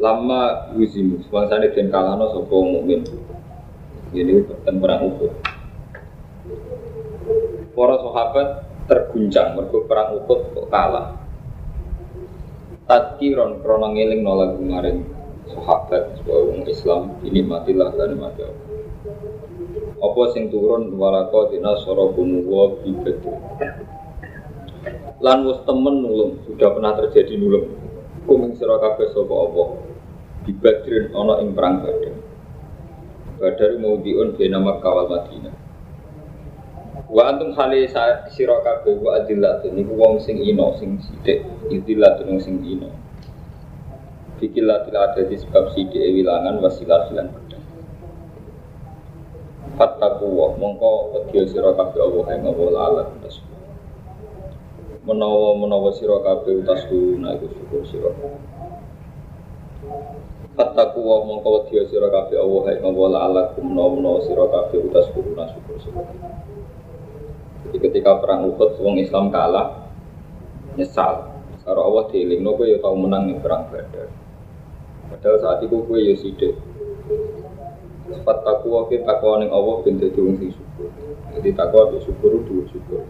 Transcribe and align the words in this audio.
Lama 0.00 0.72
yuzimu, 0.80 1.20
semangsane 1.28 1.76
den 1.76 1.92
kalano 1.92 2.32
sapa 2.32 2.56
mukmin. 2.56 3.04
Ini 4.16 4.48
tentang 4.48 4.80
perang 4.80 5.00
Uhud. 5.12 5.32
Para 7.76 8.00
sahabat 8.00 8.48
terguncang 8.88 9.60
mergo 9.60 9.84
perang 9.84 10.16
Uhud 10.16 10.56
kok 10.56 10.66
kalah. 10.72 11.20
Tadkiron 12.88 13.60
krono 13.60 13.92
ngeling 13.92 14.24
nolak 14.24 14.56
kemarin 14.56 15.04
sahabat 15.52 16.16
supaya 16.16 16.48
wong 16.48 16.64
Islam 16.64 17.02
ini 17.20 17.44
matilah 17.44 17.92
dan 17.92 18.16
mati. 18.16 18.48
Apa 20.00 20.22
sing 20.32 20.48
turun 20.48 20.96
walako 20.96 21.52
dina 21.52 21.76
sorobunu 21.84 22.48
wa 22.48 22.72
bibadu. 22.80 23.36
Lan 25.20 25.44
temen 25.44 25.94
nulung, 26.00 26.40
sudah 26.48 26.72
pernah 26.72 26.96
terjadi 26.96 27.36
nulung. 27.36 27.68
Kuming 28.24 28.56
sira 28.56 28.80
kabeh 28.80 29.12
sapa 29.12 29.34
apa. 29.36 29.89
Di 30.50 30.58
Badrin 30.58 31.14
ana 31.14 31.38
ing 31.46 31.54
perang 31.54 31.78
Badar. 31.78 32.10
Badar 33.38 33.70
mau 33.78 34.02
diun 34.02 34.34
bena 34.34 34.58
Makkah 34.58 34.90
wal 34.98 35.06
Madinah. 35.06 35.54
Wa 37.06 37.30
antum 37.30 37.54
hale 37.54 37.86
sira 38.34 38.58
kabeh 38.58 38.98
wa 38.98 39.14
adillatun 39.22 39.78
niku 39.78 39.94
wong 39.94 40.18
sing 40.18 40.42
ino 40.42 40.74
sing 40.74 40.98
sithik, 41.06 41.46
idillatun 41.70 42.34
wong 42.34 42.42
sing 42.42 42.58
ino. 42.66 42.90
Fikilatil 44.42 44.98
ada 44.98 45.22
di 45.22 45.38
sebab 45.38 45.70
sithik 45.70 46.02
wilangan 46.18 46.58
wasilah 46.58 47.06
lan 47.14 47.30
pedang. 47.30 47.64
Fattaku 49.78 50.34
wa 50.34 50.58
mongko 50.58 51.14
wedya 51.14 51.46
sira 51.46 51.78
kabeh 51.78 52.02
Allah 52.02 52.26
ing 52.34 52.42
Allah 52.42 52.68
lalat. 52.74 53.08
Menawa-menawa 55.06 55.94
sira 55.94 56.18
kabeh 56.26 56.58
utas 56.66 56.90
guna 56.90 57.38
iku 57.38 57.46
syukur 57.54 57.82
sira. 57.86 58.10
Fattaku 60.60 61.00
wa 61.00 61.24
mongko 61.24 61.72
wedya 61.72 61.88
sira 61.88 62.12
kabeh 62.12 62.36
Allah 62.36 62.76
ing 62.76 62.84
Allah 62.84 63.08
lalat 63.16 63.56
menawa-menawa 63.56 64.20
sira 64.28 64.44
kabeh 64.44 64.92
utas 64.92 65.08
guna 65.16 65.48
syukur 65.56 65.80
sira. 65.80 66.04
Jadi 67.64 67.80
ketika 67.80 68.20
perang 68.20 68.44
Uhud 68.44 68.76
wong 68.76 69.00
Islam 69.00 69.32
kalah 69.32 69.88
nyesal. 70.76 71.32
Karo 71.64 71.80
Allah 71.80 72.12
dielingno 72.12 72.60
kowe 72.60 72.68
ya 72.68 72.76
tau 72.76 72.92
menang 72.92 73.32
ning 73.32 73.40
perang 73.40 73.72
Badar. 73.72 74.12
Padahal 75.08 75.40
saat 75.40 75.58
itu 75.64 75.80
kowe 75.80 75.96
ya 75.96 76.12
sithik. 76.20 76.52
Sifat 78.12 78.44
takwa 78.44 78.84
ke 78.92 79.00
takwa 79.00 79.40
ning 79.40 79.48
Allah 79.48 79.80
ben 79.80 79.96
dadi 79.96 80.20
wong 80.20 80.44
sing 80.44 80.52
syukur. 80.52 80.92
Jadi 81.40 81.56
takwa 81.56 81.88
be 81.88 82.04
syukur 82.04 82.36
dua 82.44 82.68
syukur. 82.68 83.00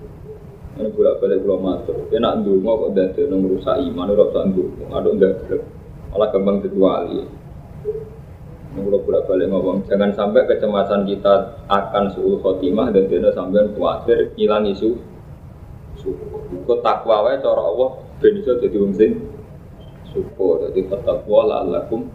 Ini 0.79 0.87
bolak 0.95 1.19
balik 1.19 1.43
kula 1.43 1.59
matur. 1.59 1.99
Kowe 1.99 2.19
nak 2.23 2.47
ndonga 2.47 2.73
kok 2.79 2.91
dadekno 2.95 3.43
ngrusak 3.43 3.75
iman 3.91 4.07
ora 4.07 4.25
usah 4.31 4.43
ndonga. 4.47 4.79
Aduk. 4.95 5.80
Malah 6.11 6.29
gampang 6.35 6.59
kula 8.71 8.99
bolak 9.03 9.27
balik 9.27 9.51
ngomong, 9.51 9.83
jangan 9.91 10.15
sampai 10.15 10.47
kecemasan 10.47 11.03
kita 11.03 11.59
akan 11.67 12.15
suul 12.15 12.39
khotimah 12.39 12.95
dan 12.95 13.11
tidak 13.11 13.35
sampai 13.35 13.67
khawatir 13.75 14.31
hilang 14.39 14.63
isu. 14.63 14.95
Kok 16.65 16.81
takwa 16.81 17.27
wae 17.27 17.37
cara 17.43 17.61
Allah 17.61 17.99
ben 18.23 18.41
iso 18.41 18.57
dadi 18.63 18.79
wong 18.79 18.95
sing 18.95 19.21
syukur. 20.15 20.71
Jadi 20.71 20.87
takwa 20.87 21.51
la'allakum. 21.51 22.07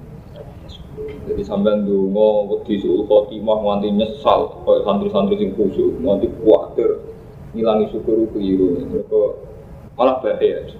Jadi 1.27 1.43
sampean 1.43 1.83
dungo 1.83 2.55
wedi 2.55 2.79
suul 2.79 3.03
khotimah 3.03 3.59
nganti 3.59 3.91
nyesal 3.91 4.63
kayak 4.63 4.87
santri-santri 4.87 5.35
sing 5.35 5.51
khusyuk 5.59 5.99
nganti 5.99 6.31
kuatir 6.39 7.03
ngilangi 7.51 7.91
syukur 7.91 8.31
keliru. 8.31 8.79
Mereka 8.79 9.21
malah 9.99 10.23
bahaya. 10.23 10.71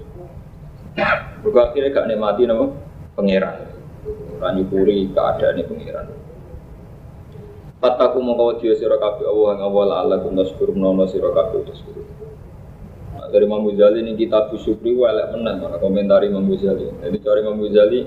Mereka 1.44 1.60
akhirnya 1.60 1.92
gak 1.92 2.08
nikmati 2.08 2.48
nama 2.48 2.85
pangeran. 3.16 3.58
Ora 4.38 4.54
nyukuri 4.54 5.10
keadaan 5.16 5.64
pangeran. 5.66 6.08
Fataku 7.80 8.18
mongko 8.24 8.44
wedi 8.56 8.76
sira 8.76 9.00
kabeh 9.00 9.28
Allah 9.28 9.50
ing 9.56 9.62
awal 9.64 9.90
Allah 9.92 10.18
kum 10.24 10.36
taskur 10.36 10.72
menawa 10.72 11.08
sira 11.08 11.32
kabeh 11.32 11.64
taskur 11.68 12.02
Nah, 13.16 13.32
dari 13.32 13.48
Imam 13.48 13.64
Ghazali 13.64 14.04
ini 14.04 14.20
kitab 14.20 14.52
Syukri 14.60 14.92
welek 14.92 15.32
menang 15.32 15.64
mana 15.64 15.80
komentari 15.80 16.28
Imam 16.28 16.44
Ghazali. 16.52 16.92
Jadi 17.00 17.18
cari 17.24 17.40
Imam 17.42 17.58
Ghazali 17.64 18.00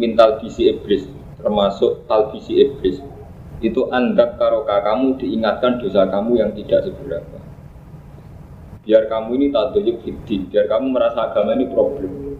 mintal 0.00 0.40
bisi 0.40 0.72
iblis 0.72 1.04
termasuk 1.36 2.08
talbisi 2.08 2.56
iblis. 2.56 2.98
Itu 3.62 3.92
andak 3.92 4.40
karoka 4.40 4.80
kamu 4.80 5.20
diingatkan 5.20 5.78
dosa 5.78 6.08
kamu 6.08 6.40
yang 6.40 6.50
tidak 6.56 6.88
seberapa. 6.88 7.38
Biar 8.82 9.06
kamu 9.06 9.30
ini 9.38 9.46
tak 9.54 9.78
biar 9.78 10.66
kamu 10.66 10.86
merasa 10.90 11.30
agama 11.30 11.54
ini 11.54 11.70
problem 11.70 12.31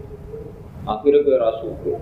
akhirnya 0.83 1.23
gue 1.23 1.37
rasuku 1.39 1.93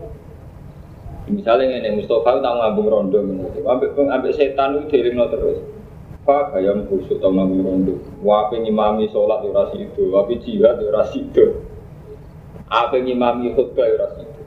misalnya 1.30 1.80
ini 1.80 2.02
Mustafa 2.02 2.42
tak 2.42 2.54
ngambung 2.58 2.88
rondo 2.90 3.20
ambek 3.64 3.94
ambek 3.96 4.36
setan 4.36 4.82
itu 4.82 4.90
diringno 4.90 5.26
terus. 5.30 5.60
Pak 6.22 6.54
gayam 6.54 6.86
kusuk 6.86 7.18
tau 7.18 7.34
ngambung 7.34 7.62
rondo. 7.66 7.94
Wape 8.22 8.62
ngimami 8.62 9.10
sholat 9.10 9.42
ya 9.42 9.50
ora 9.50 9.64
sido. 9.74 10.02
Wape 10.14 10.38
jihad 10.42 10.78
ya 10.78 10.90
ora 10.94 11.04
sido. 11.10 11.66
Apa 12.70 12.98
ngimami 13.02 13.58
khutbah 13.58 13.86
ora 13.86 14.08
sido. 14.18 14.42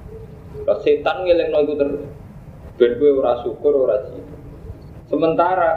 Lah 0.67 0.79
setan 0.83 1.27
ngelingno 1.27 1.59
iku 1.67 1.75
terus. 1.75 2.03
Ben 2.79 2.99
kowe 2.99 3.11
ora 3.23 3.43
syukur 3.43 3.75
ora 3.75 3.99
sida. 4.07 4.35
Sementara 5.11 5.71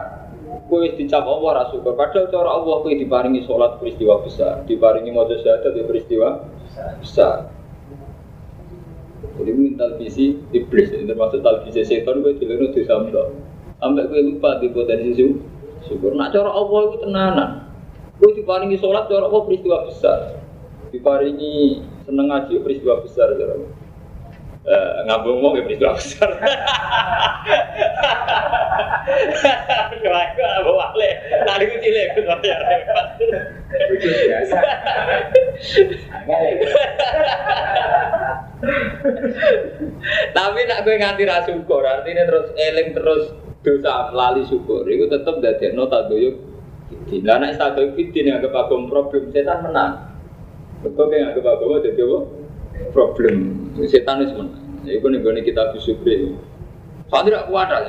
wis 0.69 0.97
dicap 0.97 1.25
Allah 1.27 1.69
syukur, 1.69 1.93
padahal 1.93 2.29
cara 2.31 2.49
Allah 2.49 2.77
diparingi 2.87 3.45
salat 3.45 3.77
peristiwa 3.77 4.23
besar, 4.23 4.63
diparingi 4.65 5.11
maca 5.13 5.35
syahadat 5.37 5.75
ya 5.77 5.83
peristiwa 5.85 6.29
besar. 7.03 7.56
Jadi 9.17 9.51
minta 9.53 9.85
visi 9.97 10.37
iblis, 10.53 10.93
termasuk 10.93 11.41
talvisi 11.41 11.81
setan 11.81 12.21
kowe 12.21 12.33
dileno 12.37 12.69
dosa 12.69 13.01
mbok. 13.01 13.27
Sampai 13.81 14.05
kowe 14.09 14.21
lupa 14.21 14.49
di 14.61 14.67
potensi 14.69 15.11
syukur. 15.85 16.13
Nak 16.13 16.33
cara 16.33 16.49
Allah 16.53 16.79
itu 16.89 16.97
tenanan. 17.01 17.49
Kowe 18.17 18.31
diparingi 18.33 18.77
salat 18.77 19.09
cara 19.09 19.25
Allah 19.25 19.41
peristiwa 19.45 19.85
besar. 19.89 20.19
Diparingi 20.93 21.81
seneng 22.05 22.29
ngaji 22.29 22.61
peristiwa 22.61 23.01
besar 23.01 23.33
cara 23.33 23.53
Allah. 23.57 23.86
Uh, 24.67 24.99
ngabung 25.07 25.39
mau 25.39 25.55
peristiwa 25.55 25.95
besar. 25.95 26.27
Kelaku 30.03 30.43
abu 30.43 30.71
wale, 30.75 31.09
tadi 31.47 31.71
ku 31.71 31.75
cilik 31.79 32.07
ku 32.11 32.21
ya 32.43 32.59
repot. 32.59 33.07
biasa. 34.27 34.59
Tapi 40.35 40.59
nak 40.67 40.83
gue 40.83 40.95
nganti 40.99 41.23
ra 41.23 41.47
syukur, 41.47 41.87
artinya 41.87 42.27
terus 42.27 42.51
eling 42.59 42.91
terus 42.91 43.23
dosa 43.63 44.11
lali 44.11 44.43
syukur. 44.51 44.83
Iku 44.83 45.07
tetep 45.07 45.39
dadekno 45.39 45.87
tadoyuk 45.87 46.43
fitin. 46.91 47.23
Lah 47.23 47.39
nek 47.39 47.55
tadoyuk 47.55 47.95
fitin 47.95 48.35
yang 48.35 48.43
anggap 48.43 48.67
problem 48.67 49.31
setan 49.31 49.63
menang. 49.63 50.11
Betul 50.83 51.15
yang 51.15 51.31
anggap 51.31 51.55
agama 51.55 51.79
jadi? 51.79 52.03
Problem. 52.91 53.56
Setan 53.85 54.25
itu 54.25 54.33
menang. 54.33 54.65
Iku 54.87 55.05
nih 55.11 55.19
gue 55.21 55.41
kita 55.45 55.75
bisyukri. 55.75 56.33
Soalnya 57.11 57.29
tidak 57.29 57.45
kuat 57.51 57.67
lah. 57.69 57.83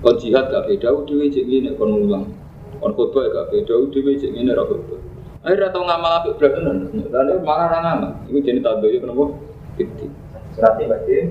Kon 0.00 0.16
jihad 0.16 0.48
gak 0.48 0.70
beda, 0.70 0.88
udah 0.92 1.26
cek 1.28 1.44
ini 1.44 1.74
kon 1.76 1.92
ulang. 1.92 2.24
Kon 2.78 2.92
khutbah 2.94 3.26
gak 3.28 3.48
beda, 3.52 3.74
udah 3.74 4.00
cek 4.16 4.32
ini 4.32 4.50
ra 4.54 4.64
khutbah. 4.64 5.00
Akhirnya 5.46 5.70
tau 5.70 5.86
ngamal 5.86 6.12
apik 6.22 6.42
bener. 6.42 6.90
Lalu 6.90 7.34
malah 7.42 7.66
ra 7.70 7.78
ngamal. 7.82 8.10
Iku 8.30 8.38
jenis 8.42 8.62
tadoyuk 8.66 9.00
kenapa? 9.02 9.24
Fitin. 9.78 10.10
Serati 10.56 10.84
batin. 10.88 11.24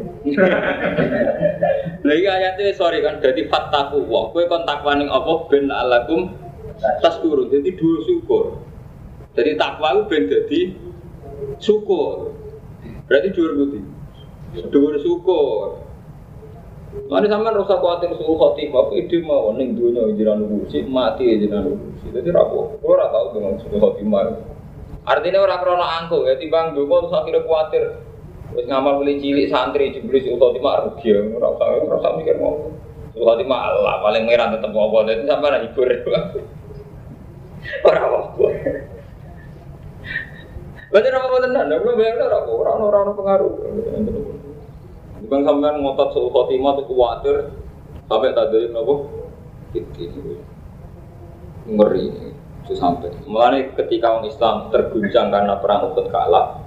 Lha 2.05 2.13
iki 2.13 2.27
ayate 2.29 2.63
sorry 2.77 3.01
kan 3.01 3.19
dadi 3.19 3.49
fattaku 3.49 4.05
wa. 4.05 4.31
Kowe 4.31 4.43
kon 4.47 4.63
takwa 4.63 4.95
ning 4.95 5.09
apa 5.11 5.49
ben 5.51 5.67
alakum 5.67 6.31
tas 7.01 7.19
turun. 7.19 7.51
Dadi 7.51 7.75
dua 7.75 7.95
syukur. 8.07 8.59
Jadi 9.35 9.51
takwa 9.59 9.97
itu 9.97 10.01
ben 10.07 10.23
dadi 10.31 10.61
syukur. 11.59 12.31
Berarti 13.09 13.29
dua 13.35 13.49
putih. 13.51 13.83
Dua 14.71 14.95
syukur. 15.03 15.83
Mane 17.11 17.27
sampean 17.27 17.59
rasa 17.59 17.75
kuatir 17.75 18.07
suruh 18.15 18.39
khotimah, 18.39 18.87
aku 18.87 18.95
ide 18.95 19.19
mau 19.19 19.51
ning 19.51 19.75
dunya 19.75 20.15
jiran 20.15 20.47
kursi, 20.47 20.87
mati 20.87 21.27
jiran 21.43 21.75
kursi. 21.75 22.07
Dadi 22.15 22.31
ra 22.31 22.47
apa, 22.47 22.79
kula 22.79 22.87
ora 22.87 23.05
tau 23.11 23.35
dengan 23.35 23.59
suruh 23.59 23.79
khotimah. 23.83 24.23
Artinya 25.05 25.43
orang 25.43 25.59
krono 25.61 25.85
angkuh 25.85 26.23
ya 26.25 26.33
timbang 26.39 26.73
donga 26.73 26.97
terus 27.05 27.13
akhirnya 27.13 27.45
kuatir 27.45 27.83
Wis 28.53 28.65
ngamal 28.69 29.01
mulai 29.01 29.19
cilik 29.19 29.49
santri 29.51 29.91
jebule 29.91 30.21
si 30.21 30.29
Utoh 30.29 30.53
Timah 30.53 30.85
rugi 30.85 31.11
ya. 31.11 31.19
Ora 31.33 31.51
usah 31.57 31.67
ora 31.81 31.95
usah 31.97 32.11
mikir 32.15 32.37
mau. 32.37 32.71
Utoh 33.17 33.35
Timah 33.41 33.59
Allah 33.73 33.99
paling 34.05 34.23
merah 34.23 34.53
tetep 34.53 34.69
apa 34.69 34.97
sampai 35.25 35.49
ada 35.49 35.59
hibur. 35.65 35.89
Ora 37.83 38.01
apa. 38.05 38.47
Berarti 40.93 41.09
apa 41.11 41.37
tenan, 41.43 41.73
ora 41.73 41.91
apa, 42.39 42.51
ora 42.53 42.71
ora 42.77 42.97
ora 43.03 43.11
pengaruh. 43.17 43.53
Bukan 45.25 45.41
sampean 45.41 45.81
ngotot 45.81 46.13
suhu 46.13 46.29
khotimah 46.29 46.77
tuh 46.77 46.85
kuatir 46.85 47.37
sampai 48.05 48.29
tadi 48.37 48.69
nopo 48.69 49.09
itu 49.73 50.37
ngeri 51.65 52.13
itu 52.65 52.73
sampai. 52.77 53.09
Mulai 53.25 53.73
ketika 53.73 54.13
orang 54.13 54.29
Islam 54.29 54.55
terguncang 54.69 55.33
karena 55.33 55.57
perang 55.57 55.89
Uhud 55.89 56.13
kalah 56.13 56.61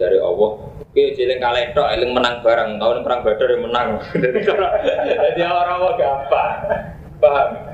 dari 0.00 0.16
Allah, 0.16 0.50
oke 0.80 1.02
jeleng 1.16 1.40
kalah 1.40 1.60
itu, 1.60 1.82
eling 1.84 2.12
menang 2.16 2.40
bareng, 2.40 2.80
tahun 2.80 3.04
perang 3.04 3.20
Badar 3.24 3.48
yang 3.52 3.62
menang. 3.68 3.88
Jadi 5.36 5.40
orang-orang 5.44 5.96
gampang, 6.00 6.52
paham? 7.20 7.67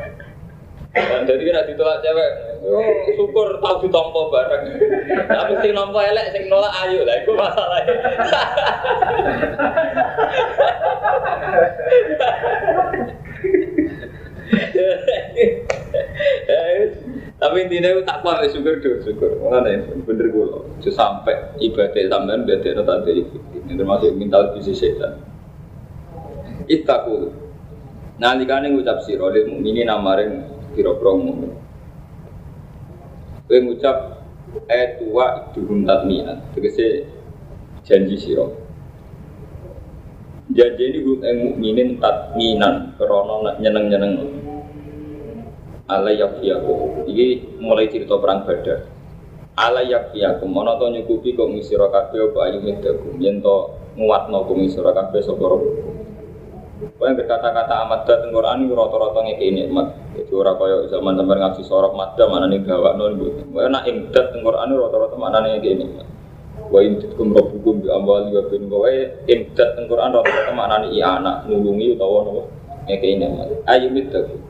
Dan 0.94 1.26
jadi 1.26 1.43
kena 1.43 1.67
ditolak 1.67 2.06
cewek, 2.06 2.31
oh, 2.70 2.87
syukur 3.19 3.58
tahu 3.58 3.82
ditompo 3.82 4.31
bareng. 4.31 4.79
Tapi 5.26 5.52
sing 5.58 5.75
nompo 5.75 5.99
elek, 5.99 6.31
sing 6.31 6.46
nolak 6.46 6.70
ayo 6.87 7.02
lah, 7.02 7.19
itu 7.19 7.35
masalahnya. 7.35 7.94
Tapi 17.43 17.56
intinya 17.67 17.91
itu 17.91 18.02
tak 18.06 18.23
kuat 18.23 18.46
syukur 18.55 18.79
dulu 18.79 19.02
syukur. 19.02 19.31
Mana 19.43 19.82
bener 19.82 20.26
gue 20.31 20.44
loh. 20.46 20.62
sampai 20.79 21.58
ibadah 21.58 22.06
ada 22.06 22.82
tanda 22.87 23.11
itu. 23.11 23.37
Ini 23.67 23.75
termasuk 23.75 24.14
mental 24.14 24.55
bisnis 24.55 24.79
setan. 24.79 25.19
Itaku. 26.70 27.35
Nah, 28.14 28.38
jika 28.38 28.62
ini 28.62 28.79
ngucap 28.79 29.02
siro, 29.02 29.26
ini 29.35 29.82
namarin 29.82 30.54
kira-kira 30.75 31.12
mukmin. 31.15 31.55
Kowe 33.47 33.59
ngucap 33.62 33.97
eh 34.69 34.99
tua 35.00 35.50
idhum 35.55 35.87
tatmian, 35.87 36.43
tegese 36.53 37.06
janji 37.87 38.17
sira. 38.19 38.47
Janji 40.53 40.82
ini 40.93 40.99
gue 41.00 41.25
yang 41.25 41.37
mukminin 41.41 41.88
tatminan, 41.99 42.94
krono 43.00 43.43
nyeneng-nyeneng. 43.59 44.15
Ala 45.88 46.12
yakfiyakum. 46.12 47.09
Ini 47.09 47.59
mulai 47.61 47.88
cerita 47.93 48.17
perang 48.20 48.44
badar. 48.44 48.88
Ala 49.56 49.85
yakfiyakum. 49.85 50.49
Mana 50.49 50.81
to 50.81 50.88
nyukupi 50.88 51.37
kok 51.37 51.49
ngisira 51.49 51.93
kabeh 51.93 52.32
apa 52.32 52.38
ayu. 52.49 52.59
Yen 53.20 53.41
to 53.44 53.56
nguatno 53.97 54.49
kok 54.49 54.56
ngisira 54.56 54.97
kabeh 54.97 55.20
Yang 56.75 57.15
berkata-kata 57.23 57.87
amat 57.87 58.00
dat 58.09 58.26
Quran 58.35 58.67
ini 58.67 58.75
rata-rata 58.75 59.21
ngekei 59.23 59.50
nikmat. 59.55 59.94
Itu 60.19 60.43
orang 60.43 60.59
kaya 60.59 60.76
zaman 60.91 61.15
sampai 61.15 61.38
ngaji 61.38 61.62
sorok 61.62 61.93
madam 61.94 62.29
mana 62.35 62.47
nih 62.50 62.61
gawak 62.67 62.99
non 62.99 63.15
bu. 63.15 63.31
Kau 63.55 63.69
nak 63.71 63.87
imdat 63.87 64.35
Quran 64.35 64.67
ini 64.67 64.75
rata-rata 64.82 65.17
mana 65.21 65.38
nih 65.47 65.50
ngekei 65.55 65.75
nikmat. 65.79 66.06
Wa 66.73 66.81
imditkum 66.82 67.31
rabbukum 67.31 67.75
bi 67.85 67.88
amwali 67.93 68.35
wa 68.35 68.43
bin 68.50 68.62
Kau 68.67 68.82
imdat 69.31 69.71
Quran 69.87 70.11
rata-rata 70.19 70.53
mana 70.56 70.76
nih 70.82 70.99
anak 70.99 71.37
nulungi 71.47 71.94
utawa 71.94 72.19
nopo 72.26 72.43
ngekei 72.91 73.15
nikmat. 73.23 73.49
Ayu 73.70 73.88
midakum. 73.94 74.41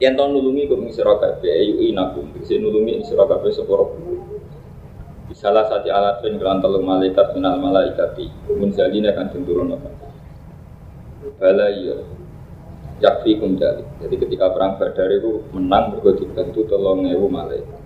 Yang 0.00 0.14
tahun 0.14 0.30
nulungi 0.32 0.62
kau 0.70 0.78
mengisra 0.80 1.12
kafe 1.20 1.48
ayu 1.52 1.74
inakum. 1.84 2.24
Bisa 2.32 2.56
nulungi 2.56 3.04
mengisra 3.04 3.28
kafe 3.28 3.52
sekorok 3.52 3.90
Salah 5.36 5.68
satu 5.68 5.92
alat 5.92 6.24
yang 6.24 6.40
kelantar 6.40 6.72
malaikat 6.80 7.36
minal 7.36 7.60
malaikati 7.60 8.32
munzalina 8.48 9.12
kan 9.12 9.28
turun 9.28 9.76
apa 9.76 9.97
bala 11.38 11.66
iya 11.70 11.96
yakfi 12.98 13.38
kundali 13.38 13.86
jadi 14.02 14.14
ketika 14.18 14.50
perang 14.50 14.74
badar 14.76 15.06
itu 15.14 15.46
menang 15.54 15.94
bergo 15.94 16.18
dibantu 16.18 16.66
tolong 16.66 17.06
ewu 17.06 17.30
malaikat 17.30 17.78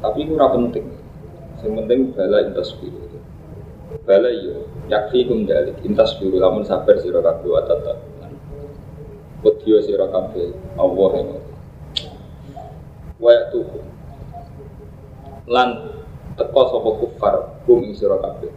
tapi 0.00 0.28
itu 0.28 0.36
ora 0.36 0.52
penting. 0.52 0.86
Yang 1.64 1.72
penting 1.82 2.00
bala 2.12 2.38
intas 2.44 2.70
biru. 2.76 3.00
Bala 4.04 4.30
iya 4.30 4.56
yakfi 4.92 5.24
kundali 5.24 5.72
intas 5.82 6.14
biru. 6.20 6.36
Lamun 6.38 6.62
sabar 6.62 6.94
sira 7.00 7.18
kabeh 7.18 7.48
wa 7.48 7.62
tetap 7.64 7.98
Wedya 9.44 9.78
sira 9.84 10.06
Allah 10.10 11.10
yang 11.16 11.30
Wayak 13.16 13.44
tuh 13.48 13.64
lan 15.48 15.88
teko 16.36 16.62
sapa 16.68 16.90
kufar 17.00 17.34
kum 17.64 17.80
ing 17.80 17.96
kabeh 17.96 18.52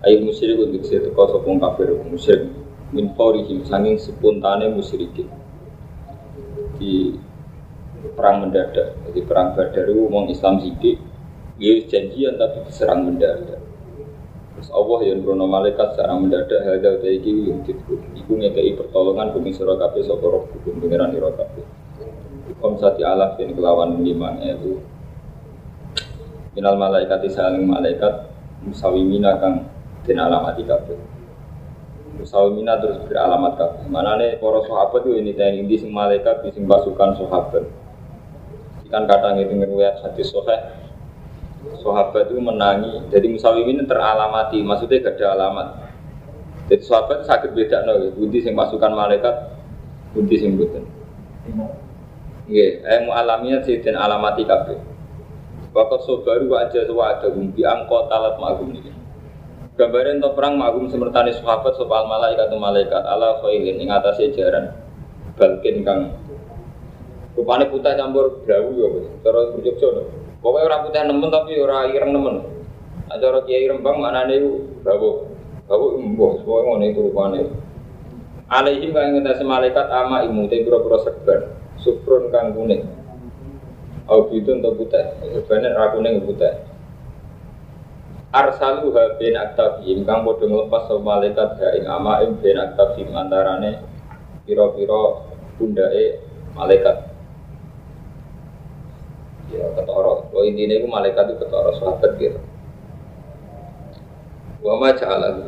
Ayo 0.00 0.24
musyrik 0.24 0.56
untuk 0.56 0.80
saya 0.88 1.04
teko 1.04 1.28
sopong 1.28 1.60
kafir 1.60 1.92
musyrik. 2.08 2.48
Min 2.90 3.12
faurihim 3.12 3.68
sanging 3.68 4.00
spontane 4.00 4.72
musyrikin. 4.72 5.28
Di 6.80 7.12
perang 8.16 8.48
mendadak. 8.48 8.96
Jadi 9.04 9.20
perang 9.28 9.52
badar 9.52 9.84
itu 9.84 10.08
Islam 10.32 10.56
sidik 10.64 10.96
dia 11.60 11.76
janjian 11.84 12.40
tapi 12.40 12.64
diserang 12.64 13.04
mendadak. 13.04 13.60
Terus 14.56 14.68
Allah 14.72 15.00
yang 15.04 15.20
berono 15.20 15.44
malaikat 15.44 15.92
secara 15.92 16.16
mendadak 16.16 16.60
hadal 16.64 16.96
taiki 17.04 17.52
yang 17.52 17.60
ditku. 17.60 18.00
Iku 18.16 18.32
ngekei 18.40 18.80
pertolongan 18.80 19.36
bumi 19.36 19.52
surah 19.52 19.76
kabeh 19.76 20.00
sapa 20.00 20.24
roh 20.24 20.48
hukum 20.48 20.80
pengiran 20.80 21.12
ira 21.12 21.28
kabeh. 21.36 21.64
Om 22.60 22.80
sati 22.80 23.04
alaf 23.04 23.36
yang 23.36 23.52
kelawan 23.52 24.00
lima 24.00 24.40
ewu. 24.40 24.80
Minal 26.56 26.80
malaikat 26.80 27.28
saling 27.28 27.68
malaikat 27.68 28.32
musawimina 28.64 29.36
kang 29.36 29.68
dan 30.06 30.16
alamat 30.20 30.56
kabeh. 30.60 30.98
Musawimina 32.20 32.76
terus 32.80 33.00
beralamat 33.08 33.52
kabeh. 33.56 33.82
Mana 33.88 34.20
nih 34.20 34.36
para 34.40 34.60
sahabat 34.68 35.00
itu 35.04 35.10
ini 35.16 35.32
dan 35.32 35.56
ini 35.56 35.74
sing 35.76 35.90
malaikat 35.90 36.44
sing 36.52 36.68
pasukan 36.68 37.16
sahabat. 37.16 37.64
Kan 38.90 39.06
kadang 39.06 39.38
itu 39.38 39.54
ngeriwayat 39.54 40.02
hadis 40.02 40.34
soheh 40.34 40.58
sahabat 41.80 42.32
itu 42.32 42.40
menangi 42.40 43.04
jadi 43.12 43.26
musawimin 43.28 43.84
teralamati 43.84 44.64
maksudnya 44.64 45.04
gak 45.04 45.20
ada 45.20 45.26
alamat 45.36 45.68
jadi 46.72 46.82
sahabat 46.82 47.18
sakit 47.28 47.52
beda 47.52 47.84
no 47.84 48.10
budi 48.16 48.40
sing 48.40 48.56
pasukan 48.56 48.92
malaikat 48.96 49.34
budi 50.16 50.36
sing 50.40 50.56
buten 50.56 50.88
Nggih, 52.50 52.82
eh 52.82 53.00
mualaminya 53.06 53.62
sih 53.62 53.78
dan 53.78 53.94
alamati 53.94 54.42
kabeh. 54.42 54.74
Bapak 55.70 56.02
sobaru 56.02 56.50
aja 56.58 56.82
sewa 56.82 57.14
ada 57.14 57.30
bumbi 57.30 57.62
angkot 57.62 58.10
alat 58.10 58.42
magum 58.42 58.74
ini. 58.74 58.90
Gambaran 59.80 60.20
untuk 60.20 60.36
perang 60.36 60.60
magum 60.60 60.92
semertani 60.92 61.32
sahabat 61.32 61.72
soal 61.72 62.04
malaikat 62.04 62.52
malaikat. 62.52 63.00
Ala 63.00 63.40
khailin 63.40 63.80
ing 63.80 63.88
atas 63.88 64.20
jaran. 64.36 64.76
Balkin 65.40 65.80
kang 65.88 66.12
rupane 67.40 67.64
putih 67.72 67.96
campur 67.96 68.44
brawu 68.44 68.70
ya 68.76 68.88
cara 69.24 69.54
burjuk 69.54 69.80
jono 69.80 70.02
pokoknya 70.44 70.66
orang 70.66 70.80
putih 70.84 71.02
nemen 71.08 71.28
tapi 71.32 71.52
orang 71.56 71.88
ireng 71.94 72.12
nemen. 72.12 72.36
Nah, 73.08 73.16
cara 73.18 73.40
kiai 73.42 73.66
rembang 73.66 73.96
maknane 73.98 74.34
iku 74.36 74.52
brawu 74.84 75.08
brawu 75.64 75.86
mbok 75.96 76.44
semua 76.44 76.58
ngono 76.66 76.84
itu 76.84 77.00
rupane. 77.00 77.40
Alaihim 78.50 78.90
kang 78.92 79.16
ngatasi 79.16 79.44
malaikat 79.46 79.86
ama 79.88 80.26
imu 80.26 80.50
te 80.50 80.60
pura-pura 80.66 80.98
serban 81.00 81.56
sufrun 81.80 82.28
kang 82.34 82.52
kuning. 82.52 82.84
Au 84.10 84.26
bidun 84.26 84.60
to 84.60 84.76
putih. 84.76 85.06
Serbane 85.24 85.72
ra 85.72 85.94
kuning 85.94 86.20
putih 86.26 86.69
arsalu 88.30 88.94
ha 88.94 89.18
bin 89.18 89.34
aktafihim 89.34 90.06
kang 90.06 90.22
padha 90.22 90.46
nglepas 90.46 90.86
sapa 90.86 91.02
malaikat 91.02 91.50
ha 91.58 91.68
ing 91.74 91.84
ama 91.90 92.22
ing 92.22 92.38
bin 92.38 92.54
aktafihim 92.54 93.10
antarane 93.10 93.82
pira-pira 94.46 95.26
pundake 95.58 96.22
malaikat. 96.54 97.10
Ya 99.50 99.66
ketara. 99.74 100.30
Oh 100.30 100.42
intine 100.46 100.78
iku 100.78 100.86
malaikat 100.86 101.34
itu 101.34 101.42
ketara 101.42 101.74
sahabat 101.78 102.12
gitu. 102.22 102.38
Wa 104.62 104.78
ma 104.78 104.94
ja'ala 104.94 105.40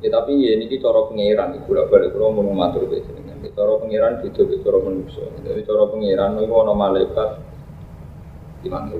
ya 0.00 0.12
tapi 0.12 0.32
ya 0.38 0.60
ini 0.60 0.68
cara 0.76 1.08
pengiran 1.08 1.56
iku 1.56 1.72
ora 1.72 1.88
balik 1.88 2.12
kula 2.12 2.28
mau 2.30 2.52
matur 2.52 2.88
kowe 2.88 3.00
jenengan. 3.00 3.40
Cara 3.56 3.72
pengiran 3.80 4.20
beda 4.20 4.42
cara 4.64 4.78
manusia 4.84 5.24
jadi 5.44 5.60
cara 5.64 5.84
pengiran 5.88 6.36
iku 6.40 6.54
ana 6.60 6.74
malaikat 6.76 7.30
imam 8.64 8.92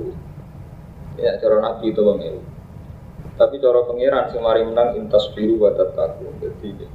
Ya 1.16 1.36
cara 1.40 1.64
nabi 1.64 1.92
itu 1.92 2.00
bang 2.00 2.18
Tapi 3.36 3.54
cara 3.60 3.84
pangeran 3.84 4.24
semari 4.32 4.64
menang 4.64 4.96
intas 4.96 5.28
biru 5.36 5.60
batat 5.60 5.92
taku. 5.92 6.28
Jadi 6.40 6.88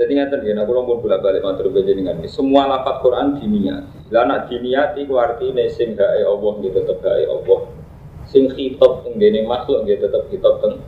jadi 0.00 0.12
ngerti 0.16 0.48
ya, 0.48 0.56
aku 0.64 0.72
lompon 0.72 1.04
bolak 1.04 1.20
balik 1.20 1.44
matur 1.44 1.68
dengan 1.76 2.16
ini. 2.24 2.28
Semua 2.28 2.64
lafaz 2.64 3.04
Quran 3.04 3.36
diniati. 3.36 4.08
Lah 4.08 4.24
nak 4.24 4.48
diniati 4.48 5.04
ku 5.04 5.20
artine 5.20 5.68
sing 5.68 5.92
gawe 5.92 6.20
Allah 6.24 6.52
tetep 6.64 6.96
gawe 7.04 7.24
Allah. 7.28 7.60
Sing 8.24 8.48
khitab 8.48 9.04
teng 9.04 9.20
dene 9.20 9.44
makhluk 9.44 9.84
gitu 9.84 10.08
tetep 10.08 10.24
khitab 10.32 10.64
teng 10.64 10.80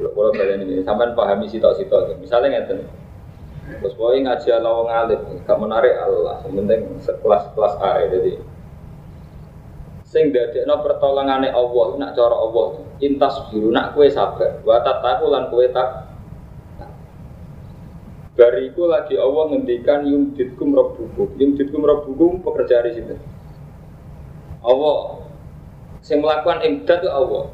kalau 0.00 0.10
kalau 0.16 0.30
kalian 0.32 0.64
ini 0.64 0.80
sampai 0.80 1.12
pahami 1.12 1.44
sitok-sitok. 1.46 2.16
Misalnya 2.18 2.64
ngerti 2.64 2.88
Terus 3.62 3.94
boy 3.94 4.18
ngaji 4.18 4.48
Allah 4.58 4.74
ngalit, 4.90 5.20
gak 5.46 5.58
menarik 5.60 5.94
Allah. 5.94 6.42
Yang 6.50 6.98
sekelas-kelas 7.06 7.74
A 7.78 8.02
jadi 8.10 8.42
sing 10.12 10.28
dadekno 10.28 10.84
pertolongane 10.84 11.48
Allah 11.48 11.86
nak 11.96 12.12
cara 12.12 12.36
Allah. 12.36 12.84
Intas 13.00 13.48
biru 13.48 13.72
nak 13.72 13.96
kue 13.96 14.12
sabar 14.12 14.60
wa 14.60 14.76
tataku 14.84 15.32
lan 15.32 15.48
kue 15.48 15.72
tak. 15.72 16.12
Bariku 18.36 18.88
lagi 18.88 19.16
Allah 19.16 19.56
ngendikan 19.56 20.04
yung 20.04 20.36
ditkum 20.36 20.76
rabbukum. 20.76 21.32
Yung 21.40 21.56
ditkum 21.56 21.80
rabbukum 21.84 22.44
pekerjaan 22.44 22.92
di 22.92 23.00
situ. 23.00 23.16
Allah. 24.60 25.24
Yang 26.04 26.20
melakukan 26.20 26.60
imdad 26.64 27.00
itu 27.00 27.08
Allah. 27.08 27.44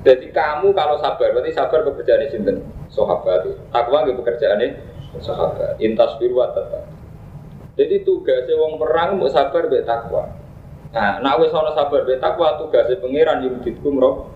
Jadi 0.00 0.26
kamu 0.30 0.72
kalau 0.72 0.96
sabar 1.02 1.28
berarti 1.34 1.52
sabar 1.52 1.82
pekerjaan 1.90 2.26
sini 2.30 2.54
sahabat. 2.90 3.50
Takwa 3.74 4.06
nggak 4.06 4.18
pekerjaan 4.18 4.62
sahabat. 5.18 5.78
Intas 5.82 6.14
biru 6.18 6.38
wa 6.38 6.50
jadi 7.78 8.04
tugasnya 8.04 8.60
wong 8.60 8.76
perang 8.76 9.16
mau 9.16 9.30
sabar 9.30 9.64
be 9.70 9.80
takwa 9.80 10.28
Nah, 10.90 11.22
nak 11.22 11.38
wis 11.38 11.54
ana 11.54 11.70
sabar 11.70 12.02
be 12.02 12.18
takwa 12.18 12.58
tugase 12.58 12.98
pangeran 12.98 13.46
yang 13.46 13.62
ditkum 13.62 14.02
rob 14.02 14.26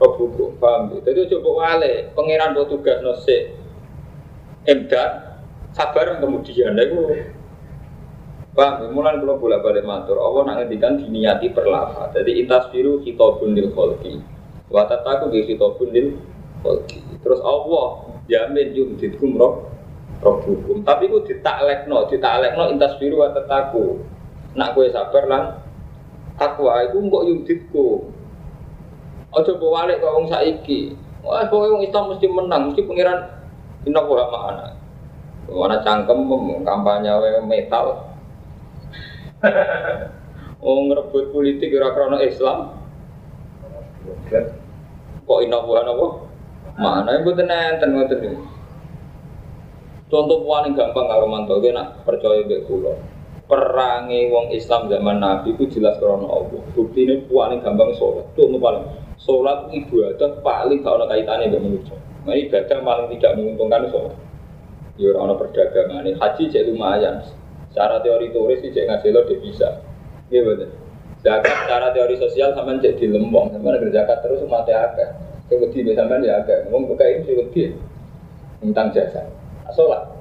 rob 0.00 0.12
hukum, 0.16 0.56
paham? 0.56 0.96
Jadi 1.04 1.28
coba 1.36 1.50
wale, 1.60 2.08
pangeran 2.16 2.56
tugas 2.56 3.04
nose 3.04 3.52
emdat 4.64 5.40
sabar 5.76 6.16
kemudian 6.24 6.72
itu 6.80 7.28
Bang, 8.54 8.86
mulai 8.94 9.18
belum 9.18 9.42
bolak 9.42 9.66
balik 9.66 9.82
matur. 9.82 10.14
Allah 10.22 10.46
nak 10.46 10.56
ngendikan 10.62 10.94
diniati 10.94 11.50
perlafa. 11.50 12.14
Jadi 12.14 12.38
intas 12.38 12.70
biru 12.70 13.02
hitobun 13.02 13.50
lil 13.50 13.74
kholki. 13.74 14.22
Watataku 14.70 15.34
di 15.34 15.42
hitobun 15.42 15.90
lil 15.90 16.14
kholki. 16.62 17.02
Terus 17.18 17.42
Allah 17.42 18.14
jamin 18.30 18.70
yung 18.78 18.94
ditkum 18.94 19.34
rob 19.34 19.74
rob 20.22 20.46
hukum. 20.46 20.86
Tapi 20.86 21.10
itu 21.10 21.18
ditaklekno, 21.26 22.06
ditaklekno 22.06 22.70
intas 22.70 22.94
biru 23.02 23.26
watataku. 23.26 23.98
Nak 24.54 24.78
kue 24.78 24.86
sabar 24.94 25.26
lan 25.26 25.42
takwa 26.34 26.82
itu 26.82 26.98
kok 26.98 27.26
yuditku 27.26 27.88
aja 29.34 29.50
bawa 29.58 29.82
balik 29.82 29.98
kok 29.98 30.14
wong 30.14 30.26
saiki. 30.30 30.94
Wah 31.24 31.42
pokoknya 31.48 31.72
wong 31.74 31.82
Islam 31.82 32.04
mesti 32.12 32.26
menang 32.30 32.62
mesti 32.70 32.82
pangeran 32.86 33.20
inna 33.88 34.00
wa 34.04 34.26
ma'ana 34.30 34.66
mana 35.50 35.76
cangkem 35.82 36.18
kampanye 36.62 37.12
metal. 37.44 37.86
Oh 40.64 40.80
ngerebut 40.88 41.28
politik 41.28 41.76
ora 41.76 41.92
krana 41.92 42.24
Islam. 42.24 42.72
Kok 45.28 45.40
inna 45.44 45.60
wa 45.60 45.84
napa? 45.84 46.06
Mana 46.80 47.20
ibu 47.20 47.36
enten 47.36 47.92
ngoten 47.92 48.54
contoh 50.14 50.46
paling 50.46 50.78
gampang 50.78 51.10
karo 51.10 51.26
mantu 51.26 51.58
nak 51.74 52.06
percaya 52.06 52.46
mbek 52.46 52.70
kula 52.70 52.94
perangi 53.44 54.32
wong 54.32 54.52
Islam 54.56 54.88
zaman 54.88 55.20
Nabi 55.20 55.52
itu 55.52 55.68
jelas 55.78 56.00
karena 56.00 56.24
Allah. 56.24 56.62
Bukti 56.72 57.04
ini 57.04 57.24
paling 57.28 57.60
gampang 57.60 57.92
sholat. 57.96 58.24
Itu 58.36 58.56
paling 58.56 58.84
sholat 59.20 59.68
ibadah 59.72 60.30
paling 60.40 60.80
gak 60.80 60.94
ada 60.96 61.04
kaitannya 61.12 61.52
dengan 61.52 61.76
manusia. 61.76 61.96
Nah 62.24 62.34
ibadah 62.34 62.78
paling 62.80 63.06
tidak 63.16 63.32
menguntungkan 63.36 63.88
sholat. 63.92 64.16
Ya 64.94 65.10
orang 65.12 65.36
perdagangan 65.36 66.06
ini 66.06 66.16
haji 66.16 66.42
jadi 66.48 66.70
lumayan. 66.70 67.20
Secara 67.74 67.98
teori 68.00 68.30
turis 68.30 68.62
sih 68.62 68.70
jadi 68.70 68.86
ngasih 68.86 69.10
lo 69.10 69.26
dia 69.26 69.38
bisa. 69.42 69.68
Iya 70.30 70.40
betul. 70.46 70.70
Zakat 71.24 71.56
secara 71.66 71.90
teori 71.90 72.14
sosial 72.20 72.54
sama 72.54 72.78
jadi 72.78 73.04
lembong. 73.10 73.50
Sama 73.50 73.74
ada 73.74 73.88
zakat 73.90 74.22
terus 74.22 74.44
mati 74.46 74.70
agak. 74.70 75.18
Kemudian 75.50 75.92
sama 75.98 76.22
ya 76.22 76.40
agak. 76.40 76.70
Ngomong 76.70 76.94
buka 76.94 77.04
ini 77.04 77.26
juga 77.26 77.44
tentang 78.62 78.88
jasa. 78.94 79.26
Sholat. 79.74 80.14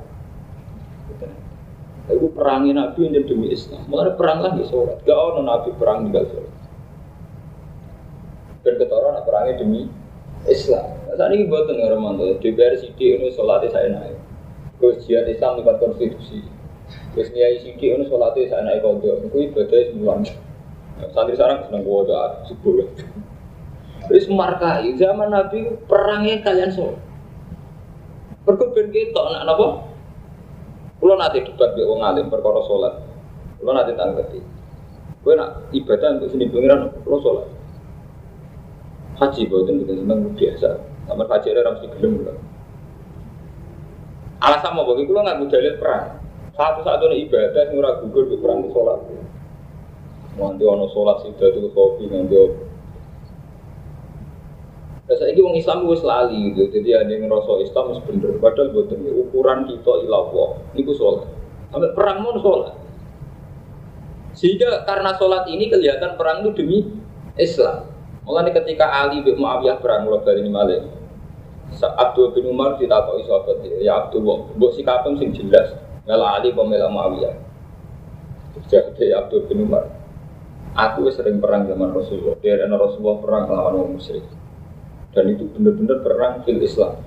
Itu 2.12 2.28
perangi 2.36 2.76
Nabi 2.76 3.08
yang 3.08 3.24
demi 3.24 3.48
Islam. 3.56 3.88
Mulai 3.88 4.12
perang 4.20 4.44
lagi 4.44 4.68
sholat. 4.68 5.00
Gak 5.08 5.16
ada 5.16 5.40
Nabi 5.40 5.70
perang 5.80 6.04
tinggal 6.04 6.28
sholat. 6.28 6.54
Dan 8.64 8.74
ketoran 8.76 9.24
perangi 9.24 9.54
demi 9.56 9.82
Islam. 10.44 11.00
Nah, 11.08 11.16
saat 11.16 11.32
ini 11.32 11.48
buat 11.48 11.64
dengar 11.72 11.96
mantu. 11.96 12.36
DPR 12.44 12.76
CD 12.76 13.16
ini 13.16 13.32
sholatnya 13.32 13.72
saya 13.72 13.88
naik. 13.96 14.20
Terus 14.84 15.08
jihad 15.08 15.32
Islam 15.32 15.64
lewat 15.64 15.80
konstitusi. 15.80 16.44
Terus 17.16 17.32
niai 17.32 17.64
CD 17.64 17.96
ini 17.96 18.04
sholatnya 18.12 18.52
saya 18.52 18.68
naik 18.68 18.84
kondo. 18.84 19.24
Itu 19.24 19.38
ibadahnya 19.40 19.96
sembilan. 19.96 20.20
Santri 21.16 21.36
sekarang 21.40 21.68
senang 21.68 21.88
gua 21.88 22.04
ada 22.04 22.20
sepuluh. 22.48 22.88
Terus 24.12 24.28
markai 24.28 24.92
zaman 25.00 25.32
Nabi 25.32 25.80
perangnya 25.88 26.44
kalian 26.44 26.72
sholat. 26.76 27.00
Berkebun 28.44 28.92
kita, 28.92 29.24
anak 29.24 29.56
apa? 29.56 29.93
Kulo 31.04 31.20
nanti 31.20 31.44
debat 31.44 31.76
be 31.76 31.84
wong 31.84 32.00
alim 32.00 32.32
perkara 32.32 32.64
salat. 32.64 32.96
Kulo 33.60 33.76
nanti 33.76 33.92
tanggapi. 33.92 34.40
Kowe 35.20 35.36
nak 35.36 35.68
ibadah 35.76 36.16
untuk 36.16 36.32
sini 36.32 36.48
pengiran 36.48 36.96
kulo 37.04 37.20
salat. 37.20 37.48
Haji 39.20 39.52
boten 39.52 39.84
kita 39.84 40.00
seneng 40.00 40.32
biasa. 40.32 40.80
Kamar 41.12 41.28
haji 41.28 41.48
ora 41.60 41.76
mesti 41.76 41.88
gelem 42.00 42.24
kulo. 42.24 42.34
Alasan 44.48 44.80
mau 44.80 44.88
bagi 44.88 45.04
kulo 45.04 45.28
nggak 45.28 45.44
dalil 45.52 45.76
perang. 45.76 46.24
Satu-satunya 46.56 47.20
ibadah 47.28 47.64
ora 47.76 47.92
gugur 48.00 48.24
di 48.32 48.40
perang 48.40 48.72
salat. 48.72 49.00
Nanti 50.40 50.64
ono 50.64 50.88
salat 50.88 51.20
sing 51.28 51.36
dadi 51.36 51.68
kopi 51.68 52.08
nanti 52.08 52.36
Saya 55.18 55.34
ini 55.34 55.60
Islam 55.60 55.90
wis 55.90 56.06
lali 56.06 56.54
gitu, 56.54 56.70
jadi 56.70 57.04
ada 57.04 57.12
yang 57.12 57.28
ngerasa 57.28 57.60
Islam 57.66 57.86
wis 57.94 58.02
bener. 58.06 58.38
Padahal 58.38 58.70
buatan 58.72 59.04
ukuran 59.10 59.66
kita 59.66 59.94
ilallah, 60.06 60.50
itu 60.78 60.92
sholat. 60.94 61.28
Sampai 61.74 61.92
perang 61.98 62.22
mau 62.22 62.38
sholat. 62.38 62.74
Sehingga 64.38 64.86
karena 64.86 65.18
sholat 65.18 65.50
ini 65.50 65.70
kelihatan 65.70 66.14
perang 66.18 66.46
itu 66.46 66.52
demi 66.54 66.78
Islam. 67.38 67.90
Mulai 68.24 68.54
ketika 68.54 68.88
Ali 68.88 69.26
bin 69.26 69.42
Muawiyah 69.42 69.82
perang 69.84 70.08
mulai 70.08 70.24
dari 70.24 70.46
ini 70.46 70.50
malah. 70.54 70.86
Abdul 71.74 72.38
bin 72.38 72.54
Umar 72.54 72.78
ditakoi 72.78 73.26
sahabat 73.26 73.66
ya 73.82 73.98
Abdul, 73.98 74.24
buat 74.56 74.72
sikapem 74.78 75.18
sing 75.18 75.34
jelas. 75.34 75.74
Mela 76.06 76.38
Ali 76.38 76.54
pemela 76.54 76.88
Muawiyah. 76.88 77.34
Jadi 78.70 79.10
Abdul 79.10 79.50
bin 79.50 79.66
Umar. 79.66 79.90
Aku 80.74 81.06
sering 81.14 81.38
perang 81.38 81.70
zaman 81.70 81.94
Rasulullah. 81.94 82.38
Dia 82.42 82.62
Rasulullah 82.66 83.18
perang 83.22 83.44
lawan 83.50 83.74
orang 83.78 83.94
musyrik 83.98 84.26
dan 85.14 85.26
itu 85.30 85.46
benar-benar 85.54 85.98
perang 86.02 86.34
fil 86.46 86.60
Islam 86.62 87.00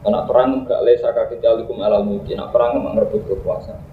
karena 0.00 0.20
perang 0.24 0.64
gak 0.64 0.80
lesa 0.84 1.12
kaki 1.12 1.40
jalikum 1.44 1.76
alal 1.84 2.04
mungkin 2.04 2.40
nah, 2.40 2.48
perang 2.48 2.80
memang 2.80 2.96
merebut 2.96 3.28
kekuasaan 3.28 3.90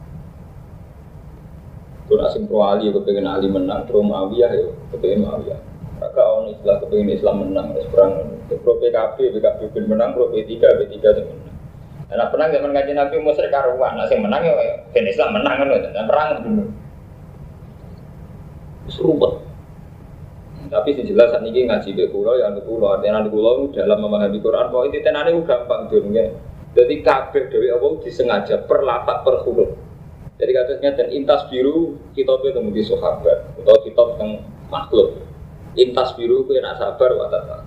Tuh 2.08 2.24
asing 2.24 2.48
pro 2.48 2.64
Ali, 2.64 2.88
kepengen 2.88 3.28
Ali 3.28 3.52
menang, 3.52 3.84
pro 3.84 4.00
Muawiyah 4.00 4.52
ya, 4.56 4.72
kepengen 4.96 5.28
Muawiyah. 5.28 5.60
Maka 6.00 6.22
orang 6.24 6.56
istilah 6.56 6.80
kepengen 6.80 7.12
Islam 7.12 7.36
menang, 7.44 7.76
terus 7.76 7.88
perang. 7.92 8.12
Pro 8.48 8.80
PKB, 8.80 9.36
PKB 9.36 9.60
pun 9.76 9.84
menang, 9.92 10.16
pro 10.16 10.32
P3, 10.32 10.56
P3 10.56 10.96
itu 11.04 11.22
menang. 11.28 11.56
Nah 12.08 12.32
perang 12.32 12.48
zaman 12.56 12.72
kaji 12.72 12.96
Nabi 12.96 13.16
Musa 13.20 13.44
karuan, 13.52 14.00
nah 14.00 14.08
yang 14.08 14.24
menang 14.24 14.40
ya, 14.40 14.56
Islam 14.96 15.36
menang 15.36 15.56
kan, 15.60 15.68
dan 15.92 16.06
perang 16.08 16.28
dulu. 16.40 16.64
Serubah. 18.88 19.47
Tapi 20.68 20.90
sih 21.00 21.08
jelas 21.08 21.32
saat 21.32 21.48
ini 21.48 21.64
ngaji 21.68 21.96
di 21.96 22.06
pulau 22.12 22.36
yang 22.36 22.52
di 22.54 22.62
pulau, 22.64 22.96
artinya 22.96 23.24
di 23.24 23.32
pulau 23.32 23.72
dalam 23.72 24.04
memahami 24.04 24.40
Quran, 24.44 24.68
bahwa 24.68 24.84
itu 24.88 25.00
tenane 25.00 25.32
gampang 25.48 25.88
dunia. 25.88 26.28
Jadi 26.78 27.02
kabeh 27.02 27.50
dewi 27.50 27.74
Allah 27.74 27.92
disengaja 28.04 28.62
per 28.68 28.86
lafat 28.86 29.26
per. 29.26 29.42
Jadi 30.38 30.52
katanya 30.54 30.90
dan 30.94 31.10
intas 31.10 31.50
biru 31.50 31.98
kita 32.14 32.38
itu 32.46 32.62
mungkin 32.62 32.86
sahabat 32.86 33.58
atau 33.58 33.78
kita 33.82 34.02
tentang 34.14 34.46
makhluk. 34.70 35.18
Intas 35.74 36.14
biru 36.14 36.46
itu 36.46 36.62
nak 36.62 36.78
sabar 36.78 37.18
watak 37.18 37.66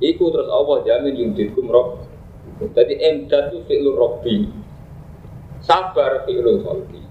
Iku 0.00 0.32
terus 0.32 0.48
Allah 0.48 0.80
jamin 0.88 1.12
yuditkum 1.12 1.68
rob. 1.68 2.08
Jadi 2.60 2.94
emdad 3.04 3.52
itu 3.52 3.60
fi'lu 3.68 3.92
robbi. 3.92 4.48
Sabar 5.60 6.24
fi'lu 6.24 6.64
khalqi. 6.64 7.02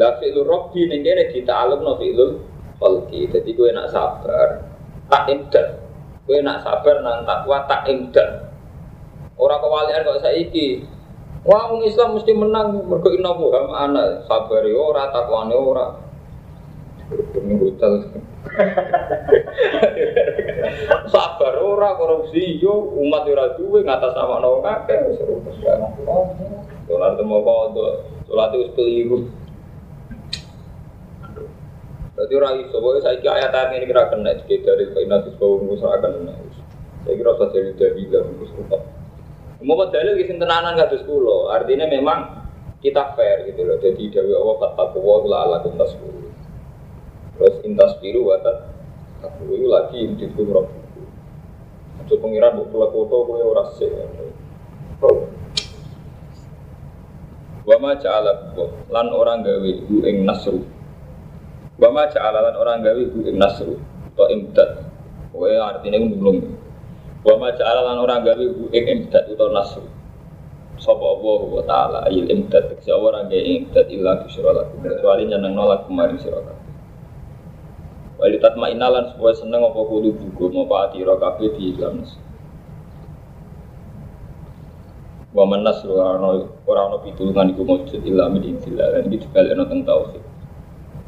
Lah 0.00 0.16
fi'lu 0.16 0.40
robbi 0.44 0.88
ini 0.88 1.04
kita 1.28 1.52
alam 1.52 1.84
no 1.84 2.00
fi'lu 2.00 2.51
Falki, 2.82 3.30
jadi 3.30 3.46
gue 3.46 3.70
nak 3.70 3.94
sabar, 3.94 4.58
tak 5.06 5.30
imdan. 5.30 5.78
Gue 6.26 6.42
nak 6.42 6.66
sabar 6.66 6.98
nang 6.98 7.22
takwa 7.22 7.62
tak 7.70 7.86
imdan. 7.86 8.50
Orang 9.38 9.62
kewalian 9.62 10.02
kok 10.02 10.18
saiki. 10.18 10.82
Wah, 11.46 11.70
orang 11.70 11.86
Islam 11.86 12.18
mesti 12.18 12.34
menang 12.34 12.82
mergo 12.86 13.10
inna 13.14 13.38
buham 13.38 13.70
ana 13.70 14.26
sabar 14.26 14.66
takwane 15.14 15.54
ora. 15.54 15.94
Demi 17.30 17.54
hotel. 17.58 18.02
sabar 21.14 21.54
ora 21.62 21.94
korupsi 21.94 22.58
yo 22.58 22.90
umat 22.98 23.22
ora 23.30 23.54
duwe 23.54 23.86
ngatas 23.86 24.14
sama 24.14 24.42
wis 25.06 25.18
seru. 25.18 25.38
Dolar 26.90 27.14
temu 27.14 27.46
kodok, 27.46 28.26
wis 28.58 28.74
keliru. 28.74 29.30
Jadi 32.22 32.32
orang 32.38 32.54
iso, 32.62 32.78
saya 33.02 33.18
kira 33.18 33.34
ayat 33.34 33.50
ayat 33.50 33.82
ini 33.82 33.90
kira 33.90 34.06
kena 34.06 34.30
jika 34.38 34.62
dari 34.62 34.94
kainat 34.94 35.26
itu 35.26 35.34
bahwa 35.42 35.66
musuh 35.66 35.90
akan 35.90 36.10
kena. 36.22 36.32
Saya 37.02 37.14
kira 37.18 37.34
saya 37.34 37.70
dalam 38.06 38.30
musuh 38.38 38.56
tetap. 38.62 38.82
Mau 39.62 39.78
dalil 39.90 40.14
kisah 40.18 40.38
tenanan 40.38 40.78
kata 40.78 41.02
sepuluh, 41.02 41.50
artinya 41.50 41.90
memang 41.90 42.46
kita 42.78 43.18
fair 43.18 43.46
gitu 43.50 43.66
loh. 43.66 43.78
Jadi 43.82 44.10
Dewi 44.10 44.34
Allah 44.38 44.54
bahwa 44.70 45.26
la 45.26 45.38
ala 45.46 45.56
sepuluh. 45.66 46.30
Terus 47.38 47.58
intas 47.66 47.98
biru 47.98 48.30
watat 48.30 48.70
aku 49.22 49.58
itu 49.58 49.66
lagi 49.66 50.06
di 50.14 50.26
roh. 50.46 50.70
Coba 52.06 52.18
pengiran 52.22 52.58
buat 52.58 52.68
pulau 52.70 52.90
foto 52.90 53.16
gue 53.30 53.38
ora 53.42 53.64
sih. 53.78 53.90
Wa 57.62 57.76
ma 57.78 57.94
lan 58.90 59.06
orang 59.10 59.42
gawe 59.42 59.70
ing 60.06 60.22
nasru. 60.22 60.81
Wa 61.80 61.88
ma 61.88 62.08
ja'ala 62.08 62.50
lan 62.50 62.54
orang 62.56 62.84
gawe 62.84 63.00
iku 63.00 63.18
ing 63.24 63.36
nasru. 63.40 63.76
To 64.16 64.28
imdad. 64.28 64.84
Kowe 65.32 65.48
artine 65.48 65.96
ngulung. 66.00 66.56
Wa 67.24 67.34
ma 67.40 67.52
ja'ala 67.54 67.80
lan 67.92 67.98
orang 68.02 68.20
gawe 68.24 68.42
iku 68.42 68.68
ing 68.72 68.84
imdad 68.88 69.28
utawa 69.32 69.62
nasru. 69.62 69.86
Sapa 70.82 71.04
Allah 71.04 71.40
wa 71.46 71.62
taala 71.62 71.98
ayil 72.10 72.28
imdad. 72.28 72.72
Tekse 72.72 72.92
ora 72.92 73.24
gawe 73.24 73.42
imdad 73.42 73.86
illa 73.88 74.20
bisyra 74.24 74.50
lakum. 74.52 74.82
Kecuali 74.84 75.28
nyeneng 75.28 75.54
nolak 75.56 75.88
kemarin 75.88 76.16
sira 76.20 76.40
kabeh. 76.42 76.70
Wali 78.20 78.36
tatma 78.38 78.70
inalan 78.70 79.10
supaya 79.10 79.34
seneng 79.34 79.66
apa 79.66 79.80
kudu 79.82 80.14
buku 80.14 80.44
mau 80.54 80.68
pati 80.68 81.02
kabeh 81.02 81.48
di 81.58 81.74
dalam 81.74 82.04
nasru. 82.04 82.32
wa 85.32 85.48
man 85.48 85.64
nasru 85.64 85.96
ora 85.96 86.80
ono 86.84 87.00
pitulungan 87.00 87.56
iku 87.56 87.64
mujud 87.64 88.04
illa 88.04 88.28
min 88.28 88.44
indillah 88.44 88.92
lan 88.92 89.08
iki 89.08 89.24
dibalekno 89.24 89.64
teng 89.64 89.80
tauhid 89.88 90.20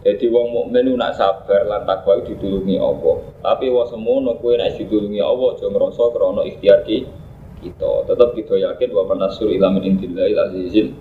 jadi 0.04 0.28
wong 0.28 0.52
mukmin 0.52 1.00
nak 1.00 1.16
sabar 1.16 1.64
lan 1.64 1.88
takwa 1.88 2.20
ditulungi 2.20 2.76
Allah 2.76 3.25
tapi 3.40 3.73
wa 3.73 3.88
semono 3.88 4.37
kowe 4.37 4.52
nek 4.52 4.76
ditulungi 4.76 5.18
Allah 5.25 5.56
aja 5.56 5.66
ngrasa 5.73 6.04
krana 6.12 6.42
ikhtiar 6.44 6.84
kita 6.84 7.90
tetap 8.04 8.37
kita 8.37 8.54
yakin 8.61 8.92
wa 8.92 9.08
man 9.08 9.25
nasru 9.25 9.49
illa 9.49 9.73
min 9.73 9.96
indillah 9.96 10.28
azizin 10.52 10.92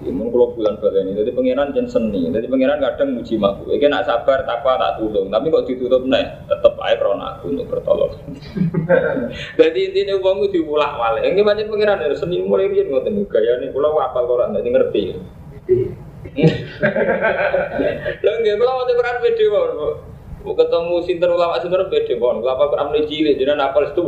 Mun 0.00 0.32
kalau 0.32 0.56
bulan 0.56 0.80
ini, 0.80 1.12
jadi 1.12 1.28
pangeran 1.36 1.76
jen 1.76 1.84
seni, 1.84 2.24
jadi 2.32 2.48
pangeran 2.48 2.80
kadang 2.80 3.20
muji 3.20 3.36
makhluk. 3.36 3.76
Iki 3.76 3.84
nak 3.92 4.08
sabar 4.08 4.48
takwa 4.48 4.80
tak 4.80 4.96
tulung, 4.96 5.28
tapi 5.28 5.52
kok 5.52 5.68
ditutup 5.68 6.08
nih, 6.08 6.24
tetap 6.48 6.72
aja 6.80 6.96
krona 6.96 7.36
aku 7.36 7.52
untuk 7.52 7.68
bertolong. 7.68 8.08
jadi 9.60 9.80
intinya 9.92 10.16
uangku 10.16 10.48
diulak 10.48 10.96
wale. 10.96 11.20
Ini 11.20 11.44
macam 11.44 11.68
pangeran 11.68 12.00
dari 12.00 12.16
seni 12.16 12.40
mulai 12.40 12.72
dia 12.72 12.88
ngotot 12.88 13.12
gaya 13.28 13.60
nih, 13.60 13.68
pulau 13.76 14.00
apal 14.00 14.24
jadi 14.24 14.68
ngerti. 14.72 15.02
Lalu 18.22 18.36
nggak 18.44 18.56
pulau 18.58 18.74
waktu 18.80 18.92
Quran 18.94 19.16
banget. 19.18 19.40
Mau 20.40 20.56
ketemu 20.56 20.94
sinter 21.04 21.28
ulama 21.28 21.60
sinter 21.60 21.84
beda 21.90 22.14
banget. 22.16 22.40
Kelapa 22.40 22.64
Quran 22.72 22.86
mulai 22.88 23.04
cilik, 23.10 23.34
jadi 23.36 23.52
apal 23.60 23.84
itu. 23.92 24.02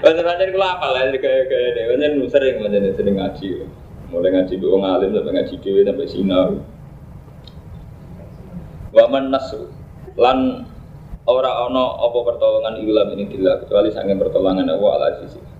Pancen-pancen 0.00 0.48
kula 0.56 0.68
apal 0.80 0.96
ya 0.96 1.12
gaya-gaya 1.12 1.68
deh. 1.76 1.84
Pancen 1.92 2.12
sering 2.32 2.54
pancen 2.64 2.90
sering 2.96 3.14
ngaji. 3.20 3.46
Mulai 4.10 4.30
ngaji 4.32 4.54
doang 4.58 4.82
ngalim 4.82 5.10
sampai 5.14 5.32
ngaji 5.38 5.54
dewe 5.60 5.80
sampai 5.84 6.06
sinau. 6.08 6.50
Waman 8.94 9.34
nasu 9.34 9.70
lan 10.14 10.70
ora 11.26 11.66
ono 11.66 11.98
apa 11.98 12.18
pertolongan 12.22 12.78
ilam 12.78 13.10
ini 13.18 13.26
tidak 13.26 13.66
kecuali 13.66 13.90
sange 13.90 14.14
pertolongan 14.14 14.70
Allah 14.70 14.92
ala 14.98 15.08
sisi. 15.18 15.53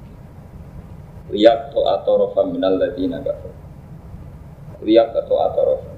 Riyak 1.33 1.73
to 1.73 1.81
atorofa 1.89 2.45
minal 2.45 2.77
ladina 2.77 3.21
kafir. 3.25 3.53
Riyak 4.85 5.17
atau 5.17 5.41
atorofa. 5.41 5.93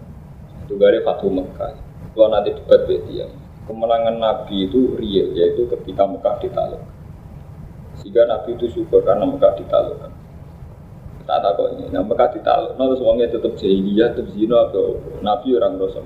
Itu 0.67 0.79
gare 0.79 1.03
Fatu 1.03 1.31
Mekah. 1.31 1.75
Kalau 2.17 2.33
nanti 2.33 2.55
debat 2.55 2.89
dia, 2.89 3.29
kemenangan 3.69 4.17
Nabi 4.17 4.71
itu 4.71 4.97
real, 4.97 5.35
yaitu 5.37 5.69
ketika 5.69 6.07
Mekah 6.09 6.41
ditakluk. 6.41 6.81
Sehingga 8.01 8.25
Nabi 8.25 8.57
itu 8.57 8.67
syukur 8.73 9.05
karena 9.05 9.27
Mekah 9.29 9.53
ditaklukkan. 9.59 10.13
Tak 11.27 11.39
tak 11.43 11.53
kok 11.59 11.69
ini, 11.75 11.91
nah 11.91 12.07
Mekah 12.07 12.31
ditakluk, 12.33 12.73
nah 12.79 12.87
terus 12.87 13.03
uangnya 13.03 13.27
tetap 13.35 13.53
jahiliyah, 13.59 14.15
tetap 14.15 14.31
zina 14.33 14.71
atau 14.71 15.03
Nabi 15.21 15.49
orang 15.59 15.75
dosa. 15.77 16.01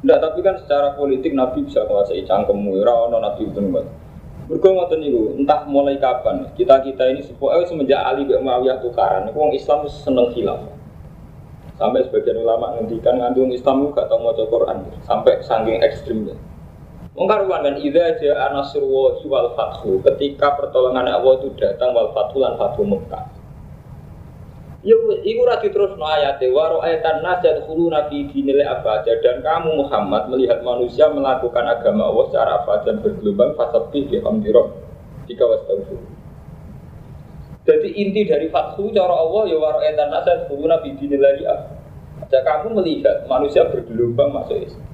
Tidak, 0.00 0.18
tapi 0.20 0.38
kan 0.40 0.56
secara 0.60 0.96
politik 0.96 1.32
Nabi 1.32 1.64
bisa 1.64 1.84
menguasai 1.88 2.24
cangkemmu, 2.28 2.78
ya 2.78 2.88
orang 2.88 3.20
Nabi 3.20 3.48
itu 3.48 3.60
Berkuang 4.50 4.82
ngoten 4.82 4.98
niku, 4.98 5.38
entah 5.38 5.62
mulai 5.70 5.94
kapan 6.02 6.42
kita 6.58 6.82
kita 6.82 7.06
ini 7.06 7.22
sepuh, 7.22 7.54
eh, 7.54 7.70
semenjak 7.70 8.02
Ali 8.02 8.26
bin 8.26 8.42
Muawiyah 8.42 8.82
tukaran, 8.82 9.30
uang 9.30 9.54
Islam 9.54 9.86
seneng 9.86 10.34
khilafah. 10.34 10.74
Sampai 11.78 12.02
sebagian 12.02 12.42
ulama 12.42 12.74
ngendikan 12.74 13.22
ngandung 13.22 13.54
Islam 13.54 13.86
itu 13.86 13.94
gak 13.94 14.10
tau 14.10 14.18
mau 14.18 14.34
Quran, 14.34 14.90
sampai 15.06 15.38
saking 15.46 15.78
ekstrimnya. 15.86 16.34
Mengkaruan 17.14 17.62
kan 17.62 17.78
ida 17.78 18.10
aja 18.10 18.50
anasruwa 18.50 19.22
wal 19.22 19.54
fathu 19.54 20.02
ketika 20.02 20.58
pertolongan 20.58 21.06
Allah 21.06 21.38
itu 21.38 21.54
datang 21.54 21.94
wal 21.94 22.10
fathu 22.10 22.42
lan 22.42 22.58
fathu 22.58 22.82
Mekah. 22.82 23.39
Ya 24.80 24.96
iku 24.96 25.44
ra 25.44 25.60
diterusno 25.60 26.00
ayate 26.08 26.48
wa 26.56 26.72
ra'aitan 26.72 27.20
nas 27.20 27.44
yadkhuluna 27.44 28.08
fi 28.08 28.24
dinil 28.32 28.64
abaja 28.64 29.12
dan 29.20 29.44
kamu 29.44 29.76
Muhammad 29.76 30.32
melihat 30.32 30.64
manusia 30.64 31.04
melakukan 31.12 31.68
agama 31.68 32.08
Allah 32.08 32.24
secara 32.32 32.50
abadan 32.64 33.04
bergelombang 33.04 33.60
fasabih 33.60 34.08
bi 34.08 34.16
hamdirab 34.24 34.72
jika 35.28 35.44
wastaghfir. 35.44 36.00
Jadi 37.68 37.88
inti 37.92 38.24
dari 38.24 38.48
fathu 38.48 38.88
cara 38.96 39.12
Allah 39.12 39.52
ya 39.52 39.60
wa 39.60 39.68
ra'aitan 39.76 40.08
nas 40.08 40.24
yadkhuluna 40.24 40.80
fi 40.80 40.96
dinil 40.96 41.28
abaja. 41.28 42.38
Kamu 42.40 42.80
melihat 42.80 43.28
manusia 43.28 43.68
bergelombang 43.68 44.32
masuk 44.32 44.64
Islam. 44.64 44.88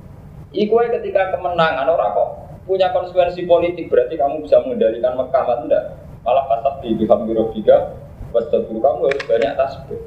Iku 0.50 0.82
ketika 0.98 1.30
kemenangan 1.38 1.86
orang 1.86 2.10
kok 2.10 2.30
punya 2.66 2.90
konsekuensi 2.90 3.46
politik 3.46 3.86
berarti 3.86 4.18
kamu 4.18 4.42
bisa 4.42 4.58
mengendalikan 4.66 5.14
Mekah 5.14 5.46
enggak? 5.62 5.84
Malah 6.26 6.42
pasal 6.50 6.82
di 6.82 6.90
bihamdirobika 6.98 8.05
Wastagfir 8.36 8.76
kamu 8.76 9.08
harus 9.08 9.24
banyak 9.24 9.52
tasbih 9.56 10.00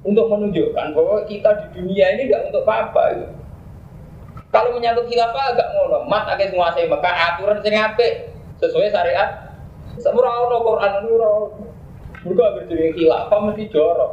Untuk 0.00 0.32
menunjukkan 0.32 0.96
bahwa 0.96 1.28
kita 1.28 1.48
di 1.60 1.66
dunia 1.80 2.16
ini 2.16 2.28
tidak 2.28 2.52
untuk 2.52 2.64
apa-apa 2.64 3.02
itu. 3.16 3.28
Kalau 4.52 4.70
menyangkut 4.76 5.08
khilafah 5.08 5.56
agak 5.56 5.68
ngono, 5.72 6.04
mat 6.06 6.28
akan 6.28 6.48
menguasai 6.52 6.86
Mekah 6.86 7.14
aturan 7.32 7.58
sing 7.64 7.74
apik 7.74 8.30
sesuai 8.60 8.92
syariat. 8.92 9.56
Semua 9.96 10.28
orang 10.28 10.62
Quran 10.62 10.92
ora 11.08 11.30
Mereka 12.24 12.44
berjadi 12.60 12.92
khilafah 12.96 13.38
mesti 13.48 13.64
jorok. 13.72 14.12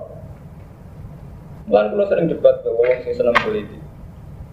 Lan 1.68 1.92
kula 1.92 2.08
sering 2.08 2.32
debat 2.32 2.64
bahwa 2.64 2.88
orang 2.88 3.00
sing 3.04 3.14
seneng 3.16 3.36
politik. 3.44 3.82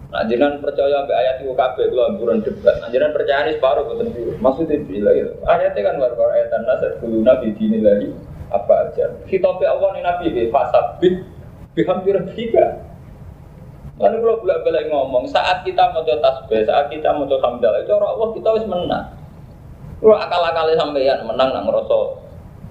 Nah, 0.08 0.24
jangan 0.24 0.64
percaya 0.64 1.04
sampai 1.04 1.16
ayat 1.20 1.36
itu 1.44 1.52
kabeh 1.52 1.84
amburan 1.92 2.40
debat. 2.40 2.80
Nah, 2.80 2.88
jangan 2.88 3.12
percaya 3.12 3.44
ini 3.44 3.60
separuh 3.60 3.84
boten 3.84 4.08
biru. 4.10 4.32
Maksudnya 4.40 4.80
bila 4.88 5.10
gitu. 5.12 5.32
Ayatnya 5.44 5.80
kan 5.84 5.94
war 6.00 6.12
war 6.16 6.32
ayat 6.32 6.48
nasat 6.64 6.96
kuluna 6.98 7.36
lagi 7.38 8.08
apa 8.48 8.72
aja. 8.88 9.04
Kitab 9.28 9.60
Allah 9.60 9.88
nih 9.96 10.02
Nabi 10.04 10.26
di 10.32 10.42
fasabit 10.48 11.14
bihamdi 11.76 12.10
tiga. 12.34 12.88
Lalu 13.98 14.16
kalau 14.22 14.38
bolak 14.46 14.58
balik 14.62 14.84
ngomong, 14.94 15.26
saat 15.26 15.66
kita 15.66 15.90
mau 15.90 16.06
tasbih, 16.06 16.62
saat 16.62 16.86
kita 16.86 17.10
mau 17.18 17.26
hamdalah, 17.26 17.82
itu 17.82 17.90
orang 17.90 18.14
Allah 18.14 18.28
kita 18.30 18.46
harus 18.46 18.66
menang. 18.70 19.06
Kalau 19.98 20.14
akal-akalnya 20.14 20.78
sampeyan 20.78 21.18
menang 21.26 21.50
nang 21.50 21.66
ngerasa 21.66 21.98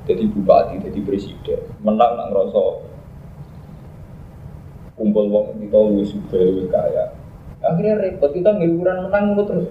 jadi 0.07 0.23
bupati, 0.31 0.79
jadi 0.79 0.99
presiden, 1.03 1.59
menang 1.83 2.15
nang 2.15 2.31
ngerasa 2.31 2.63
kumpul 4.95 5.27
wong 5.27 5.59
kita 5.61 5.77
wis 5.93 6.09
sudah 6.09 6.71
kaya 6.73 7.05
Akhirnya 7.59 7.99
repot, 7.99 8.31
kita 8.31 8.55
ngiluran 8.55 9.11
menang 9.11 9.23
mulu 9.35 9.43
terus. 9.43 9.67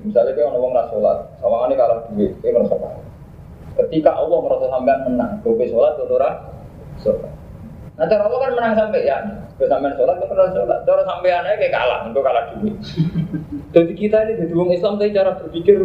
Misalnya 0.00 0.32
kayak 0.32 0.50
orang 0.50 0.72
nggak 0.72 0.88
sholat, 0.88 1.18
sama 1.38 1.68
kalah 1.76 1.98
duit, 2.10 2.32
kayak 2.40 2.56
merasa 2.56 2.76
kalah. 2.80 3.11
Ketika 3.72 4.10
Allah 4.12 4.38
merasa 4.44 4.66
sampai 4.68 4.96
menang, 5.08 5.40
gue 5.40 5.66
sholat, 5.68 5.96
gue 5.96 6.08
sholat. 7.00 7.32
Nah 7.92 8.08
cara 8.08 8.24
Allah 8.24 8.40
kan 8.40 8.52
menang 8.56 8.74
sampai 8.76 9.04
ya, 9.04 9.16
gue 9.56 9.68
sampai 9.68 9.92
sholat, 9.96 10.14
gue 10.20 10.28
pernah 10.28 10.48
sholat. 10.52 10.78
Cara 10.84 11.02
sampai 11.04 11.28
aneh 11.32 11.54
kayak 11.60 11.72
kalah, 11.72 11.98
gue 12.08 12.22
kalah 12.24 12.44
duit. 12.56 12.76
Jadi 13.74 13.92
kita 13.96 14.28
ini 14.28 14.32
jadi 14.36 14.52
orang 14.52 14.76
Islam, 14.76 15.00
tapi 15.00 15.16
cara 15.16 15.30
berpikir 15.40 15.76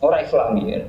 orang 0.00 0.20
Islam 0.24 0.56
ya. 0.64 0.80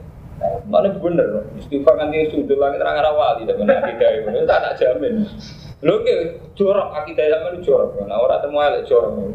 Mana 0.70 0.94
bener, 0.96 1.50
istighfar 1.60 2.00
nanti 2.00 2.30
sudut 2.32 2.56
langit 2.56 2.80
terang 2.80 2.96
arah 2.96 3.12
wali, 3.12 3.44
tapi 3.44 3.68
nanti 3.68 3.92
kayak 4.00 4.32
tak 4.48 4.60
tak 4.64 4.74
jamin. 4.80 5.28
Lho 5.84 6.02
ke 6.08 6.40
jorok 6.56 6.94
akidah 6.94 7.26
sampean 7.28 7.60
jorok. 7.66 8.00
Nah 8.08 8.18
ora 8.22 8.40
temu 8.40 8.64
elek 8.64 8.88
jorok. 8.88 9.34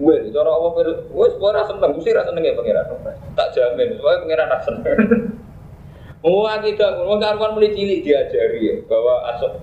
Gue 0.00 0.32
jorok 0.32 0.54
apa 0.54 0.68
per 0.80 0.88
wis 1.12 1.34
ora 1.36 1.60
seneng, 1.68 1.92
mesti 1.92 2.10
ra 2.16 2.24
seneng 2.24 2.42
ya 2.46 2.56
pangeran. 2.56 2.84
Tak 3.36 3.48
jamin, 3.52 4.00
soalnya 4.00 4.22
pangeran 4.24 4.48
ra 4.48 4.58
seneng. 4.64 4.84
Mau 6.20 6.44
akidah, 6.44 7.00
mau 7.00 7.16
karuan 7.16 7.56
mulai 7.56 7.72
cilik 7.72 8.04
diajari 8.04 8.60
ya 8.60 8.74
bahwa 8.84 9.24
asok 9.32 9.56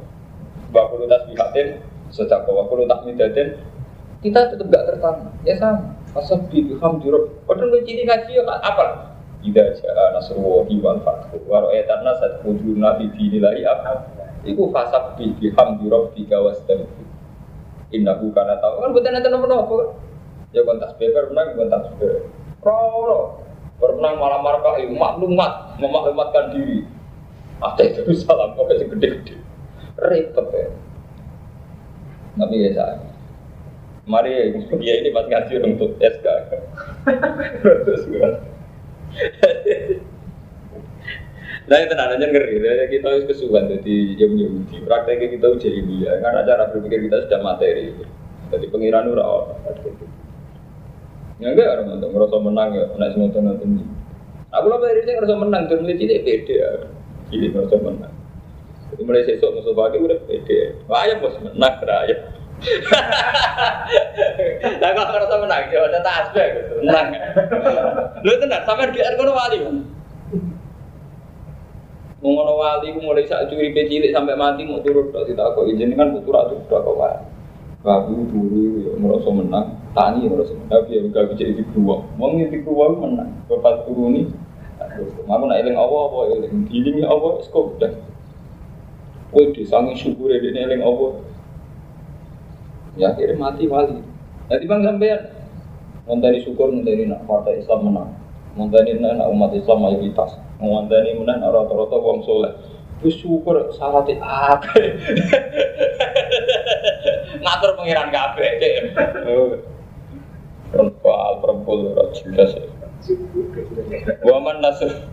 bakul 0.73 1.05
tasbihatin 1.05 1.77
sejak 2.09 2.49
bakul 2.49 2.81
tahmidatin 2.89 3.61
kita 4.25 4.49
tetap 4.49 4.65
gak 4.73 4.85
tertanam. 4.89 5.29
Ya 5.45 5.53
sama. 5.61 5.93
Asal 6.17 6.41
biham 6.49 6.97
juruk. 6.97 7.37
Padahal 7.45 7.69
mulai 7.69 7.85
cilik 7.85 8.09
ngaji 8.09 8.41
ya 8.41 8.43
apa? 8.49 9.13
Ida 9.45 9.69
ja'a 9.77 10.17
nasrullahi 10.17 10.81
wal 10.81 10.97
fathu 11.05 11.37
wa 11.45 11.61
ra'ayatan 11.61 12.01
nas 12.01 12.17
tadkhuluna 12.17 12.97
fi 12.97 13.05
dinillahi 13.13 13.61
apa? 13.61 14.09
Iku 14.41 14.73
fasab 14.73 15.13
bi 15.13 15.29
bihamdi 15.37 15.85
rabbika 15.85 16.41
wastaghfir. 16.41 17.05
Innahu 17.93 18.33
kana 18.33 18.57
tahu 18.57 18.83
kan 18.83 18.89
bukan 18.91 19.11
nanti 19.15 19.29
nomor 19.31 19.47
apa 19.63 19.77
Ya 20.51 20.65
kon 20.65 20.81
tasbih 20.81 21.13
menang 21.13 21.53
kon 21.53 21.69
tasbih. 21.69 22.25
Roro. 22.65 23.46
Bermenang 23.77 24.17
malam 24.17 24.41
marka 24.41 24.81
itu 24.81 24.93
maklumat, 24.97 25.77
memaklumatkan 25.77 26.49
diri. 26.57 26.81
Ada 27.61 27.83
itu 27.93 28.13
salam 28.17 28.57
kok 28.57 28.69
gede-gede. 28.69 29.37
Repot 29.97 30.49
ya. 30.53 30.69
Tapi 32.37 32.55
ya 32.57 32.69
saya. 32.73 33.01
Mari 34.07 34.55
ya 34.81 34.93
ini 35.03 35.09
pas 35.13 35.25
ngaji 35.29 35.53
untuk 35.61 35.97
SK. 35.99 36.25
Terus. 37.61 38.01
Nah 41.67 41.83
itu 41.83 41.93
aja 41.99 42.15
ngeri, 42.15 42.63
nah, 42.63 42.87
kita 42.87 43.05
harus 43.11 43.27
kesukaan 43.27 43.67
jadi 43.67 44.15
jam 44.15 44.31
Yahudi. 44.39 44.87
Prakteknya 44.87 45.35
kita 45.35 45.45
jadi 45.59 45.79
dia, 45.83 46.15
karena 46.23 46.47
cara 46.47 46.71
berpikir 46.71 47.11
kita 47.11 47.27
sudah 47.27 47.43
materi. 47.43 47.91
Jadi 48.47 48.65
pengiran 48.71 49.11
ura 49.11 49.51
Ya 51.37 51.53
enggak 51.53 51.69
orang 51.69 52.01
untuk 52.01 52.11
merasa 52.17 52.37
menang 52.41 52.69
ya, 52.73 52.85
naik 52.97 53.13
semua 53.13 53.29
nonton 53.29 53.77
ini. 53.77 53.85
Aku 54.57 54.65
lah 54.73 54.81
dari 54.81 55.05
saya 55.05 55.21
merasa 55.21 55.37
menang, 55.37 55.63
dan 55.69 55.77
mulai 55.85 55.99
cilik 56.01 56.25
beda 56.25 56.55
ya. 56.55 56.69
Cilik 57.29 57.49
merasa 57.53 57.75
menang. 57.77 58.13
Jadi 58.89 59.01
mulai 59.05 59.27
sesok 59.27 59.53
musuh 59.53 59.73
pagi 59.77 60.01
udah 60.01 60.17
beda. 60.25 60.59
Wah 60.89 61.05
ya 61.05 61.21
bos 61.21 61.37
menang 61.37 61.75
raya. 61.85 62.17
Lah 64.81 64.89
kok 64.97 65.09
merasa 65.13 65.35
menang, 65.37 65.63
jawab 65.69 65.93
tak 66.01 66.15
aspek 66.25 66.47
gitu, 66.57 66.73
menang. 66.81 67.07
Lu 68.25 68.33
tenang, 68.41 68.65
sampai 68.65 68.89
di 68.89 68.97
kono 68.97 69.33
wali. 69.37 69.57
Ngono 72.17 72.53
wali 72.57 72.97
mulai 72.97 73.29
sak 73.29 73.53
curi 73.53 73.77
cilik 73.77 74.09
sampai 74.09 74.33
mati 74.33 74.65
mau 74.65 74.81
turut 74.81 75.13
tok 75.13 75.29
ditakok 75.29 75.69
izin 75.69 75.93
kan 75.93 76.17
putu 76.17 76.33
ra 76.33 76.49
turut 76.49 76.65
kok 76.65 76.97
wae. 76.97 77.36
Babu 77.87 78.27
dulu 78.27 78.83
ya 78.83 78.91
merasa 78.99 79.31
menang, 79.31 79.79
tani 79.95 80.27
merasa 80.27 80.51
menang, 80.51 80.83
tapi 80.83 80.99
ya 80.99 81.07
gak 81.07 81.31
bisa 81.31 81.55
di 81.55 81.63
dua. 81.71 82.03
Wong 82.19 82.43
di 82.43 82.59
dua 82.59 82.91
menang, 82.91 83.31
bapak 83.47 83.87
turuni. 83.87 84.27
Aku 85.23 85.43
nak 85.47 85.63
eling 85.63 85.79
apa 85.79 85.95
apa 85.95 86.17
eling, 86.35 86.67
giling 86.67 87.07
apa 87.07 87.47
skop 87.47 87.79
dah. 87.79 87.95
Kowe 89.31 89.55
disangi 89.55 89.95
syukur 89.95 90.35
ya 90.35 90.43
dene 90.43 90.67
eling 90.67 90.83
apa. 90.83 91.07
Ya 92.99 93.15
akhirnya 93.15 93.39
mati 93.39 93.71
wali. 93.71 94.03
Jadi 94.51 94.63
bang 94.67 94.81
sampean 94.83 95.21
ngonteni 96.11 96.43
syukur 96.43 96.67
ngonteni 96.67 97.07
nak 97.07 97.23
partai 97.23 97.63
Islam 97.63 97.87
menang. 97.87 98.11
Ngonteni 98.59 98.99
nak 98.99 99.31
umat 99.31 99.55
Islam 99.55 99.79
mayoritas 99.79 100.35
ngwandani 100.57 101.13
menan 101.21 101.45
rata-rata 101.45 101.97
wong 102.01 102.25
soleh. 102.25 102.51
Wis 103.05 103.13
syukur 103.21 103.69
syaratnya 103.77 104.17
apa? 104.25 104.73
Ngatur 107.57 107.73
pengiran 107.73 108.13
kabeh 108.13 108.49
cek. 108.61 108.73
Perempuan 110.69 111.33
perempuan 111.41 112.13
jelas. 112.13 112.53
Waman 114.21 114.61
nasr 114.61 115.09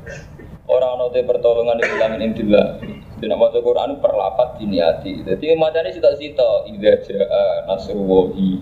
orang 0.68 0.92
ono 1.00 1.08
pertolongan 1.08 1.80
di 1.80 1.88
dalam 1.96 2.20
intillah. 2.20 2.68
Tidak 3.16 3.32
mau 3.40 3.48
Quran 3.48 3.96
perlapat 4.04 4.60
diniati. 4.60 5.24
Jadi 5.24 5.56
macamnya 5.56 5.88
cita-cita 5.88 6.68
ida 6.68 7.00
jaa 7.00 7.64
nasruwahi. 7.64 8.60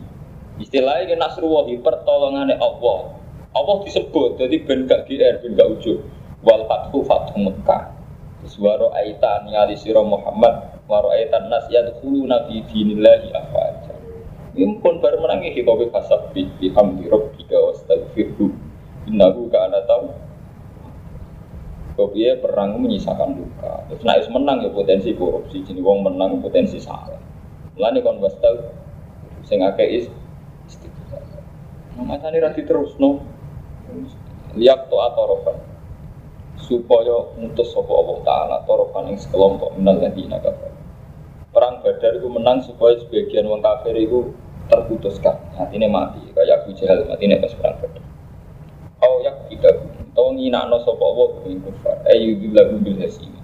Istilahnya 0.62 1.18
nasruwahi 1.18 1.82
pertolongannya 1.82 2.62
Allah. 2.62 3.18
Allah 3.50 3.76
disebut 3.82 4.38
jadi 4.38 4.62
ben 4.62 4.86
gak 4.86 5.10
GR 5.10 5.42
ben 5.42 5.58
gak 5.58 5.68
ujung 5.76 6.00
wal 6.40 6.64
fathu 6.70 7.04
fathu 7.04 7.36
Mekah 7.36 7.92
suara 8.48 8.90
aitan 8.98 9.52
ngali 9.52 9.76
siro 9.76 10.02
Muhammad 10.02 10.72
waro 10.88 11.12
aitan 11.14 11.46
nas 11.52 11.68
yadkhuluna 11.68 12.48
fi 12.48 12.64
dinillahi 12.64 13.28
afaja 13.30 13.71
ini 14.52 14.76
pun 14.84 15.00
baru 15.00 15.20
menangi 15.24 15.56
hitobi 15.56 15.88
fasabbi 15.88 16.48
bihamdi 16.60 17.08
rabbika 17.08 17.56
wastaghfirhu 17.56 18.52
innahu 19.08 19.48
ka'ana 19.48 19.80
tahu 19.88 20.12
Kopiye 21.92 22.40
perang 22.40 22.80
menyisakan 22.80 23.36
luka. 23.36 23.84
Terus 23.92 24.00
naik 24.00 24.24
menang 24.32 24.64
ya 24.64 24.72
potensi 24.72 25.12
korupsi. 25.12 25.60
Jadi 25.60 25.80
wong 25.84 26.08
menang 26.08 26.40
potensi 26.40 26.80
salah. 26.80 27.20
Mulane 27.76 28.00
kon 28.00 28.16
wastal 28.16 28.72
sing 29.44 29.60
akeh 29.60 30.00
is 30.00 30.04
istiqomah. 30.72 31.20
Nah, 32.00 32.04
macane 32.16 32.40
ra 32.40 32.56
diterusno. 32.56 33.20
Lihat 34.56 34.88
to 34.88 34.96
atorofa 34.96 35.52
supaya 36.60 37.36
mutus 37.36 37.72
sapa 37.72 37.92
Allah 37.92 38.18
taala 38.24 38.56
torokan 38.64 39.12
ing 39.12 39.18
sekelompok 39.20 39.76
menang 39.76 40.00
ladina 40.00 40.40
kafir. 40.40 40.71
Perang 41.52 41.84
Badar 41.84 42.16
itu 42.16 42.28
menang 42.32 42.64
supaya 42.64 42.96
sebagian 42.96 43.44
wong 43.44 43.60
kafir 43.60 43.92
itu 43.92 44.32
terputuskan, 44.72 45.36
hatinya 45.60 45.84
mati, 45.92 46.24
kayak 46.32 46.64
Abu 46.64 46.72
Jahal 46.72 47.04
matinya 47.04 47.36
pas 47.44 47.52
perang 47.52 47.76
Badar. 47.76 48.04
Kau 48.96 49.20
yak 49.20 49.36
tidak, 49.52 49.76
tau 50.16 50.32
nginakno 50.32 50.80
sapa 50.80 51.04
Allah 51.04 51.28
ing 51.52 51.60
kufar, 51.60 51.96
ayu 52.08 52.40
billahi 52.40 52.80
bil 52.80 52.96
hasini. 53.04 53.42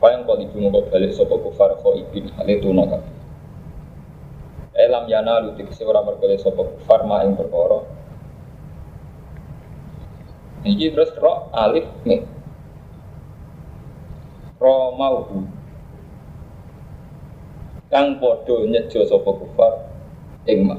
Fayang 0.00 0.24
kau 0.24 0.40
ibu 0.40 0.56
mau 0.64 0.80
balik 0.88 1.12
sopo 1.12 1.36
kufar 1.44 1.76
kau 1.84 1.92
ibin 1.92 2.32
hal 2.32 2.48
itu 2.48 2.72
nak. 2.72 3.04
Elam 4.72 5.04
yana 5.12 5.44
lu 5.44 5.52
tikisi 5.52 5.84
orang 5.84 6.08
berkali 6.08 6.40
sopo 6.40 6.72
kufar 6.76 7.04
ma 7.04 7.20
ing 7.20 7.36
perkara 7.36 7.84
Iki 10.64 10.96
terus 10.96 11.12
ro 11.20 11.52
alif 11.52 11.84
nih. 12.08 12.24
Ro 14.56 14.96
mau 14.96 15.28
kang 17.90 18.22
podo 18.22 18.70
nyejo 18.70 19.02
sapa 19.02 19.30
kufar 19.34 19.72
ing 20.46 20.62
ma. 20.62 20.78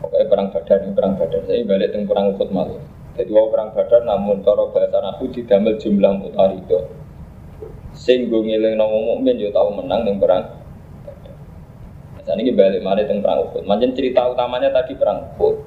Pokoknya 0.00 0.26
perang 0.26 0.48
badar 0.50 0.78
ini 0.82 0.92
perang 0.96 1.12
badar. 1.20 1.40
Saya 1.46 1.62
balik 1.62 1.92
teng 1.94 2.08
perang 2.08 2.34
Uhud 2.34 2.48
malu. 2.50 2.80
Jadi 3.12 3.28
wau 3.28 3.52
perang 3.52 3.70
badar 3.76 4.02
namun 4.02 4.40
cara 4.40 4.66
bahasa 4.72 4.98
aku 5.04 5.30
didamel 5.30 5.76
jumlah 5.78 6.32
itu. 6.56 6.78
Sing 7.92 8.32
go 8.32 8.40
ngeling 8.40 8.80
nama 8.80 8.88
mukmin 8.88 9.36
yo 9.36 9.52
tau 9.52 9.68
menang 9.68 10.08
ning 10.08 10.16
perang 10.16 10.64
Saat 12.22 12.38
ini 12.38 12.54
balik 12.54 12.80
mari 12.80 13.04
teng 13.04 13.20
perang 13.20 13.52
Uhud. 13.52 13.68
Manjen 13.68 13.92
cerita 13.92 14.26
utamanya 14.32 14.72
tadi 14.72 14.96
perang 14.96 15.36
Uhud. 15.36 15.60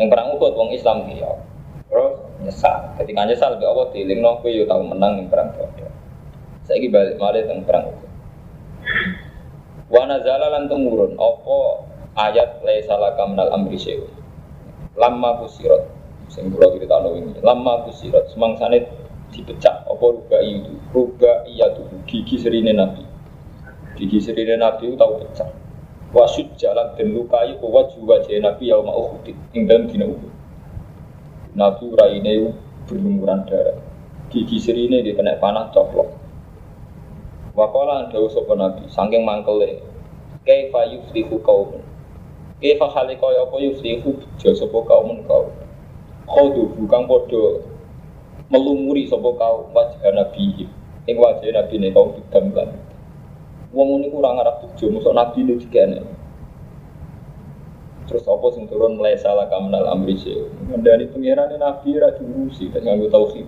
Yang 0.00 0.08
perang 0.08 0.26
Uhud 0.34 0.52
wong 0.56 0.70
Islam 0.72 1.04
dia. 1.12 1.30
Terus 1.92 2.14
nyesal. 2.42 2.96
Ketika 2.96 3.28
nyesal 3.28 3.60
be 3.60 3.66
Allah 3.68 3.92
dilingno 3.92 4.40
kowe 4.40 4.48
yo 4.50 4.64
tau 4.64 4.80
menang 4.82 5.20
ning 5.20 5.28
perang 5.28 5.52
Badar. 5.52 5.92
Saiki 6.64 6.88
balik 6.90 7.20
malih 7.20 7.44
teng 7.44 7.62
perang 7.62 7.92
Uhud. 7.92 8.05
Wa 10.06 10.14
nazala 10.14 10.54
lan 10.54 10.70
tumurun 10.70 11.18
apa 11.18 11.82
ayat 12.14 12.62
laisa 12.62 12.94
laka 12.94 13.26
minal 13.26 13.50
amri 13.50 13.74
syai'un. 13.74 14.06
Lamma 14.94 15.42
kusirat 15.42 15.82
sing 16.30 16.46
kula 16.54 16.70
critakno 16.78 17.10
wingi. 17.10 17.42
Lamma 17.42 17.82
kusirat 17.82 18.30
semangsane 18.30 18.86
dipecah 19.34 19.82
apa 19.82 20.04
ruga 20.06 20.38
itu. 20.46 20.78
Ruga 20.94 21.42
iya 21.50 21.74
gigi 22.06 22.38
serine 22.38 22.70
Nabi. 22.70 23.02
Gigi 23.98 24.22
serine 24.22 24.54
Nabi 24.54 24.94
tahu 24.94 25.26
pecah 25.26 25.50
wasud 26.14 26.54
jalan 26.54 26.94
dan 26.94 27.10
lukai 27.10 27.58
bahwa 27.58 27.90
jiwa 27.90 28.22
jaya 28.22 28.46
Nabi 28.46 28.70
yauma 28.70 28.94
Uhud 28.94 29.26
ing 29.58 29.66
dalam 29.66 29.90
dina 29.90 30.06
Uhud. 30.06 30.30
Nabi 31.58 31.86
raine 31.98 32.54
berlumuran 32.86 33.42
darah. 33.50 33.74
Gigi 34.30 34.62
serine 34.62 35.02
dia 35.02 35.18
kena 35.18 35.34
panah 35.42 35.74
coplok. 35.74 36.14
Wakola 37.58 38.06
anda 38.06 38.22
usop 38.22 38.46
Nabi, 38.54 38.86
saking 38.86 39.26
mangkele. 39.26 39.95
Kaifa 40.46 40.80
yuflihu 40.94 41.42
kaumun. 41.42 41.82
Kaifa 42.62 42.86
hale 42.94 43.18
kaya 43.18 43.42
apa 43.42 43.56
yuflihu 43.58 44.14
bejo 44.14 44.50
sapa 44.54 44.78
kaumun 44.86 45.26
kaum. 45.26 45.50
Khodu 46.30 46.70
bukan 46.78 47.02
podo 47.10 47.66
melumuri 48.46 49.10
sapa 49.10 49.26
kaum 49.34 49.74
wajah 49.74 50.14
Nabi. 50.14 50.70
Ing 51.10 51.16
wajah 51.18 51.50
Nabi 51.50 51.74
ne 51.82 51.90
kaum 51.90 52.14
bidam 52.14 52.54
lan 52.54 52.70
Wong 53.74 54.00
ini 54.00 54.08
kurang 54.08 54.40
arah 54.40 54.56
tujuh, 54.62 54.88
musuh 54.88 55.12
nabi 55.12 55.44
juga 55.44 55.84
nih. 55.84 56.00
Terus 58.08 58.24
apa 58.24 58.46
sing 58.54 58.70
turun 58.70 58.96
mulai 58.96 59.18
salah 59.18 59.50
kamu 59.52 59.68
dalam 59.68 60.00
amri 60.00 60.16
sih. 60.16 60.32
Dari 60.80 61.10
pengiran 61.12 61.52
nabi 61.60 61.98
ra 61.98 62.14
diurusi, 62.14 62.72
dan 62.72 62.86
tahu 62.86 63.24
sih. 63.34 63.44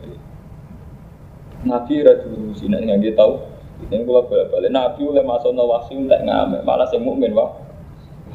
Nabi 1.65 1.95
ra 2.03 2.13
diurusi, 2.19 2.69
dan 2.69 2.85
nggak 2.85 3.15
tahu. 3.17 3.58
Ini 3.79 4.03
gua 4.03 4.27
balik-balik 4.27 4.75
nabi 4.75 5.07
oleh 5.07 5.23
masuk 5.23 5.55
nawasi 5.55 5.95
nggak 5.95 6.27
ngamen, 6.27 6.61
malah 6.67 6.91
saya 6.91 6.99
mukmin 6.99 7.31
wah. 7.33 7.55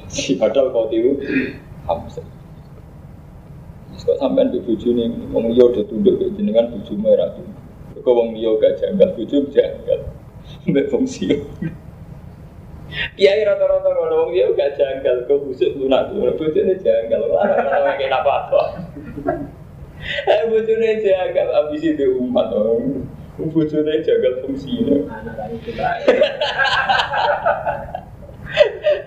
Si 0.07 0.39
padahal 0.39 0.71
kau 0.71 0.87
tiu, 0.87 1.19
hamsa. 1.89 2.23
Kok 4.03 4.19
sampean 4.19 4.51
di 4.51 4.59
buju 4.59 4.91
nih, 4.91 5.07
wong 5.31 5.53
liya 5.55 5.63
udah 5.69 5.83
tunduk 5.87 6.19
ke 6.19 6.35
jenengan 6.35 6.67
buju 6.75 6.93
merah. 6.99 7.31
Kok 7.95 8.13
wong 8.13 8.35
liya 8.35 8.51
gak 8.59 8.83
janggal, 8.83 9.15
buju 9.15 9.47
janggal. 9.47 9.99
Mbak 10.67 10.85
fungsi. 10.91 11.31
Kiai 13.15 13.41
rata-rata 13.47 13.89
kalau 13.89 14.27
wong 14.27 14.35
dia 14.35 14.51
gak 14.53 14.75
janggal, 14.75 15.23
kok 15.25 15.39
busuk 15.47 15.71
lunak 15.79 16.11
tuh, 16.11 16.35
bojone 16.35 16.75
janggal, 16.77 17.21
orang 17.31 17.95
kayak 17.97 18.21
apa. 18.21 18.35
Eh 20.29 20.41
bojone 20.51 20.89
janggal, 20.99 21.47
ambisi 21.63 21.95
di 21.95 22.05
umat 22.05 22.51
orang. 22.51 23.07
Bojone 23.33 24.05
janggal 24.05 24.33
fungsinya. 24.45 25.09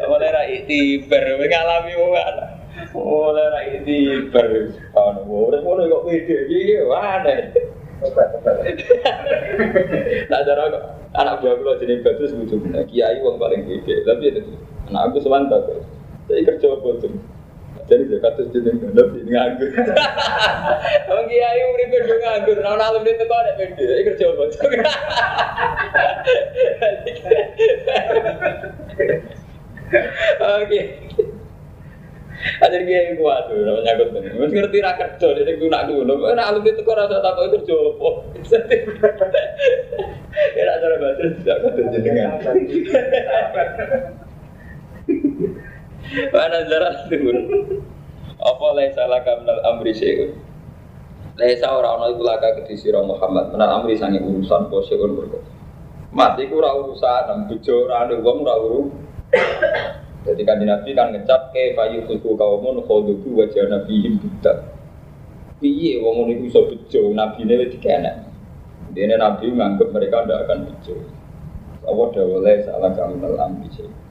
Mulai 0.02 0.30
ra 0.34 0.42
itibar, 0.50 1.24
ngalami 1.38 1.92
wong 1.94 2.12
ana. 2.18 2.46
Mulai 2.90 3.46
ra 3.54 3.60
itibar, 3.70 4.50
ana 4.98 5.20
wong 5.22 5.62
kok 5.86 6.10
iki, 6.10 6.36
iya, 6.50 6.82
mana? 6.90 7.54
Obat, 8.02 8.28
obat. 8.42 8.56
Tak 10.30 10.40
ada 10.42 10.74
kok. 10.74 10.84
Anak 11.16 11.40
buah 11.40 11.54
kula 11.56 11.72
jenenge 11.80 12.04
lucu 12.34 12.60
bener. 12.60 12.84
Kiai 12.90 13.22
wong 13.22 13.38
paling 13.40 13.62
gede. 13.64 14.04
Tapi 14.04 14.28
itu 14.28 14.42
anak 14.90 15.14
aku 15.14 15.22
kok. 15.64 15.80
Saya 16.26 16.42
kerja 16.42 16.68
tuh? 16.82 17.35
Jadi 17.86 18.02
saya 18.10 18.18
kata 18.18 18.50
jeneng 18.50 18.82
gandap 18.82 19.14
ini 19.14 19.30
nganggur. 19.30 19.70
Wong 21.06 21.26
kiai 21.30 21.62
uripe 21.70 22.02
do 22.02 22.18
nganggur. 22.18 22.58
Ora 22.58 22.74
ana 22.74 22.90
alumni 22.90 23.14
teko 23.14 23.36
nek 23.38 23.54
pede. 23.62 23.82
Saya 23.86 24.02
kerja 24.10 24.26
apa 24.26 24.42
tuh? 24.50 24.66
Oke. 30.66 30.80
Ajar 32.58 32.82
kiai 32.82 33.14
kuat 33.14 33.46
tuh, 33.46 33.62
namanya 33.62 33.86
nyangkut 33.86 34.08
bener. 34.18 34.34
Mesti 34.34 34.54
ngerti 34.58 34.82
ra 34.82 34.98
kerja, 34.98 35.28
jadi 35.38 35.50
gue 35.54 35.70
nak 35.70 35.86
dulu. 35.86 36.26
Gue 36.26 36.34
nak 36.34 36.50
alumni 36.50 36.74
teko 36.74 36.90
rasa 36.90 37.22
takut 37.22 37.54
kerja 37.54 37.74
apa. 37.74 38.10
Ya 40.36 40.68
nak 40.68 40.84
cara 40.84 41.00
bahasa 41.00 41.32
tidak 41.32 41.56
kata 41.64 41.80
jenengan. 41.96 42.36
Mana 46.06 46.62
jarak 46.70 47.10
turun. 47.10 47.38
Apa 48.38 48.66
lai 48.78 48.94
salah 48.94 49.26
kamnal 49.26 49.58
amri 49.66 49.90
syekun. 49.90 50.38
Laisa 51.34 51.68
ora 51.74 51.98
ana 51.98 52.14
iku 52.14 52.22
laka 52.22 52.62
kedhi 52.62 52.78
sira 52.78 53.02
Muhammad 53.02 53.50
menal 53.50 53.82
amri 53.82 53.98
sange 53.98 54.22
urusan 54.22 54.70
apa 54.70 54.76
syekun 54.86 55.18
berkot. 55.18 55.42
Mati 56.14 56.46
ku 56.46 56.62
ora 56.62 56.78
urusan, 56.78 57.50
bojo 57.50 57.74
ora 57.90 58.06
ada 58.06 58.14
wong 58.22 58.38
ora 58.46 58.54
uru. 58.62 58.80
Jadi 60.26 60.42
kan 60.46 60.62
Nabi 60.62 60.90
kan 60.94 61.10
ngecap 61.10 61.50
ke 61.50 61.74
bayu 61.74 62.06
kuku 62.06 62.38
kaumun 62.38 62.82
khoduku 62.86 63.34
wajah 63.34 63.66
nabihim 63.66 64.22
budak. 64.22 64.78
Piye 65.58 65.98
wong 66.02 66.22
ngono 66.22 66.30
iku 66.38 66.44
iso 66.46 66.60
bejo 66.70 67.10
nabine 67.18 67.66
wis 67.66 67.74
dikenek. 67.74 68.16
Dene 68.94 69.18
Nabi 69.18 69.50
menganggap 69.50 69.90
mereka 69.90 70.22
tidak 70.22 70.38
akan 70.46 70.58
bejo. 70.70 70.94
Apa 71.82 72.02
dawale 72.14 72.54
salah 72.62 72.90
kamnal 72.94 73.34
amri 73.42 73.68
syekun. 73.74 74.05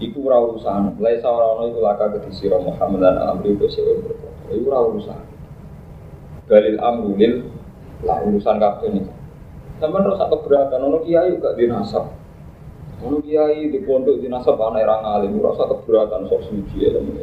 Iku 0.00 0.24
ora 0.24 0.40
urusan, 0.40 0.96
laisa 0.96 1.28
ora 1.28 1.60
ono 1.60 1.68
iku 1.68 1.84
laka 1.84 2.08
kedhi 2.16 2.32
sira 2.32 2.56
Muhammad 2.56 3.04
dan 3.04 3.20
amri 3.20 3.52
ku 3.60 3.68
sing 3.68 3.84
berkata. 3.84 4.48
Iku 4.48 4.72
ora 4.72 4.80
urusan. 4.88 5.20
Dalil 6.48 6.80
amru 6.80 7.20
lil 7.20 7.44
lah 8.00 8.24
urusan 8.24 8.56
kabeh 8.56 8.88
ini. 8.88 9.04
Sampeyan 9.76 10.08
ora 10.08 10.24
keberatan 10.24 10.88
ono 10.88 11.04
kiai 11.04 11.36
gak 11.36 11.52
dinasab. 11.60 12.16
Ono 13.04 13.20
kiai 13.20 13.68
di 13.68 13.76
pondok 13.84 14.24
dinasab 14.24 14.56
ana 14.56 14.80
ora 14.80 14.96
ngalim, 15.04 15.36
ora 15.36 15.52
sak 15.60 15.68
keberatan 15.68 16.32
sok 16.32 16.48
suci 16.48 16.80
ya 16.80 16.96
temen. 16.96 17.20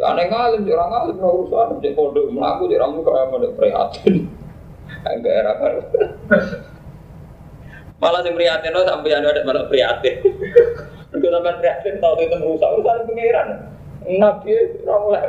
Ya 0.00 0.16
aneh 0.16 0.32
ngalim, 0.32 0.64
ya 0.64 0.72
ora 0.80 0.86
ngalim 0.88 1.20
ora 1.20 1.30
urusan 1.36 1.84
di 1.84 1.92
pondok 1.92 2.32
mlaku 2.32 2.72
di 2.72 2.80
ramu 2.80 3.04
kaya 3.04 3.28
mondok 3.28 3.60
prihatin. 3.60 4.24
Enggak 5.12 5.34
era 5.36 5.52
kan. 5.60 5.84
Malah 8.00 8.24
sing 8.24 8.32
prihatin 8.32 8.72
sampai 8.72 9.12
ada 9.12 9.44
malah 9.44 9.68
prihatin. 9.68 10.16
Mereka 11.14 11.28
sampai 11.30 11.54
prihatin 11.62 11.96
tahu 12.02 12.14
itu 12.18 12.36
merusak 12.38 12.70
urusan 12.76 13.06
pengiran. 13.06 13.48
Nabi 14.06 14.50
ora 14.86 14.96
mulai. 15.02 15.24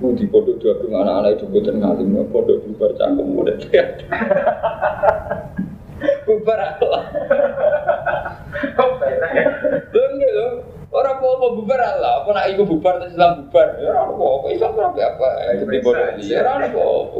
Ku 0.00 0.10
di 0.18 0.26
pondok 0.26 0.58
dua 0.58 0.74
puluh 0.82 0.98
anak-anak 0.98 1.38
itu 1.38 1.44
buatan 1.48 1.76
ngalim, 1.78 2.18
pondok 2.34 2.58
bubar 2.66 2.90
cangkem 2.98 3.26
muda 3.30 3.54
prihatin. 3.60 4.08
Bubar 6.24 6.58
Allah. 6.58 7.04
Obat. 8.76 9.12
Enggak 9.94 10.32
loh. 10.36 10.52
Orang 10.94 11.18
mau 11.18 11.34
mau 11.42 11.58
bubar 11.58 11.80
Allah, 11.82 12.22
apa 12.22 12.30
nak 12.30 12.46
ikut 12.54 12.70
bubar 12.70 13.02
terus 13.02 13.18
Islam 13.18 13.50
bubar? 13.50 13.68
Ya 13.82 13.90
orang 13.98 14.14
mau 14.14 14.30
apa 14.38 14.46
Islam 14.54 14.72
apa 14.78 15.00
apa? 15.02 15.28
Jadi 15.58 15.76
bodoh 15.82 16.06
ya 16.22 16.38
orang 16.46 16.70
mau 16.70 17.10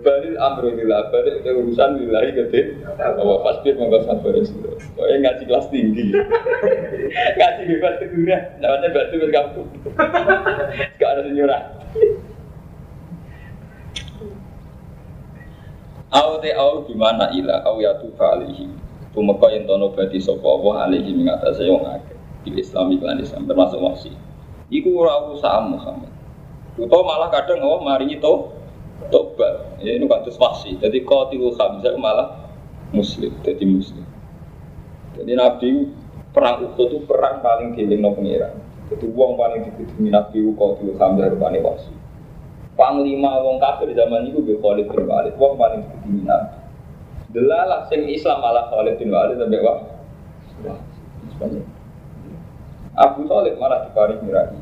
Balil 0.00 0.36
amru 0.40 0.72
lillah, 0.72 1.12
balik 1.12 1.44
ke 1.44 1.52
urusan 1.52 2.00
lillahi 2.00 2.32
gede. 2.32 2.80
Apa 2.96 3.44
pas 3.44 3.60
dia 3.60 3.76
monggo 3.76 4.00
sabar 4.00 4.32
itu. 4.32 4.56
Soalnya 4.96 5.28
ngaji 5.28 5.44
kelas 5.44 5.66
tinggi. 5.68 6.08
ngaji 7.36 7.62
bebas 7.68 7.94
teguran, 8.00 8.42
namanya 8.64 8.88
batu 8.96 9.14
berkampung. 9.20 9.68
Gak 10.96 11.10
ada 11.12 11.20
senyurah. 11.28 11.62
Au 16.12 16.40
te 16.40 16.52
au 16.56 16.88
gimana 16.88 17.28
ila 17.36 17.60
au 17.68 17.76
ya 17.76 17.92
tu 18.00 18.08
alihi. 18.16 18.72
Tumeka 19.12 19.52
yang 19.52 19.68
tono 19.68 19.92
badi 19.92 20.16
sapa 20.16 20.48
Allah 20.48 20.88
alihi 20.88 21.12
mengatasi 21.12 21.68
wong 21.68 21.84
akeh. 21.84 22.16
Di 22.48 22.56
Islam 22.56 22.88
iklan 22.96 23.20
Islam 23.20 23.44
termasuk 23.44 23.76
masih. 23.84 24.16
Iku 24.72 24.96
ora 24.96 25.28
urusan 25.28 25.76
Muhammad. 25.76 26.12
Atau 26.80 27.04
malah 27.04 27.28
kadang 27.28 27.60
Allah 27.60 27.84
maringi 27.84 28.16
to 28.16 28.61
tobat. 29.32 29.80
Ya 29.80 29.96
ini 29.96 30.04
kados 30.04 30.36
wasi. 30.36 30.76
Jadi 30.76 31.02
qatilul 31.08 31.56
Hamzah 31.56 31.96
malah 31.96 32.52
muslim, 32.92 33.32
jadi 33.40 33.64
muslim. 33.64 34.04
Jadi 35.16 35.32
Nabi 35.32 35.88
perang 36.32 36.64
Uhud 36.68 36.88
itu 36.88 36.98
perang 37.08 37.40
paling 37.40 37.72
dilingno 37.72 38.12
pengiran. 38.12 38.52
Jadi 38.92 39.08
uang 39.08 39.40
paling 39.40 39.60
dikutumi 39.72 40.12
Nabi 40.12 40.38
qatilul 40.52 41.00
Hamzah 41.00 41.32
rupane 41.32 41.58
wasi. 41.64 41.92
Panglima 42.76 43.40
wong 43.40 43.60
kafir 43.60 43.92
zaman 43.92 44.32
itu 44.32 44.40
be 44.40 44.56
Khalid 44.56 44.88
bin 44.88 45.04
Walid, 45.08 45.36
wong 45.40 45.56
paling 45.56 45.80
dikutumi 45.88 46.28
Nabi. 46.28 46.60
Delalah 47.32 47.88
sing 47.88 48.04
Islam 48.12 48.44
malah 48.44 48.68
Khalid 48.68 49.00
bin 49.00 49.08
Walid 49.08 49.40
sampai 49.40 49.60
wah. 49.64 49.80
Abu 52.92 53.24
Talib 53.24 53.56
malah 53.56 53.88
diparing 53.88 54.20
mirai. 54.20 54.52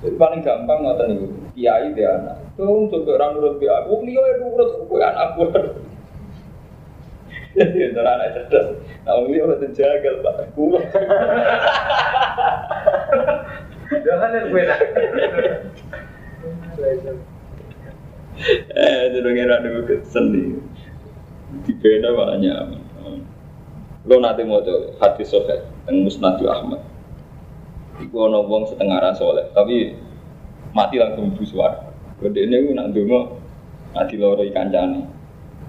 Jadi 0.00 0.16
paling 0.16 0.40
gampang 0.40 0.80
ngoten 0.80 1.06
niku. 1.12 1.26
Kiai 1.52 1.92
dia 1.92 2.16
anak. 2.16 2.39
Tuh 2.58 2.88
coba 2.90 3.10
orang 3.18 3.30
nurut 3.38 3.54
dia. 3.58 3.84
Wong 3.86 4.02
liya 4.06 4.22
ya 4.22 4.34
nurut 4.42 4.70
kowe 4.86 5.00
anak 5.02 5.28
gua. 5.38 5.48
Jadi 7.54 7.78
antara 7.90 8.10
anak 8.18 8.28
cerdas. 8.36 8.66
Nah, 9.06 9.12
wong 9.18 9.28
liya 9.34 9.42
udah 9.46 9.70
jagal 9.74 10.14
pak. 10.22 10.34
Kulo. 10.54 10.78
Jangan 13.90 14.30
yang 14.34 14.46
nak. 14.54 14.80
Eh, 18.72 19.02
jadi 19.12 19.28
ngira 19.28 19.60
dulu 19.60 19.80
kesen 19.84 20.24
nih. 20.32 20.56
Di 21.66 21.72
beda 21.76 22.14
aman. 22.14 22.80
Lo 24.08 24.16
nanti 24.16 24.40
mau 24.48 24.64
tuh 24.64 24.96
hati 24.96 25.28
sohe 25.28 25.60
yang 25.84 26.08
musnadu 26.08 26.48
Ahmad. 26.48 26.80
Iku 28.00 28.16
ono 28.16 28.48
wong 28.48 28.64
setengah 28.64 28.96
rasa 28.96 29.20
oleh, 29.28 29.44
tapi 29.52 29.92
mati 30.72 30.96
langsung 30.96 31.28
mlebu 31.28 31.44
swarga. 31.44 31.89
Gede 32.20 32.44
ini 32.44 32.68
gue 32.68 32.76
nak 32.76 32.92
dungo 32.92 33.40
mati 33.96 34.20
loro 34.20 34.44
ikan 34.44 34.68
jani. 34.68 35.02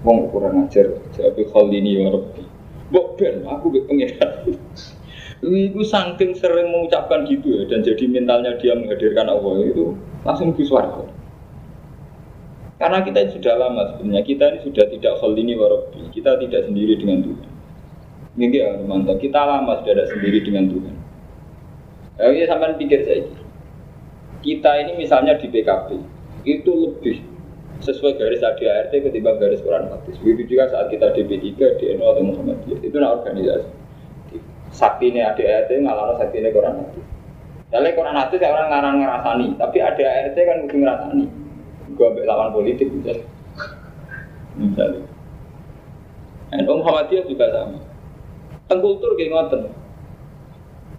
Wong 0.02 0.28
kurang 0.34 0.66
ajar, 0.66 0.98
jadi 1.14 1.42
hal 1.46 1.66
ini 1.70 2.02
ya 2.02 2.10
Rabbi. 2.10 2.42
Mbok 2.90 3.06
ben, 3.16 3.46
aku 3.46 3.70
be 3.70 3.80
pengiran. 3.86 4.50
Iku 5.42 5.82
saking 5.82 6.34
sering 6.38 6.70
mengucapkan 6.74 7.22
gitu 7.26 7.50
ya, 7.50 7.62
dan 7.70 7.86
jadi 7.86 8.10
mentalnya 8.10 8.58
dia 8.58 8.74
menghadirkan 8.78 9.30
Allah 9.30 9.62
itu 9.62 9.94
langsung 10.26 10.50
mlebu 10.54 10.62
swarga. 10.66 11.06
Karena 12.82 12.98
kita 13.06 13.30
sudah 13.30 13.54
lama 13.62 13.94
sebenarnya, 13.94 14.22
kita 14.26 14.44
ini 14.54 14.58
sudah 14.66 14.84
tidak 14.90 15.14
hal 15.22 15.32
ini 15.38 15.54
Rabbi. 15.54 16.00
Kita 16.10 16.34
tidak 16.42 16.66
sendiri 16.66 16.94
dengan 16.98 17.18
Tuhan. 17.22 17.50
Ini 18.38 18.46
ya 18.50 18.68
mantap, 18.82 19.22
kita 19.22 19.38
lama 19.38 19.78
sudah 19.82 19.92
ada 20.02 20.06
sendiri 20.10 20.42
dengan 20.42 20.66
Tuhan. 20.66 20.94
Ya, 22.22 22.44
sampai 22.44 22.76
pikir 22.76 23.00
saya 23.08 23.24
Kita 24.44 24.70
ini 24.84 25.00
misalnya 25.00 25.38
di 25.40 25.48
PKB 25.48 26.11
itu 26.42 26.70
lebih 26.70 27.22
sesuai 27.82 28.14
garis 28.14 28.42
ADART 28.42 28.94
ketimbang 28.94 29.42
garis 29.42 29.62
Quran 29.62 29.90
hadis. 29.90 30.14
Begitu 30.22 30.54
juga 30.54 30.70
saat 30.70 30.86
kita 30.94 31.10
di 31.14 31.26
P3, 31.26 31.78
di 31.82 31.84
NU 31.98 32.04
atau 32.06 32.22
Muhammadiyah 32.22 32.80
itu 32.82 32.96
nah 33.02 33.18
organisasi. 33.18 33.70
Sakti 34.72 35.10
ini 35.10 35.20
ADART 35.20 35.70
sakti 36.18 36.36
ini 36.38 36.50
Quran 36.54 36.78
hadis. 36.78 37.04
Jadi 37.72 37.90
Quran 37.96 38.16
hadis 38.16 38.38
ya 38.38 38.48
orang 38.52 38.68
ngarang 38.70 38.96
ngerasani, 39.02 39.48
tapi 39.58 39.78
ADART 39.82 40.36
kan 40.38 40.56
mesti 40.62 40.76
ngerasani. 40.78 41.24
Gua 41.92 42.06
ambil 42.08 42.24
lawan 42.24 42.50
politik 42.54 42.88
misalnya. 42.88 43.26
Misalnya. 44.56 45.02
NU 46.52 46.74
Muhammadiyah 46.78 47.24
juga 47.26 47.46
sama. 47.50 47.80
Tengkultur 48.70 49.18
kayak 49.18 49.30
ngoten 49.34 49.62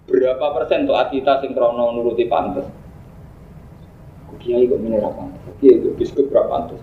berapa 0.04 0.46
persen 0.52 0.84
tuh 0.84 0.94
kita 1.10 1.40
sinkrono 1.40 1.96
nuruti 1.96 2.28
pantas 2.28 2.68
kiai 4.44 4.68
kok 4.68 4.78
ini 4.84 5.00
apa 5.00 5.24
kiai 5.58 5.80
itu 5.80 5.88
biskup 5.96 6.28
berapa 6.28 6.48
pantas. 6.52 6.80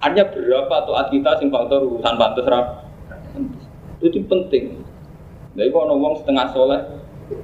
Hanya 0.00 0.30
berapa 0.30 0.74
tuh 0.86 0.94
kita 1.10 1.30
sing 1.42 1.50
faktor 1.50 1.84
urusan 1.84 2.14
pantas 2.14 2.46
rap 2.46 2.66
itu 4.00 4.22
penting. 4.30 4.80
Jadi 5.58 5.68
kalau 5.74 5.98
ngomong 5.98 6.22
setengah 6.22 6.46
soleh 6.54 6.80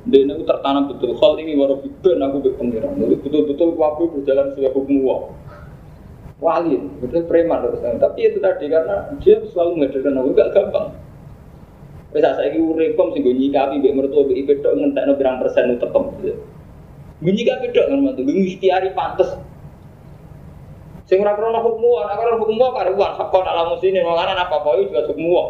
dia 0.07 0.23
ini 0.23 0.47
tertanam 0.47 0.87
betul. 0.87 1.19
Hal 1.19 1.37
ini 1.43 1.59
baru 1.59 1.83
bikin 1.83 2.23
aku 2.23 2.37
berpengiran 2.47 2.95
jadi 2.97 3.19
betul-betul 3.19 3.75
waktu 3.75 4.03
berjalan 4.15 4.47
sesuai 4.55 4.71
hukum 4.73 4.97
Allah 5.05 5.21
wali 6.37 6.77
betul 7.03 7.27
preman 7.27 7.65
terus. 7.65 7.83
Tapi 7.83 8.19
itu 8.23 8.39
tadi 8.39 8.71
karena 8.71 9.11
dia 9.21 9.43
selalu 9.51 9.71
menghadirkan 9.83 10.15
aku 10.21 10.29
gak 10.37 10.51
gampang. 10.55 10.89
Wes 12.15 12.23
saiki 12.23 12.59
uripem 12.63 13.13
sing 13.13 13.21
go 13.27 13.33
nyikapi 13.35 13.75
mbek 13.83 13.93
mertua 13.93 14.25
mbek 14.25 14.39
ipe 14.41 14.53
tok 14.65 14.73
ngentekno 14.79 15.13
pirang 15.21 15.37
persen 15.43 15.77
utekem. 15.77 16.05
Nyikapi 17.21 17.67
tok 17.77 17.87
kan 17.93 17.99
mantu, 18.01 18.23
ikhtiari 18.25 18.93
pantes. 18.97 19.37
Sing 21.07 21.23
ora 21.23 21.39
krono 21.39 21.63
hukum 21.63 21.87
wa, 21.87 22.11
nek 22.11 22.19
krono 22.19 22.37
hukum 22.43 22.59
wa 22.59 22.75
karuan 22.75 23.15
hakon 23.15 23.47
ala 23.47 23.71
muslimin 23.71 24.03
malah 24.03 24.35
apa 24.35 24.59
apa 24.59 24.75
itu 24.75 24.91
juga 24.91 25.07
hukum 25.07 25.27
wa. 25.31 25.45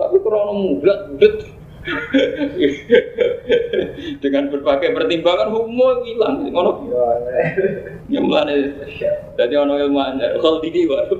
Tapi 0.00 0.16
krono 0.24 0.52
mudat 0.56 1.12
mudat 1.12 1.36
dengan 4.24 4.48
berbagai 4.48 4.96
pertimbangan 4.96 5.52
hukum 5.52 5.76
hilang. 6.08 6.48
Ngono. 6.48 6.88
Ya 8.08 8.20
mulane 8.24 8.72
dadi 9.36 9.54
ono 9.60 9.76
ilmu 9.76 10.00
anyar. 10.00 10.40
Kal 10.40 10.64
diki 10.64 10.88
wae 10.88 11.04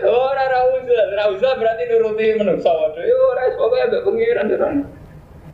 Ora 0.00 0.42
ora 0.46 0.58
usah, 0.72 1.04
ora 1.16 1.24
usah 1.32 1.50
berarti 1.56 1.82
nuruti 1.88 2.36
menungso. 2.36 2.68
Waduh. 2.68 3.04
Yo 3.08 3.16
ora 3.32 3.48
pokoke 3.56 3.76
ambek 3.88 4.04
pengiran 4.04 4.52
tenan. 4.52 4.84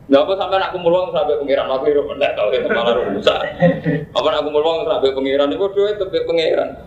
Lah 0.07 0.23
apa 0.23 0.39
sampean 0.39 0.63
aku 0.63 0.79
mulung 0.79 1.11
sampai 1.11 1.35
pengiran 1.35 1.67
aku 1.67 1.91
yo 1.91 2.07
mendak 2.07 2.31
tau 2.39 2.47
itu 2.47 2.63
malah 2.71 2.95
rusak. 2.95 3.43
Apa 4.15 4.27
aku 4.39 4.49
mulung 4.55 4.87
sampai 4.87 5.11
pengiran 5.11 5.51
iku 5.51 5.67
dhewe 5.75 5.99
tebek 5.99 6.23
pengiran. 6.23 6.79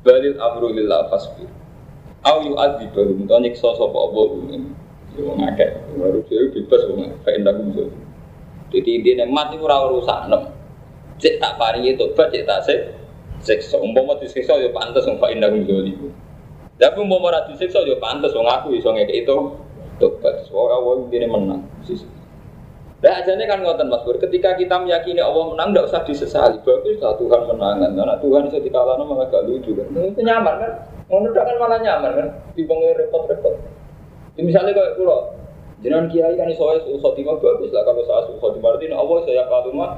Balil 0.00 0.40
amru 0.40 0.72
lillah 0.72 1.12
fasbir. 1.12 1.52
Au 2.24 2.40
yu 2.40 2.56
adzi 2.56 2.88
baru 2.96 3.12
to 3.12 3.36
nyiksa 3.44 3.76
sapa 3.76 3.92
apa 3.92 4.20
ini. 4.56 4.72
Yo 5.20 5.36
ngakeh. 5.36 6.00
Baru 6.00 6.24
dhewe 6.24 6.48
bebas 6.48 6.80
wong 6.88 7.12
kae 7.28 7.44
ndak 7.44 7.60
bisa. 7.60 7.84
Jadi 8.72 8.90
intine 8.96 9.28
mati 9.28 9.60
ora 9.60 9.84
urusan 9.92 10.32
nem. 10.32 10.48
Cek 11.20 11.44
tak 11.44 11.60
paringi 11.60 11.92
tobat 12.00 12.32
cek 12.32 12.48
tak 12.48 12.64
sik 12.64 12.80
siksa. 13.44 13.76
Umpama 13.76 14.16
disiksa 14.16 14.56
ya 14.56 14.72
pantes 14.72 15.04
wong 15.04 15.20
fa 15.20 15.28
indah 15.28 15.52
dzalimu. 15.52 16.08
Tapi 16.80 16.96
umpama 17.04 17.36
ora 17.36 17.44
disiksa 17.52 17.84
ya 17.84 18.00
pantes 18.00 18.32
wong 18.32 18.48
aku 18.48 18.72
iso 18.80 18.88
ngekek 18.96 19.28
itu 19.28 19.36
tobat. 20.02 20.42
Soalnya 20.50 20.74
Allah 20.82 20.94
ini 21.14 21.26
menang. 21.30 21.62
Nah, 23.02 23.18
aja 23.18 23.34
kan 23.34 23.58
ngoten 23.62 23.86
Mas 23.90 24.02
Bur. 24.06 24.14
Ketika 24.18 24.54
kita 24.54 24.78
meyakini 24.78 25.18
Allah 25.18 25.54
menang, 25.54 25.74
tidak 25.74 25.90
usah 25.90 26.00
disesali. 26.06 26.58
Bagus 26.62 26.98
lah 27.02 27.14
Tuhan 27.18 27.40
menangan. 27.50 27.90
Karena 27.94 28.14
Tuhan 28.18 28.40
bisa 28.46 28.58
dikalahkan 28.62 29.06
malah 29.06 29.26
gak 29.26 29.42
lucu 29.46 29.74
kan. 29.74 29.86
Itu 29.90 30.22
nyaman 30.22 30.54
kan? 30.58 30.72
Menurut 31.10 31.34
kan 31.34 31.56
malah 31.58 31.78
nyaman 31.82 32.10
kan? 32.14 32.28
Di 32.54 32.62
repot-repot. 32.66 33.54
Misalnya 34.38 34.72
kayak 34.72 34.96
pulau, 34.96 35.36
jangan 35.84 36.08
kiai 36.08 36.32
kan 36.40 36.48
iso 36.48 36.64
khotimah 37.04 37.36
bagus 37.36 37.68
lah 37.68 37.84
kalau 37.84 38.00
saya 38.08 38.32
khotimah 38.40 38.80
berarti 38.80 38.88
Allah 38.88 39.18
saya 39.28 39.44
kalau 39.44 39.76
mah 39.76 39.90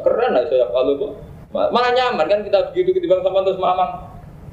keren 0.00 0.30
lah 0.32 0.42
saya 0.48 0.64
kalau 0.72 1.12
Malah 1.48 1.92
nyaman 1.96 2.26
kan 2.28 2.40
kita 2.44 2.72
begitu 2.72 2.96
ketimbang 2.96 3.24
sama 3.24 3.40
terus 3.40 3.56
mamang. 3.56 4.04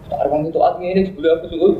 Sekarang 0.07 0.47
itu 0.47 0.59
artinya 0.63 0.89
ini 0.95 1.01
sebelum 1.11 1.31
aku 1.43 1.47
suruh. 1.51 1.75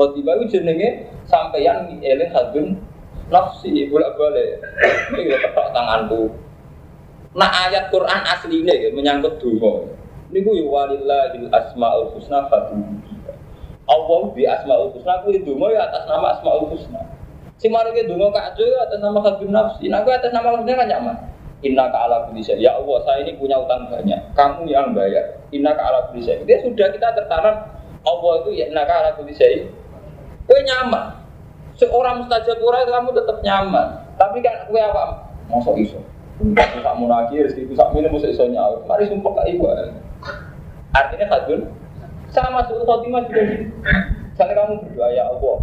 Khotimah 0.00 0.40
itu 0.40 0.56
jenenge 0.56 1.12
sampai 1.28 1.60
yang 1.60 1.84
eling 2.00 2.32
hadun 2.32 2.80
nafsi 3.28 3.84
bolak 3.92 4.16
balik. 4.16 4.64
Ini 5.12 5.36
tepak 5.36 5.76
tanganku. 5.76 6.32
Nah 7.36 7.68
ayat 7.68 7.92
Quran 7.92 8.20
asli 8.24 8.64
ini 8.64 8.72
ya, 8.72 8.88
menyangkut 8.96 9.36
dungo. 9.36 9.92
Ini 10.32 10.40
gue 10.40 10.64
walillahil 10.64 11.52
asmaul 11.52 12.16
husna 12.16 12.48
fatuhu. 12.48 12.96
Allah 13.84 14.20
di 14.32 14.48
asmaul 14.48 14.96
husna 14.96 15.20
gue 15.28 15.44
dungo 15.44 15.68
ya 15.68 15.84
atas 15.92 16.08
nama 16.08 16.32
asmaul 16.32 16.72
husna. 16.72 17.04
Si 17.60 17.68
maringnya 17.68 18.08
dungo 18.08 18.32
kacau 18.32 18.64
ya 18.64 18.88
atas 18.88 19.04
nama 19.04 19.20
hadun 19.20 19.52
nafsi. 19.52 19.92
Nah 19.92 20.00
gue 20.00 20.16
atas 20.16 20.32
nama 20.32 20.56
hadun 20.56 20.64
kan 20.64 20.88
nyaman. 20.88 21.16
Inna 21.60 21.92
ka 21.92 22.08
ala 22.08 22.24
kulli 22.24 22.40
Ya 22.56 22.72
Allah, 22.72 23.04
saya 23.04 23.20
ini 23.20 23.36
punya 23.36 23.60
utang 23.60 23.84
banyak. 23.92 24.32
Kamu 24.32 24.64
yang 24.64 24.96
bayar. 24.96 25.44
Inna 25.52 25.76
ka 25.76 25.92
ala 25.92 26.08
kulli 26.08 26.24
Dia 26.24 26.56
sudah 26.64 26.88
kita 26.88 27.12
tertanam 27.12 27.68
Allah 28.00 28.32
itu 28.40 28.50
ya 28.56 28.72
inna 28.72 28.88
ka 28.88 28.94
ala 28.96 29.12
kulli 29.12 29.36
Kue 30.50 30.60
nyaman. 30.66 31.14
Seorang 31.78 32.26
mustajab 32.26 32.58
ora 32.58 32.82
kamu 32.82 33.14
tetap 33.14 33.38
nyaman. 33.46 34.02
Tapi 34.18 34.42
kan 34.42 34.66
kue 34.66 34.82
apa? 34.82 35.30
Masa 35.46 35.70
iso. 35.78 36.02
Tak 36.58 36.96
mau 36.98 37.06
nagi, 37.06 37.38
rezeki 37.38 37.70
itu 37.70 37.78
sak 37.78 37.94
minum 37.94 38.18
iso 38.18 38.50
nyawa. 38.50 38.82
Mari 38.90 39.06
sumpah 39.06 39.30
kak 39.38 39.46
ibu. 39.46 39.70
Artinya 40.90 41.26
hadun 41.30 41.70
sama 42.34 42.66
suatu 42.66 42.82
khotimah 42.82 43.30
juga 43.30 43.42
gitu. 43.46 43.70
Misalnya 44.34 44.54
kamu 44.58 44.74
berdoa 44.82 45.08
ya 45.14 45.24
Allah, 45.28 45.58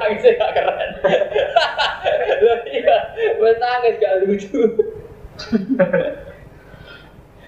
Nangisnya 0.00 0.40
gak 0.40 0.52
keren. 0.56 0.90
Iya, 2.72 2.96
gue 3.36 3.52
gak 4.00 4.14
lucu. 4.24 4.60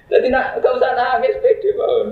Jadi 0.05 0.27
nak 0.29 0.61
gak 0.61 0.75
usah 0.77 0.93
nangis 0.93 1.41
pede 1.41 1.69
banget. 1.73 2.07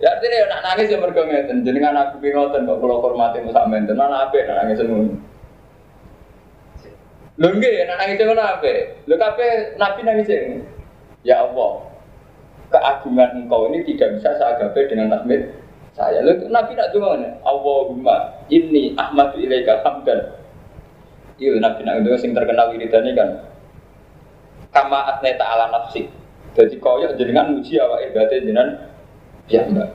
Ya 0.00 0.16
artinya 0.16 0.36
ya 0.40 0.46
nak 0.48 0.62
nangis 0.64 0.88
ya 0.88 0.96
mergo 0.96 1.22
ngeten. 1.28 1.60
Jenengan 1.60 1.92
aku 1.92 2.24
ki 2.24 2.32
ngoten 2.32 2.64
kok 2.64 2.80
kula 2.80 2.96
hormati 3.04 3.44
sak 3.52 3.68
menten. 3.68 4.00
Ana 4.00 4.28
apik 4.28 4.48
nak 4.48 4.64
nangis 4.64 4.80
ngono. 4.80 5.12
Lho 7.36 7.48
nggih 7.52 7.84
nak 7.84 7.98
nangis 8.00 8.20
ngono 8.24 8.42
apik. 8.42 8.78
Lho 9.04 9.14
kabeh 9.20 9.76
nabi 9.76 10.00
nangis 10.02 10.32
Ya 11.20 11.44
Allah, 11.44 11.84
keagungan 12.72 13.44
engkau 13.44 13.68
ini 13.68 13.84
tidak 13.84 14.16
bisa 14.16 14.40
saya 14.40 14.56
gapai 14.56 14.88
dengan 14.88 15.12
takmir 15.12 15.52
saya. 15.92 16.24
Lalu 16.24 16.48
Nabi 16.48 16.72
nak 16.80 16.96
mana? 16.96 17.28
Allahumma 17.44 18.16
ini 18.48 18.96
Ahmadu 18.96 19.36
ilaika 19.36 19.84
hamdan. 19.84 20.32
Iya 21.36 21.60
Nabi 21.60 21.84
nak 21.84 22.00
itu 22.00 22.16
sing 22.16 22.32
terkenal 22.32 22.72
wiridannya 22.72 23.12
kan. 23.12 23.28
Kama 24.72 25.12
atneta 25.12 25.44
ala 25.44 25.68
nafsi. 25.68 26.08
Jadi 26.56 26.80
kau 26.80 26.98
ya 27.04 27.12
jenengan 27.14 27.52
muji 27.52 27.76
awak 27.78 28.10
ibadah 28.10 28.38
jenengan 28.42 28.89
ya 29.50 29.66
enggak. 29.66 29.90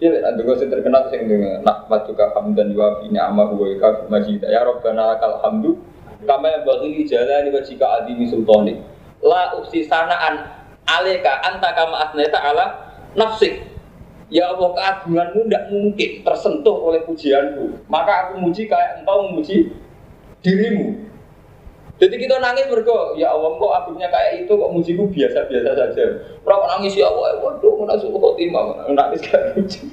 Iya, 0.00 0.32
ada 0.32 0.40
gue 0.40 0.56
sing 0.56 0.72
terkenal 0.72 1.12
sing 1.12 1.28
dengan 1.28 1.60
juga 2.08 2.32
hamdan 2.32 2.72
wa 2.72 2.98
fi 2.98 3.12
ni'amah 3.12 3.52
wa 3.52 3.68
ka 3.76 4.08
majid. 4.08 4.40
Ya 4.48 4.64
Rabbana 4.64 5.14
lakal 5.14 5.44
hamdu 5.44 5.76
kama 6.24 6.64
bagi 6.64 7.04
jalani 7.04 7.52
wa 7.52 7.60
jika 7.60 7.86
adimi 8.00 8.24
sultani. 8.26 8.80
La 9.20 9.52
uksi 9.60 9.84
sanaan 9.84 10.40
aleka 10.88 11.44
anta 11.44 11.76
kama 11.76 12.00
atneta 12.00 12.40
ala 12.40 12.66
nafsik 13.12 13.70
Ya 14.30 14.46
Allah 14.46 14.70
keagunganmu 14.78 15.50
tidak 15.50 15.64
mungkin 15.74 16.10
tersentuh 16.22 16.76
oleh 16.86 17.02
pujianku. 17.02 17.82
Maka 17.90 18.30
aku 18.30 18.38
muji 18.38 18.70
kayak 18.70 19.02
engkau 19.02 19.26
memuji 19.26 19.74
dirimu. 20.38 21.09
Jadi 22.00 22.14
kita 22.16 22.40
nangis 22.40 22.64
berko, 22.72 23.12
ya 23.20 23.28
Allah 23.28 23.60
kok 23.60 23.72
agungnya 23.76 24.08
kayak 24.08 24.48
itu 24.48 24.52
kok 24.56 24.72
mujiku 24.72 25.04
biasa-biasa 25.12 25.70
saja. 25.76 26.04
Berapa 26.40 26.64
nangis 26.72 26.96
ya 26.96 27.12
Allah, 27.12 27.36
waduh 27.44 27.76
mana 27.76 28.00
suku 28.00 28.16
khotimah, 28.16 28.88
nangis 28.88 29.20
kayak 29.20 29.52
muji. 29.52 29.84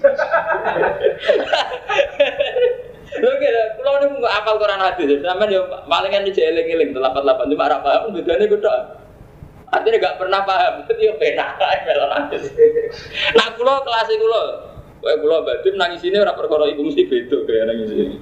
Kira, 3.17 3.63
kalau 3.79 3.99
ini 4.03 4.19
nggak 4.23 4.35
apal 4.39 4.55
Quran 4.55 4.81
hadis, 4.83 5.19
sama 5.19 5.51
dia 5.51 5.63
palingan 5.87 6.23
di 6.27 6.31
eling-eling, 6.31 6.95
delapan 6.95 7.21
delapan 7.23 7.45
cuma 7.51 7.67
pun 7.75 8.11
bedanya 8.15 8.45
gue 8.47 8.61
Artinya 9.67 9.99
gak 9.99 10.15
pernah 10.15 10.47
paham, 10.47 10.79
itu 10.87 11.11
ya 11.11 11.13
penak 11.19 11.59
melon 11.59 12.07
nangis. 12.07 12.55
Nah, 13.35 13.51
kulo 13.59 13.83
kelas 13.83 14.07
kulo, 14.15 14.66
Kayak 14.97 15.17
kulo 15.21 15.45
batin 15.45 15.75
nangis 15.77 16.01
ini 16.03 16.17
orang 16.17 16.35
perkara 16.35 16.65
ibu 16.67 16.81
mesti 16.83 17.05
beda 17.05 17.37
kayak 17.45 17.65
nangis 17.69 17.89
ini. 17.93 18.17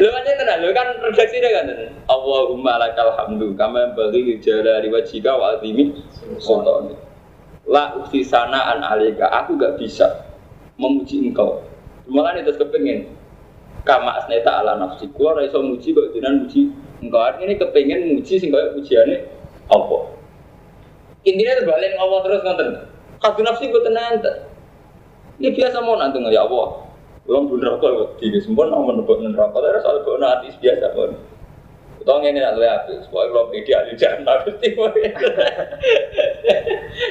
Lu 0.00 0.08
kan 0.10 0.22
tenan, 0.26 0.58
lu 0.64 0.70
kan 0.74 0.88
redaksi 1.00 1.38
dia 1.38 1.50
kan. 1.54 1.70
Allahumma 2.10 2.82
lakal 2.82 3.14
hamdu 3.14 3.54
kama 3.54 3.94
bagi 3.94 4.42
jalali 4.42 4.90
wajhika 4.90 5.32
wa 5.38 5.54
azimi 5.56 5.94
sultan. 6.42 6.98
La 7.64 7.96
uksi 7.96 8.20
sana 8.26 8.76
an 8.76 8.84
alika, 8.84 9.30
aku 9.32 9.56
gak 9.56 9.80
bisa 9.80 10.04
memuji 10.76 11.30
engkau. 11.30 11.64
Malah 12.04 12.36
itu 12.36 12.52
kepengen 12.58 13.08
kama 13.88 14.20
asneta 14.20 14.60
ala 14.60 14.76
nafsi. 14.76 15.08
Kulo 15.14 15.38
ora 15.38 15.46
iso 15.46 15.62
muji 15.64 15.94
kok 15.96 16.12
jenengan 16.12 16.44
muji 16.44 16.68
Engkau 17.04 17.20
ini 17.44 17.60
kepengen 17.60 18.00
muji 18.16 18.40
sing 18.40 18.48
kaya 18.48 18.72
pujiannya 18.72 19.18
apa? 19.68 19.98
Intinya 21.24 21.52
terbalik 21.60 21.96
Allah 21.96 22.18
terus 22.24 22.40
nonton. 22.44 22.68
Kadu 23.20 23.40
nafsi 23.40 23.72
gue 23.72 23.82
tenang. 23.82 24.20
Ini 25.40 25.50
biasa 25.56 25.80
mau 25.80 25.96
nanti 25.96 26.20
ya 26.28 26.44
Allah. 26.44 26.84
Belum 27.24 27.48
pun 27.48 27.64
rokok 27.64 28.20
di 28.20 28.36
sempurna 28.38 28.76
mau 28.76 28.92
menebak 28.92 29.24
neraka. 29.24 29.56
Tapi 29.56 29.80
soal 29.80 30.04
kau 30.04 30.20
nanti 30.20 30.52
biasa 30.60 30.92
pun. 30.92 31.16
Tahu 32.04 32.20
ini 32.20 32.36
nak 32.36 32.60
lihat, 32.60 32.84
supaya 33.08 33.32
kalau 33.32 33.48
pede 33.48 33.72
ahli 33.72 33.96
jangan 33.96 34.28
pasti 34.28 34.76
mau. 34.76 34.92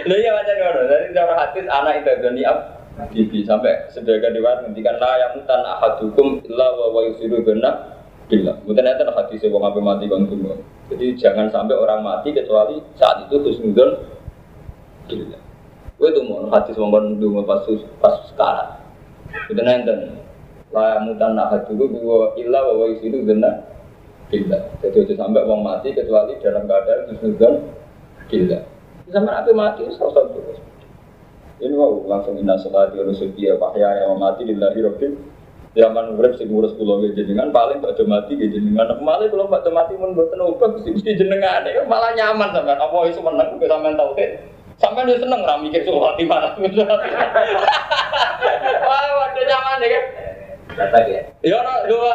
Lalu 0.06 0.22
ya 0.26 0.32
macam 0.38 0.56
mana? 0.62 0.82
Dari 0.86 1.10
cara 1.18 1.34
hadis 1.34 1.66
anak 1.66 2.06
itu 2.06 2.14
doni 2.22 2.46
ab 2.46 2.84
Bibi 3.10 3.42
sampai 3.42 3.90
sebagian 3.90 4.38
dewan 4.38 4.70
ngendikan 4.70 5.02
lah 5.02 5.18
yang 5.18 5.34
mutan 5.34 5.66
ahadukum 5.66 6.46
illa 6.46 6.78
wa 6.78 6.94
wa 6.94 7.02
yusiru 7.10 7.42
benar 7.42 8.03
Bila, 8.32 8.56
mungkin 8.64 8.88
itu 8.88 9.04
hati 9.04 9.36
saya 9.36 9.52
wong 9.52 9.84
mati 9.84 10.08
bang. 10.08 10.24
Jadi 10.88 11.06
jangan 11.20 11.52
sampai 11.52 11.76
orang 11.76 12.00
mati 12.00 12.32
kecuali 12.32 12.80
saat 12.96 13.28
itu 13.28 13.36
terus 13.44 13.60
nudon. 13.60 14.00
Bila, 15.12 15.40
gue 16.00 16.10
tuh 16.16 16.24
mau 16.24 16.48
hati 16.48 16.72
wong 16.74 16.90
bang 16.90 17.06
tunggu 17.20 17.44
pas 17.44 17.68
pas 18.00 18.16
sekarang. 18.32 18.80
Itu 19.52 19.60
nanti 19.60 19.92
lah 20.74 21.06
mutan 21.06 21.38
nak 21.38 21.54
hati 21.54 21.76
gue 21.76 21.86
gue 21.86 22.20
ilah 22.48 22.62
bahwa 22.64 22.86
isi 22.96 23.12
itu 23.12 23.20
benar. 23.28 23.70
Bila, 24.32 24.58
jadi 24.80 24.98
itu 25.04 25.14
sampai 25.20 25.44
wong 25.44 25.62
mati 25.62 25.92
kecuali 25.92 26.40
dalam 26.40 26.64
keadaan 26.64 27.12
terus 27.12 27.22
nudon. 27.28 27.54
Bila, 28.32 28.60
sama 29.12 29.30
nanti 29.36 29.52
mati 29.52 29.84
salah 30.00 30.16
satu. 30.16 30.40
Ini 31.64 31.76
mau 31.80 32.02
langsung 32.08 32.36
inna 32.40 32.60
sholati 32.60 32.98
wa 33.00 33.08
nusuki 33.08 33.48
ya 33.48 33.56
mahya 33.56 34.04
ya 34.04 34.12
mati 34.18 34.44
lillahi 34.44 34.84
rabbil 34.84 35.33
zaman 35.74 36.14
urip 36.14 36.38
sing 36.38 36.54
ngurus 36.54 36.78
kula 36.78 37.02
nggih 37.02 37.18
jenengan 37.18 37.50
paling 37.50 37.82
badhe 37.82 38.06
mati 38.06 38.38
nggih 38.38 38.54
jenengan 38.54 38.94
malah 39.02 39.26
kula 39.26 39.50
badhe 39.50 39.74
mati 39.74 39.98
mun 39.98 40.14
mboten 40.14 40.38
Gusti 40.78 40.94
Gusti 40.94 41.18
jenengan 41.18 41.66
ya 41.66 41.82
malah 41.90 42.14
nyaman 42.14 42.54
sampean 42.54 42.78
apa 42.78 42.98
iso 43.10 43.26
meneng 43.26 43.58
kok 43.58 43.66
sampean 43.66 43.98
tauhid 43.98 44.30
sampean 44.78 45.10
yo 45.10 45.18
seneng 45.18 45.42
ra 45.42 45.58
mikir 45.58 45.82
soal 45.82 46.14
di 46.14 46.30
mana 46.30 46.54
wah 48.86 49.02
waduh 49.18 49.44
nyaman 49.50 49.82
ya 49.82 49.90
kan 49.90 50.06
ya. 51.06 51.22
Ora 51.54 51.86
dua. 51.86 52.14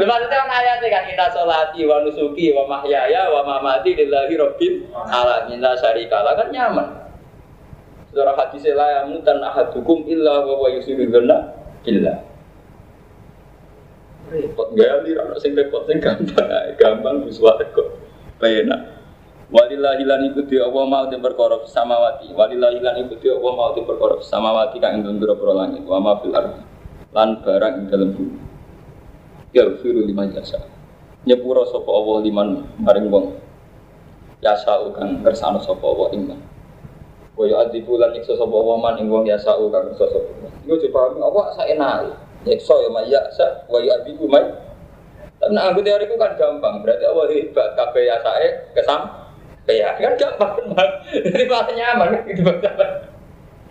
Lha 0.00 0.02
maksudnya 0.02 0.42
kan 0.42 0.50
ayat 0.50 0.82
kan 0.82 1.04
inna 1.06 1.26
sholati 1.30 1.86
wa 1.86 2.02
nusuki 2.02 2.50
wa 2.50 2.66
mahyaya 2.66 3.30
wa 3.30 3.46
mamati 3.46 3.94
lillahi 3.94 4.34
rabbil 4.34 4.90
alamin 5.06 5.62
la 5.62 5.78
syarika 5.78 6.26
kan 6.34 6.50
nyaman. 6.50 7.09
Surah 8.10 8.34
hadis 8.34 8.66
la 8.74 9.06
yamutan 9.06 9.38
ahadukum 9.38 10.02
illa 10.10 10.42
wa 10.42 10.58
huwa 10.58 10.68
yusiru 10.74 11.06
dhanna 11.06 11.54
billah. 11.86 12.18
Repot 14.30 14.74
gali 14.74 15.14
ora 15.14 15.34
sing 15.38 15.54
repot 15.54 15.86
sing 15.86 16.02
gampang 16.02 16.50
ae, 16.50 16.74
gampang 16.74 17.22
wis 17.26 17.38
wae 17.38 17.66
kok. 17.70 17.98
Penak. 18.42 18.98
Walillahi 19.50 20.06
lan 20.06 20.30
iku 20.30 20.46
di 20.46 20.62
Allah 20.62 20.86
mau 20.86 21.06
di 21.10 21.18
perkara 21.18 21.58
samawati. 21.66 22.30
Walillahi 22.30 22.78
lan 22.78 22.94
iku 23.02 23.18
di 23.18 23.26
Allah 23.30 23.52
mau 23.58 23.74
di 23.74 23.82
perkara 23.82 24.22
samawati 24.22 24.78
kang 24.78 25.02
ing 25.02 25.18
dalem 25.18 25.18
pira 25.18 25.54
langit 25.54 25.82
wa 25.82 25.98
ma 25.98 26.14
fil 26.22 26.34
ardi. 26.34 26.62
Lan 27.10 27.42
barang 27.42 27.74
ing 27.82 27.86
dalem 27.90 28.10
bumi. 28.14 28.38
Ya 29.50 29.66
firu 29.82 30.06
liman 30.06 30.30
jasa. 30.30 30.62
Nyepura 31.26 31.66
sapa 31.66 31.90
Allah 31.90 32.16
liman 32.22 32.48
maring 32.78 33.06
wong. 33.10 33.26
Yasa 34.38 34.94
kang 34.94 35.18
kersane 35.26 35.58
sapa 35.58 35.82
Allah 35.82 36.08
ing 36.14 36.22
man. 36.30 36.40
Wa 37.40 37.48
yu'adzibu 37.48 37.96
lan 37.96 38.12
nyiksa 38.12 38.36
sapa 38.36 38.52
Allah 38.52 38.76
man 38.76 39.00
ing 39.00 39.08
wong 39.08 39.24
yasa 39.24 39.56
kang 39.56 39.88
kersa 39.96 40.04
sapa. 40.12 40.32
Iku 40.68 40.76
dipahami 40.76 41.24
apa 41.24 41.40
saenake. 41.56 42.12
Nyiksa 42.44 42.74
ya 42.84 42.88
maya 42.92 43.20
sa 43.32 43.64
wa 43.72 43.80
yu'adzibu 43.80 44.28
may 44.28 44.44
tapi 45.40 45.56
nah, 45.56 45.72
aku 45.72 45.80
teoriku 45.80 46.20
kan 46.20 46.36
gampang, 46.36 46.84
berarti 46.84 47.00
Allah 47.08 47.32
hebat, 47.32 47.72
kabeh 47.72 48.04
ya 48.04 48.20
sae 48.20 48.48
kesam, 48.76 49.08
kayak 49.64 49.96
kan 49.96 50.12
gampang 50.20 50.52
banget. 50.76 50.92
Jadi 51.32 51.44
malah 51.48 51.72
nyaman 51.72 52.08
kan 52.12 52.22
gitu. 52.28 52.42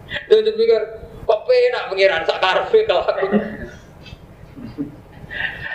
Dia 0.10 0.38
tuh 0.42 0.54
pikir, 0.58 0.82
kok 1.30 1.42
penak 1.46 1.84
pengiran 1.94 2.26
sak 2.26 2.42
karfe 2.42 2.90
kalau 2.90 3.06
aku. 3.06 3.38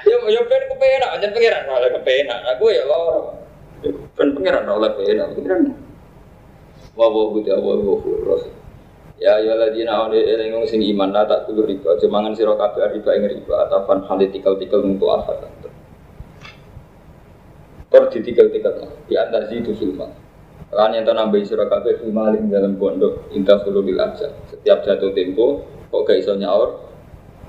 Ya, 0.03 0.17
ya 0.19 0.41
ben 0.43 0.63
kepenak, 0.67 1.11
jangan 1.23 1.31
pengiran 1.31 1.63
malah 1.71 1.91
kepenak. 1.95 2.39
Aku 2.59 2.65
ya 2.75 2.83
lor. 2.91 3.39
Ben 4.19 4.29
pengiran 4.35 4.67
oleh 4.67 4.91
penak, 4.99 5.31
pengiran. 5.39 5.79
Wa 6.95 7.11
wa 7.11 7.31
bu 7.35 7.43
ya 7.43 7.59
wa 7.59 7.75
wa 7.75 7.95
ros. 8.03 8.47
Ya 9.19 9.39
ya 9.39 9.55
ladina 9.55 10.07
ane 10.07 10.19
eling 10.19 10.55
wong 10.55 10.67
sing 10.67 10.83
iman 10.83 11.15
la 11.15 11.23
tak 11.27 11.47
kulo 11.47 11.67
riba, 11.67 11.95
jemangan 12.03 12.35
sira 12.35 12.55
kabeh 12.59 12.99
riba 12.99 13.11
ing 13.15 13.25
riba 13.31 13.55
atafan 13.67 14.03
halitikal-tikal 14.11 14.83
untuk 14.83 15.11
apa 15.15 15.51
Kor 17.95 18.11
ditikal-tikal 18.11 19.07
di 19.07 19.15
antar 19.15 19.47
situ 19.47 19.71
filman. 19.79 20.11
Kan 20.75 20.91
yang 20.91 21.07
nambah 21.07 21.39
surah 21.47 21.71
kabeh 21.71 22.03
filma 22.03 22.35
ing 22.35 22.51
dalam 22.51 22.75
pondok 22.75 23.31
inta 23.31 23.55
bil 23.63 23.95
aja. 24.03 24.27
Setiap 24.51 24.83
jatuh 24.83 25.15
tempo 25.15 25.63
kok 25.95 26.03
gak 26.03 26.19
iso 26.19 26.35
nyaur 26.35 26.91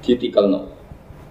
ditikal 0.06 0.46
no. 0.46 0.70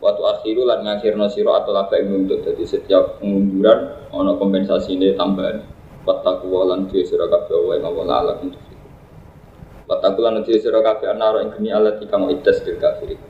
Waktu 0.02 0.22
akhiru 0.26 0.66
lan 0.66 0.82
ngakhirno 0.82 1.30
siro 1.30 1.54
atau 1.54 1.70
laba 1.70 1.94
yang 1.94 2.10
nuntut. 2.10 2.42
Jadi 2.42 2.66
setiap 2.66 3.22
pengunduran 3.22 4.10
ono 4.10 4.34
kompensasi 4.34 4.98
ini 4.98 5.14
tambahan. 5.14 5.62
Wataku 6.04 6.46
walan 6.52 6.84
duwe 6.84 7.00
sira 7.00 7.24
kabeh 7.24 7.56
wae 7.64 7.80
ngawon 7.80 8.12
ala 8.12 8.36
untuk 8.44 8.60
Wataku 9.88 10.20
lan 10.20 10.44
duwe 10.44 10.60
sira 10.60 10.84
kabeh 10.84 11.12
anaro 11.12 11.40
ing 11.40 11.52
geni 11.56 11.72
alat 11.72 12.00
ikang 12.00 12.28
idas 12.28 12.60
bil 12.64 12.76
kafirin. 12.76 13.20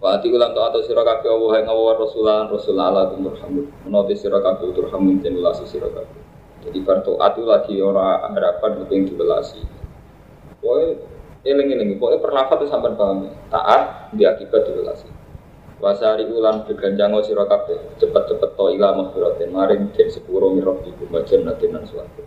Wa 0.00 0.20
ati 0.20 0.28
ulang 0.28 0.52
to 0.52 0.60
atau 0.60 0.80
sira 0.84 1.00
kabeh 1.00 1.32
ing 1.60 1.68
Allah 1.68 1.94
Rasulan 1.96 2.48
Rasul 2.48 2.76
Allah 2.76 3.12
turhamun. 3.12 3.72
Menawi 3.88 4.16
sira 4.16 4.40
kabeh 4.40 4.72
turhamun 4.72 5.20
den 5.20 5.40
welasi 5.40 5.64
sira 5.64 5.88
kabeh. 5.88 6.20
Jadi 6.64 6.80
kartu 6.80 7.20
atu 7.20 7.44
lagi 7.44 7.76
ora 7.80 8.24
harapan 8.32 8.88
yang 8.88 9.04
dibelasi. 9.04 9.60
Pokoke 10.64 10.96
eling-eling, 11.44 12.00
pokoke 12.00 12.24
pernafat 12.24 12.64
itu 12.64 12.72
sampean 12.72 12.96
paham. 12.96 13.28
Taat 13.52 14.12
di 14.16 14.24
akibat 14.24 14.64
dibelasi. 14.64 15.23
Wasari 15.82 16.24
ulan 16.30 16.62
beganjang 16.64 17.10
sira 17.26 17.44
kabeh 17.50 17.98
cepet-cepet 17.98 18.50
to 18.54 18.64
ila 18.78 18.94
maghfiratin 18.94 19.50
maring 19.50 19.90
den 19.90 20.06
sepuro 20.06 20.54
mirah 20.54 20.78
iku 20.86 21.10
bajan 21.10 21.42
natinan 21.42 21.82
swarga. 21.82 22.22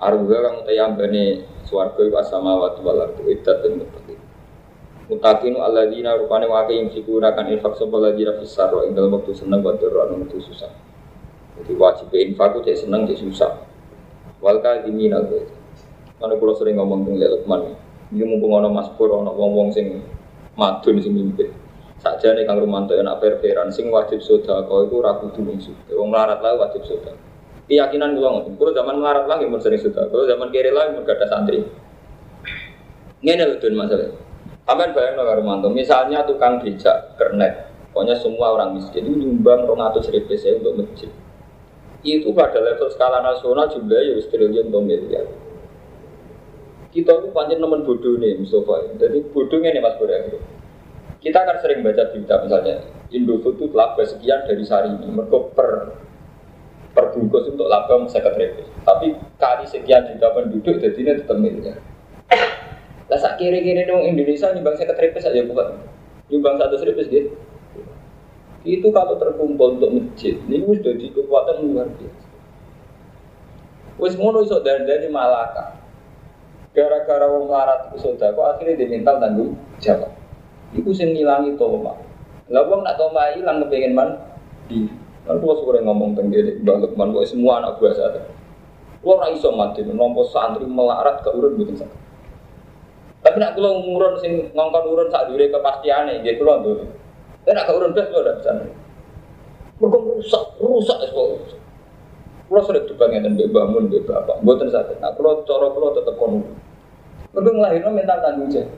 Arga 0.00 0.38
kang 0.40 0.56
tayambane 0.64 1.44
swarga 1.68 2.00
iku 2.00 2.16
asamawati 2.16 2.80
wal 2.80 3.04
ardi 3.04 3.22
iddat 3.28 3.60
mutaqin. 3.76 4.18
Mutakinu 5.12 5.60
alladzina 5.60 6.16
rupane 6.16 6.48
wake 6.48 6.72
yang 6.72 6.88
sikuna 6.88 7.36
kan 7.36 7.52
infak 7.52 7.76
sapa 7.76 7.92
alladzina 8.00 8.40
fisar 8.40 8.72
ing 8.88 8.96
dalam 8.96 9.20
waktu 9.20 9.36
seneng 9.36 9.60
wa 9.60 9.76
doro 9.76 10.08
anu 10.08 10.24
waktu 10.24 10.40
susah. 10.40 10.72
Jadi 11.60 11.72
wajib 11.76 12.08
infak 12.16 12.56
cek 12.64 12.88
seneng 12.88 13.04
cek 13.04 13.20
susah. 13.20 13.68
Wal 14.40 14.58
kadhimin 14.64 15.12
al 15.12 15.28
Mana 16.22 16.38
kula 16.38 16.54
sering 16.54 16.78
ngomong 16.78 17.02
tentang 17.02 17.34
Lukman. 17.34 17.74
Ini 18.14 18.22
mumpung 18.22 18.54
ana 18.54 18.70
Mas 18.70 18.86
Pur 18.94 19.10
ana 19.10 19.34
wong-wong 19.34 19.74
sing 19.74 20.06
madun 20.54 21.02
sing 21.02 21.18
mimpin. 21.18 21.50
Saja 22.02 22.34
nih 22.34 22.42
Kang 22.42 22.58
Romanto 22.58 22.98
enak 22.98 23.22
perperan 23.22 23.70
sing 23.70 23.86
wajib 23.86 24.18
sedekah 24.18 24.66
iku 24.66 24.98
ra 24.98 25.22
kudu 25.22 25.46
wong 25.46 25.62
sugih. 25.62 25.94
Wong 25.94 26.10
melarat 26.10 26.42
lah 26.42 26.58
wajib 26.58 26.82
sedekah. 26.82 27.14
Keyakinan 27.70 28.18
kula 28.18 28.28
ngoten. 28.34 28.58
Kula 28.58 28.74
zaman 28.74 28.98
melarat 28.98 29.30
lah 29.30 29.38
mun 29.46 29.62
sering 29.62 29.78
sedekah. 29.78 30.10
Kula 30.10 30.26
zaman 30.26 30.50
kere 30.50 30.74
lah 30.74 30.90
mun 30.90 31.06
gada 31.06 31.30
santri. 31.30 31.62
Ngene 33.22 33.42
lho 33.46 33.56
Dun 33.62 33.78
masalah. 33.78 34.10
Sampai 34.66 34.94
bayang 34.94 35.14
no 35.18 35.22
Romanto, 35.26 35.68
misalnya 35.70 36.22
tukang 36.22 36.62
becak, 36.62 37.18
kernet, 37.18 37.66
pokoknya 37.90 38.14
semua 38.14 38.54
orang 38.54 38.78
miskin 38.78 39.04
itu 39.04 39.18
nyumbang 39.18 39.66
200 39.66 40.06
ribu 40.14 40.38
saya 40.38 40.62
untuk 40.62 40.86
masjid. 40.86 41.10
Itu 42.02 42.30
pada 42.30 42.62
level 42.62 42.88
skala 42.90 43.22
nasional 43.26 43.70
jumlahnya 43.70 44.18
ya 44.18 44.22
triliun 44.22 44.70
atau 44.70 44.82
miliar. 44.82 45.26
Kita 46.94 47.10
itu 47.20 47.28
panjang 47.34 47.58
nemen 47.58 47.82
bodoh 47.82 48.16
nih 48.22 48.38
Mustafa. 48.38 48.96
Jadi 48.96 49.18
bodohnya 49.34 49.70
nih 49.74 49.82
Mas 49.82 49.98
Bora. 49.98 50.18
Kita 51.22 51.38
akan 51.46 51.56
sering 51.62 51.86
baca 51.86 52.02
berita 52.10 52.34
misalnya 52.42 52.82
Indofood 53.14 53.60
itu 53.60 53.70
laba 53.70 54.02
sekian 54.02 54.42
dari 54.42 54.64
sehari 54.66 54.90
ini, 54.90 55.06
mereka 55.06 55.38
per 55.54 55.70
perbungkus 56.96 57.46
untuk 57.52 57.70
laba 57.70 58.02
seket 58.10 58.34
ribu. 58.34 58.66
Tapi 58.82 59.14
kali 59.38 59.64
sekian 59.68 60.02
juta 60.10 60.28
penduduk, 60.34 60.82
jadi 60.82 60.98
ini 60.98 61.12
tetap 61.22 61.38
miliar. 61.38 61.78
Lah 63.12 63.18
sak 63.20 63.36
kiri-kiri 63.36 63.84
dong 63.84 64.02
Indonesia 64.02 64.50
nyumbang 64.56 64.74
saya 64.80 64.88
ketripes 64.90 65.28
aja 65.28 65.44
bukan. 65.44 65.84
Nyumbang 66.32 66.56
satu 66.56 66.80
seribu 66.80 67.04
gitu. 67.04 67.30
Itu 68.64 68.88
kalau 68.94 69.20
terkumpul 69.20 69.76
untuk 69.76 69.90
masjid, 69.92 70.38
ini 70.48 70.64
sudah 70.64 70.94
di 70.96 71.12
kekuatan 71.12 71.66
luar 71.66 71.92
biasa. 71.98 72.26
Wes 74.00 74.14
ngono 74.16 74.40
iso 74.42 74.64
dari 74.64 75.06
Malaka. 75.12 75.76
Gara-gara 76.72 77.28
wong 77.28 77.52
larat 77.52 77.92
iku 77.92 78.16
kok 78.16 78.46
akhirnya 78.56 78.80
diminta 78.80 79.12
tanggung 79.20 79.60
jawab. 79.76 80.21
Iku 80.72 80.90
sing 80.92 81.12
ngilangi 81.12 81.56
toma. 81.60 81.96
Lah 82.48 82.64
wong 82.68 82.84
nak 82.84 82.96
toma 82.96 83.32
ilang 83.36 83.64
kepengin 83.64 83.92
man 83.96 84.16
di 84.68 84.88
Kan 85.22 85.38
kalau 85.38 85.54
sore 85.62 85.78
ngomong 85.86 86.18
tenggiri, 86.18 86.58
Mbak 86.66 86.76
Lukman, 86.82 87.14
semua 87.22 87.62
anak 87.62 87.78
buah 87.78 87.94
saya. 87.94 88.26
Lo 89.06 89.18
iso 89.30 89.54
mati, 89.54 89.86
nompo 89.86 90.26
santri 90.26 90.66
melarat 90.66 91.22
ke 91.22 91.30
urut 91.30 91.54
bikin 91.54 91.78
sakit. 91.78 92.00
Tapi 93.22 93.38
nak 93.38 93.54
kalau 93.54 93.86
ngurun 93.86 94.18
sing 94.18 94.50
ngongkon 94.50 94.82
urun 94.90 95.08
sak 95.14 95.30
dure 95.30 95.46
kepastiane, 95.46 96.26
nggih 96.26 96.42
kula 96.42 96.58
nduk. 96.58 96.90
Tapi 97.46 97.54
nak 97.54 97.70
urun 97.70 97.94
blas 97.94 98.06
kula 98.10 98.22
ndak 98.22 98.36
bisa. 98.42 98.52
Mergo 99.78 99.98
rusak, 100.02 100.42
rusak 100.58 100.98
es 101.06 101.10
kok. 101.14 101.26
Kula 102.50 102.82
debat 102.82 103.06
ngeten 103.14 103.38
mbek 103.38 103.46
Mbah 103.54 103.64
Mun 103.70 103.86
mbek 103.86 104.02
Bapak. 104.06 104.42
Mboten 104.42 104.74
saged. 104.74 104.98
Nak 104.98 105.14
kula 105.14 105.46
cara 105.46 105.70
kula 105.70 105.94
tetep 105.94 106.18
kono. 106.18 106.42
Mergo 107.30 107.50
nglahirno 107.54 107.90
mental 107.94 108.18
tanggung 108.26 108.50
jawab. 108.50 108.74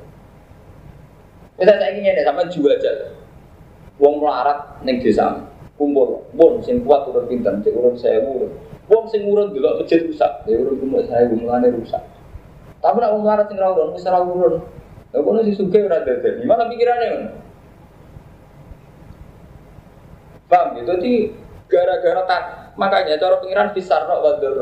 Bisa 1.55 1.73
saya 1.79 1.95
ingin 1.95 2.19
sama 2.27 2.43
jual 2.51 2.75
aja. 2.75 3.15
Wong 4.03 4.19
melarat 4.19 4.83
neng 4.83 4.99
desa 4.99 5.47
kumpul, 5.79 6.27
bon 6.35 6.59
sing 6.63 6.83
kuat 6.83 7.07
urun 7.11 7.31
pinter, 7.31 7.55
cek 7.63 7.75
urun 7.75 7.95
saya 7.95 8.23
urun. 8.23 8.51
Wong 8.91 9.07
sing 9.07 9.27
urun 9.27 9.55
dulu 9.55 9.83
masjid 9.83 10.03
rusak, 10.03 10.47
ya 10.51 10.55
urun 10.59 10.83
kumpul 10.83 11.03
saya 11.07 11.31
mulane 11.31 11.71
rusak. 11.71 12.03
Tapi 12.83 12.97
nak 12.99 13.15
melarat 13.23 13.47
sing 13.47 13.59
rawon, 13.59 13.95
wis 13.95 14.07
ora 14.07 14.23
urun. 14.23 14.67
Lah 15.15 15.21
kono 15.23 15.47
si 15.47 15.55
sugih 15.55 15.87
ora 15.87 16.03
dadan. 16.03 16.43
Gimana 16.43 16.67
pikirannya 16.67 17.07
ngono? 17.15 17.31
Paham 20.51 20.69
gitu? 20.75 20.91
Jadi 20.99 21.15
gara-gara 21.71 22.23
tak 22.27 22.43
makanya 22.75 23.15
cara 23.19 23.39
pengiran 23.39 23.71
besar 23.71 24.11
kok 24.11 24.23
wador. 24.23 24.59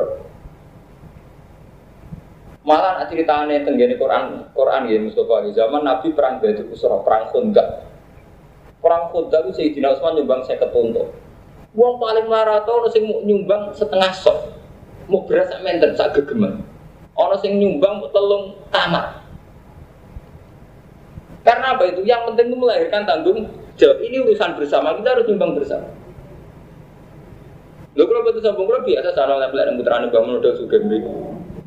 Malah 2.63 3.03
ceritanya 3.11 3.59
tenggene 3.67 3.99
Quran 3.99 4.47
Quran 4.55 4.87
ya 4.87 4.99
Mustafa 5.03 5.51
zaman 5.51 5.83
Nabi 5.83 6.15
perang 6.15 6.39
Badr 6.39 6.71
Usra 6.71 7.03
perang 7.03 7.27
Khandaq. 7.35 7.69
Perang 8.79 9.11
Khandaq 9.11 9.51
itu 9.51 9.53
Sayyidina 9.59 9.99
Utsman 9.99 10.15
nyumbang 10.15 10.47
50 10.47 10.71
unta. 10.71 11.05
Wong 11.75 11.95
paling 11.99 12.31
maraton 12.31 12.87
sing 12.95 13.03
nyumbang 13.27 13.75
setengah 13.75 14.15
sok. 14.15 14.55
Mau 15.11 15.27
beras 15.27 15.51
sak 15.51 15.67
menten 15.67 15.99
sak 15.99 16.15
gegeman. 16.15 16.63
Ono 17.19 17.35
sing 17.43 17.59
nyumbang 17.59 18.07
telung 18.15 18.55
kamar. 18.71 19.27
Karena 21.43 21.75
apa 21.75 21.83
itu? 21.91 22.07
Yang 22.07 22.33
penting 22.33 22.55
itu 22.55 22.57
melahirkan 22.63 23.03
tanggung 23.03 23.51
jawab. 23.75 23.99
Ini 23.99 24.23
urusan 24.23 24.55
bersama, 24.55 24.95
kita 24.95 25.19
harus 25.19 25.27
nyumbang 25.27 25.59
bersama. 25.59 25.91
Lo 27.93 28.09
kalau 28.09 28.25
betul 28.25 28.41
sambung 28.41 28.71
kalau 28.71 28.87
biasa 28.87 29.13
sana 29.13 29.37
lempel 29.37 29.61
yang 29.61 29.77
putrane 29.77 30.09
bangun 30.09 30.41
udah 30.41 30.53
suka 30.57 30.81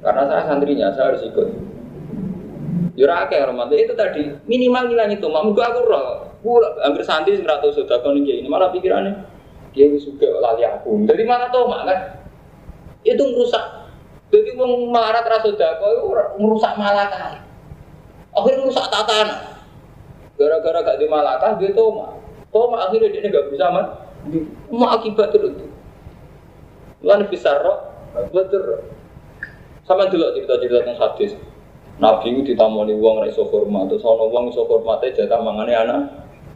Karena 0.05 0.29
saya 0.29 0.43
santrinya, 0.45 0.93
saya 0.93 1.09
harus 1.09 1.25
ikut. 1.25 1.47
Jurah 2.93 3.25
kayak 3.27 3.49
romantis 3.49 3.81
itu 3.89 3.93
tadi 3.97 4.23
minimal 4.45 4.87
ngilang 4.87 5.09
itu. 5.11 5.25
Mak 5.25 5.51
gua 5.51 5.65
aku 5.67 5.79
roh, 5.83 6.05
hampir 6.85 7.03
santri 7.03 7.35
seratus 7.35 7.75
sudah 7.75 7.99
kau 7.99 8.13
ini 8.13 8.45
malah 8.45 8.69
pikirannya 8.69 9.25
dia 9.75 9.91
suka 9.99 10.29
lali 10.39 10.63
aku. 10.63 11.03
Jadi 11.03 11.23
mana 11.27 11.51
tuh 11.51 11.67
mak 11.67 11.83
kan? 11.89 11.99
Itu 13.03 13.19
merusak. 13.35 13.91
Jadi 14.31 14.55
mau 14.55 14.69
melarat 14.93 15.27
rasa 15.27 15.51
kau 15.81 15.89
itu 15.91 16.05
merusak 16.39 16.77
malakah. 16.79 17.43
Akhirnya 18.31 18.63
merusak 18.63 18.87
tatanan. 18.87 19.59
Gara-gara 20.39 20.79
gak 20.83 20.99
di 20.99 21.07
malakah 21.11 21.51
dia 21.59 21.75
toma. 21.75 22.15
Toma 22.53 22.87
akhirnya 22.87 23.11
dia 23.11 23.27
nggak 23.27 23.51
bisa 23.51 23.67
man. 23.71 23.87
Mau 24.71 24.87
akibat 24.87 25.35
itu. 25.35 25.67
Lan 27.03 27.27
bisa 27.27 27.59
roh, 27.59 27.91
betul. 28.31 28.94
Sama 29.85 30.09
dulu 30.09 30.33
cerita-cerita 30.33 30.81
tentang 30.81 30.97
hadis. 30.97 31.37
Nabi 31.95 32.35
itu 32.35 32.41
ditamoni 32.51 32.91
uang 32.91 33.23
raiso 33.23 33.47
hormat, 33.47 33.87
terus 33.87 34.03
ono 34.03 34.27
uang 34.27 34.51
iso 34.51 34.67
hormate 34.67 35.15
jatah 35.15 35.39
mangane 35.39 35.71
anak, 35.71 36.01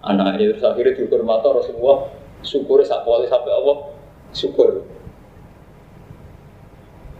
anak 0.04 0.36
itu 0.36 0.52
terus 0.58 0.68
akhirnya 0.68 1.00
dihormat 1.00 1.40
Rasulullah 1.40 2.12
syukur 2.44 2.84
sak 2.84 3.08
poli 3.08 3.30
sampai 3.30 3.54
Allah 3.56 3.96
syukur. 4.36 4.84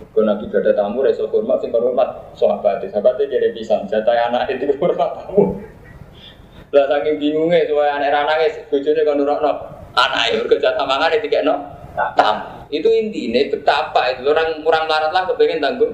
Kalau 0.10 0.26
Nabi 0.26 0.52
gak 0.52 0.66
ada 0.66 0.74
tamu, 0.76 1.06
raiso 1.06 1.30
hormat, 1.32 1.64
sing 1.64 1.72
hormat 1.72 2.34
sahabat, 2.36 2.84
sahabatnya 2.92 3.30
jadi 3.30 3.56
pisang, 3.56 3.88
jatah 3.88 4.34
anak 4.34 4.52
itu 4.52 4.68
hormat 4.82 5.16
tamu. 5.16 5.64
Lah 6.70 6.86
saking 6.86 7.18
bingungnya 7.18 7.66
supaya 7.66 7.98
anak 7.98 8.14
anaknya 8.14 8.62
bojone 8.68 9.02
kon 9.08 9.18
nurokno. 9.18 9.54
Anak 9.98 10.24
ya 10.30 10.42
kerja 10.46 10.70
tamangan 10.78 11.18
tiga 11.18 11.40
no. 11.42 11.56
Tam. 12.14 12.59
Itu 12.70 12.90
intinya 12.90 13.42
betapa 13.50 14.14
itu 14.14 14.30
orang 14.30 14.62
kurang 14.62 14.86
larat 14.86 15.10
lah 15.10 15.26
kepengen 15.26 15.62
tanggung. 15.62 15.94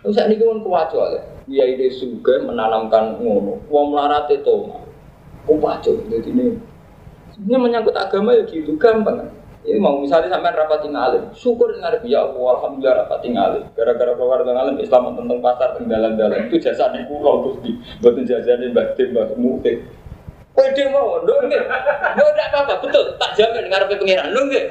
Terus 0.00 0.16
ini 0.16 0.34
kan 0.40 0.60
kuat 0.64 0.88
ya. 0.92 1.20
Dia 1.50 1.64
ide 1.66 1.88
juga 1.92 2.40
menanamkan 2.44 3.20
ngono. 3.20 3.64
Wong 3.68 3.96
melarat 3.96 4.28
itu. 4.32 4.70
Kuat 5.48 5.82
Jadi 5.84 6.30
ini. 6.30 6.56
Sebenarnya 7.32 7.58
menyangkut 7.58 7.96
agama 7.96 8.36
ya 8.36 8.44
gitu 8.44 8.76
gampang. 8.76 9.40
Ini 9.60 9.76
mau 9.76 10.00
misalnya 10.00 10.32
sampai 10.32 10.56
rapat 10.56 10.88
tinggalin, 10.88 11.20
syukur 11.36 11.68
dengan 11.76 12.00
ya 12.08 12.24
Allah, 12.24 12.48
alhamdulillah 12.56 13.04
rapat 13.04 13.18
tinggalin. 13.20 13.64
Gara-gara 13.76 14.16
keluar 14.16 14.40
tinggalin 14.40 14.80
Islam 14.80 15.12
tentang 15.12 15.38
pasar 15.44 15.76
tenggalan 15.76 16.16
dalan 16.16 16.48
itu 16.48 16.56
jasa 16.64 16.88
di 16.96 17.04
pulau 17.04 17.44
terus 17.44 17.56
di 17.60 17.76
buatin 18.00 18.24
jajan 18.24 18.72
mbak 18.72 18.96
tim 18.96 19.12
mbak. 19.12 19.36
Pede 20.50 20.84
mau, 20.90 21.22
dong 21.22 21.46
nggak, 21.46 21.62
nggak 22.18 22.48
apa-apa, 22.50 22.74
betul, 22.82 23.16
tak 23.16 23.30
jamin 23.38 23.70
ngarepe 23.70 23.94
pengiran, 23.96 24.34
dong 24.34 24.50
nggak. 24.50 24.66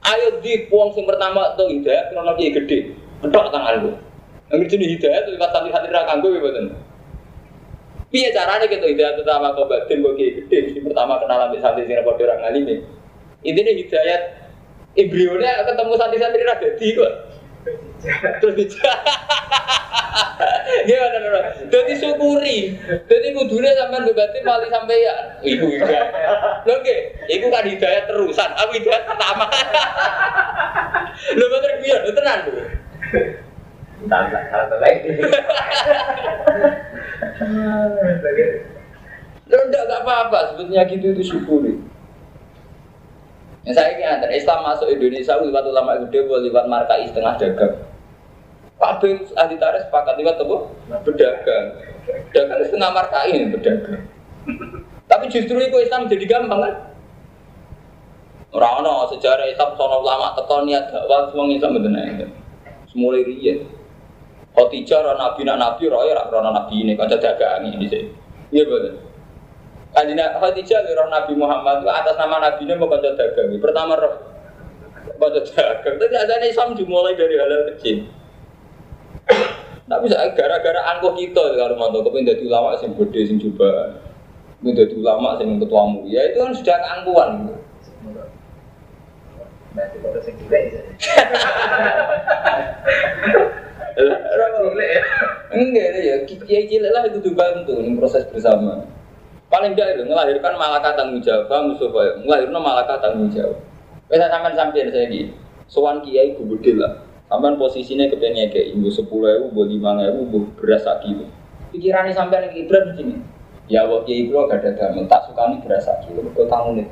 Ayo 0.00 0.40
di 0.40 0.66
puang 0.72 0.90
yang 0.96 1.04
pertama 1.04 1.52
tuh 1.54 1.68
hidayah, 1.68 2.08
kalau 2.08 2.24
lagi 2.24 2.50
gede, 2.50 2.96
kedok 3.20 3.52
tangan 3.52 3.84
lu. 3.84 3.92
Yang 4.50 4.74
jenis 4.74 4.88
hidayah 4.98 5.20
tuh 5.28 5.32
lewat 5.36 5.50
santri-santri 5.52 5.92
rakang 5.92 6.24
gue, 6.24 6.40
betul. 6.40 6.74
Piye 8.10 8.34
caranya 8.34 8.66
gitu 8.66 8.82
hidayah 8.82 9.14
pertama 9.20 9.54
kau 9.54 9.68
batin 9.70 10.02
kau 10.02 10.16
gede, 10.16 10.58
pertama 10.82 11.20
kenalan 11.20 11.54
di 11.54 11.58
santri 11.62 11.86
sing 11.86 12.00
padha 12.02 12.24
orang 12.26 12.42
alim 12.50 12.64
Intinya 13.46 13.72
hidayat 13.72 14.22
embrionya 14.98 15.50
ketemu 15.68 15.92
santri-santri 15.94 16.42
raga 16.42 16.68
di 16.74 16.88
kok. 16.96 17.12
Terus 18.40 18.74
Gimana 20.80 21.16
nih? 21.20 21.42
Jadi 21.68 21.92
syukuri. 21.98 22.58
Jadi 22.86 23.26
kudunya 23.36 23.74
sampai 23.76 24.12
berarti 24.14 24.38
mali 24.40 24.66
sampai 24.70 25.04
ya. 25.04 25.14
Ibu 25.44 25.66
hidayat. 25.66 26.08
Lo 26.64 26.74
ke? 26.80 26.96
Ibu 27.28 27.46
kan 27.52 27.66
hidayat 27.66 28.04
terusan. 28.08 28.50
Aku 28.54 28.70
hidayat 28.78 29.04
pertama. 29.04 29.46
Lo 31.36 31.44
bener 31.52 31.72
biar, 31.84 32.00
lo 32.06 32.12
tenang 32.16 32.40
tuh. 32.48 32.64
Tantang 34.08 34.46
satu 34.48 34.76
lagi. 34.80 35.10
Lo 39.50 39.56
enggak 39.68 39.84
apa-apa. 39.90 40.38
Sebetulnya 40.54 40.88
gitu 40.88 41.06
itu 41.12 41.22
syukuri. 41.26 41.89
Yang 43.60 43.74
saya 43.76 43.88
ini 43.92 44.04
antara 44.08 44.32
Islam 44.32 44.64
masuk 44.64 44.88
Indonesia 44.88 45.36
lewat 45.36 45.64
ulama 45.68 46.00
gede, 46.08 46.24
lewat 46.24 46.64
markai 46.64 47.04
setengah 47.04 47.36
dagang. 47.36 47.74
Kabeh 48.80 49.12
ahli 49.36 49.60
tarikh 49.60 49.84
sepakat 49.84 50.16
lewat 50.16 50.40
apa? 50.40 50.56
Berdagang. 51.04 51.66
Dagang 52.32 52.60
setengah 52.64 52.90
markai 52.96 53.36
ini 53.36 53.52
berdagang. 53.52 54.08
Tapi 55.04 55.24
justru 55.28 55.60
itu 55.60 55.76
Islam 55.76 56.08
jadi 56.08 56.24
gampang 56.24 56.64
kan? 56.64 56.74
Rano 58.50 59.06
sejarah 59.12 59.46
Islam 59.46 59.76
sono 59.76 60.02
ulama 60.02 60.32
tekan 60.34 60.64
niat 60.64 60.90
dakwah 60.90 61.28
semua 61.28 61.52
Islam 61.52 61.76
betul 61.76 61.92
nih. 61.92 62.26
Semulai 62.88 63.22
riyen. 63.28 63.68
Khotijah 64.56 65.06
rana 65.06 65.30
nabi 65.30 65.46
nak 65.46 65.62
nabi 65.62 65.86
roy 65.86 66.10
rana 66.10 66.50
nabi 66.50 66.82
ini 66.82 66.96
kaca 66.96 67.20
dagang 67.20 67.68
ini 67.68 67.86
sih. 67.86 68.08
Iya 68.50 68.64
betul. 68.66 69.09
Kanjina 69.90 70.38
Khadijah 70.38 70.86
roh 70.94 71.08
Nabi 71.10 71.34
Muhammad 71.34 71.82
atas 71.82 72.14
nama 72.14 72.38
Nabi 72.38 72.62
ini 72.62 72.78
mau 72.78 72.86
baca 72.86 73.10
dagang. 73.18 73.58
Pertama 73.58 73.98
roh 73.98 74.14
baca 75.18 75.40
dagang. 75.42 75.94
Tapi 75.98 76.14
ada 76.14 76.46
Islam 76.46 76.78
dimulai 76.78 77.18
dari 77.18 77.34
hal, 77.34 77.74
kecil. 77.74 78.06
Tapi 79.90 80.06
gara-gara 80.38 80.80
angkuh 80.94 81.18
kita 81.18 81.58
kalau 81.58 81.74
mau 81.74 81.90
tahu 81.90 82.06
kepengen 82.06 82.38
jadi 82.38 82.46
ulama 82.46 82.78
sing 82.78 82.94
gede 82.94 83.20
sing 83.26 83.42
coba, 83.42 83.98
mau 84.62 84.70
jadi 84.70 84.94
ulama 84.94 85.34
sing 85.34 85.58
ketua 85.58 85.82
ya 86.06 86.30
itu 86.30 86.38
kan 86.38 86.54
sudah 86.54 86.76
keangkuhan. 86.78 87.30
Cilik. 94.30 95.02
Enggak 95.50 95.86
ya, 95.98 96.14
kiai 96.26 96.70
cilik 96.70 96.90
lah 96.94 97.02
itu 97.10 97.18
dibantu 97.18 97.74
proses 97.98 98.22
bersama. 98.30 98.86
Paling 99.50 99.74
tidak 99.74 99.98
itu 99.98 100.06
melahirkan 100.06 100.54
malaikat 100.54 100.94
tanggung 100.94 101.18
jawab, 101.18 101.50
Mustafa. 101.50 102.22
Melahirkan 102.22 102.62
malaikat 102.62 102.96
tanggung 103.02 103.30
jawab. 103.34 103.58
Bisa 104.06 104.30
sampai 104.30 104.54
sampai 104.54 104.86
saya 104.94 105.06
gini. 105.10 105.34
Sowan 105.66 105.98
kiai 106.06 106.38
gede 106.38 106.78
lah. 106.78 107.02
Sampai 107.26 107.58
posisinya 107.58 108.06
kepengen 108.10 108.50
kayak 108.50 108.74
ibu 108.74 108.90
sepuluh 108.90 109.26
ribu, 109.38 109.46
ibu 109.50 109.62
lima 109.74 109.98
ribu, 110.02 110.22
ibu 110.26 110.38
beras 110.58 110.86
kilo. 111.02 111.26
Pikirannya 111.74 112.14
sampai 112.14 112.46
yang 112.46 112.54
Ibrahim 112.62 112.86
begini. 112.94 113.14
Ya 113.70 113.86
waktu 113.86 114.06
kiai 114.06 114.18
ibu 114.26 114.38
gak 114.46 114.62
ada 114.62 114.70
damel, 114.74 115.06
tak 115.10 115.26
suka 115.26 115.42
nih 115.50 115.58
beras 115.66 115.86
kilo. 116.06 116.26
Kau 116.30 116.46
tahu 116.46 116.78
nih. 116.78 116.86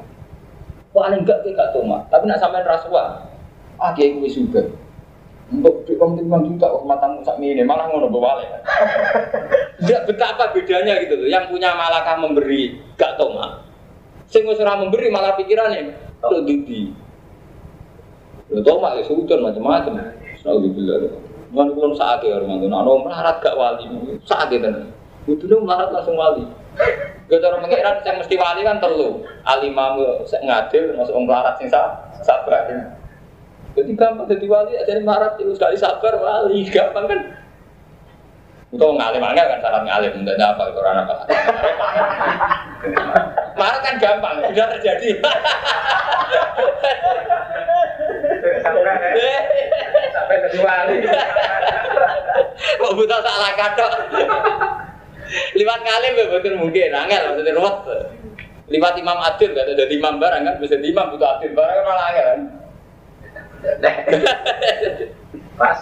Paling 0.91 1.23
enggak 1.23 1.47
kayak 1.47 1.55
gak 1.59 1.71
toma. 1.75 2.07
Tapi 2.11 2.27
nak 2.27 2.43
sampai 2.43 2.67
rasuah. 2.67 3.23
Ah 3.79 3.95
kiai 3.95 4.19
gue 4.19 4.31
juga. 4.31 4.67
Untuk 5.49 5.88
di 5.88 5.96
timbang 5.96 6.44
juta 6.44 6.68
kok 6.68 6.84
matamu 6.84 7.24
sak 7.24 7.40
ini 7.40 7.64
malah 7.64 7.88
ngono 7.88 8.12
balik. 8.12 8.53
Enggak 9.80 10.05
betapa 10.05 10.53
bedanya 10.53 11.01
gitu 11.01 11.16
loh. 11.16 11.28
Yang 11.32 11.49
punya 11.49 11.72
malakah 11.72 12.20
memberi 12.20 12.76
gak 13.01 13.16
toma. 13.16 13.64
Sing 14.28 14.44
wis 14.44 14.61
memberi 14.61 15.09
malah 15.09 15.32
pikirannya 15.40 15.96
lo 16.20 16.44
didi. 16.44 16.92
Lo 18.53 18.61
toma 18.61 19.01
ya 19.01 19.03
sudon 19.09 19.40
macam-macam. 19.40 20.12
Selalu 20.36 20.68
dibilang. 20.68 21.16
Mana 21.49 21.72
belum 21.72 21.96
saat 21.96 22.20
ya 22.20 22.36
orang 22.36 22.61
itu. 22.61 22.68
Nah, 22.68 22.84
melarat 22.84 23.40
gak 23.40 23.57
wali. 23.57 23.88
Saat 24.28 24.53
itu. 24.53 24.68
Kudu 25.24 25.64
melarat 25.64 25.88
langsung 25.96 26.20
wali. 26.20 26.44
Gak 27.24 27.40
cara 27.40 27.57
mengiran 27.57 28.05
yang 28.05 28.20
mesti 28.20 28.36
wali 28.36 28.61
kan 28.68 28.76
terlalu. 28.84 29.24
Alimamu 29.49 30.28
ngadil 30.28 30.92
masuk 30.92 31.16
melarat 31.24 31.57
sing 31.57 31.72
sabar. 32.20 32.92
Jadi 33.77 33.91
gampang 33.95 34.27
jadi 34.27 34.47
wali, 34.49 34.73
jadi 34.87 35.01
marat 35.05 35.37
itu 35.37 35.53
sekali 35.55 35.77
sabar 35.77 36.14
wali, 36.19 36.64
gampang 36.71 37.05
kan? 37.05 37.21
Untuk 38.69 39.01
ngalim 39.01 39.25
angel 39.25 39.49
kan 39.49 39.64
syarat 39.64 39.83
ngalim, 39.89 40.12
tidak 40.25 40.37
ada 40.37 40.47
apa 40.53 40.62
itu 40.69 40.79
orang 40.81 41.01
apa. 41.01 41.14
Marat 43.57 43.81
kan 43.81 43.95
gampang, 43.97 44.45
sudah 44.45 44.66
terjadi. 44.77 45.09
Sampai 50.12 50.37
jadi 50.45 50.59
wali. 50.61 50.97
Kok 52.59 52.93
buta 52.93 53.16
salah 53.25 53.53
kata. 53.57 53.87
Liwat 55.57 55.81
ngalim 55.85 56.12
ya 56.16 56.25
betul 56.29 56.55
mungkin, 56.61 56.93
angel 56.93 57.21
maksudnya 57.31 57.57
ruwet. 57.57 57.77
Liwat 58.69 58.95
imam 59.01 59.16
adil, 59.16 59.57
gak 59.57 59.64
ada 59.64 59.85
imam 59.89 60.21
barang 60.21 60.43
kan, 60.45 60.55
bisa 60.61 60.77
imam 60.77 61.09
butuh 61.16 61.41
adil 61.41 61.57
barang 61.57 61.73
kan 61.73 61.85
malah 61.89 62.05
angel 62.12 62.27
kan. 62.27 62.41
Pas. 65.59 65.79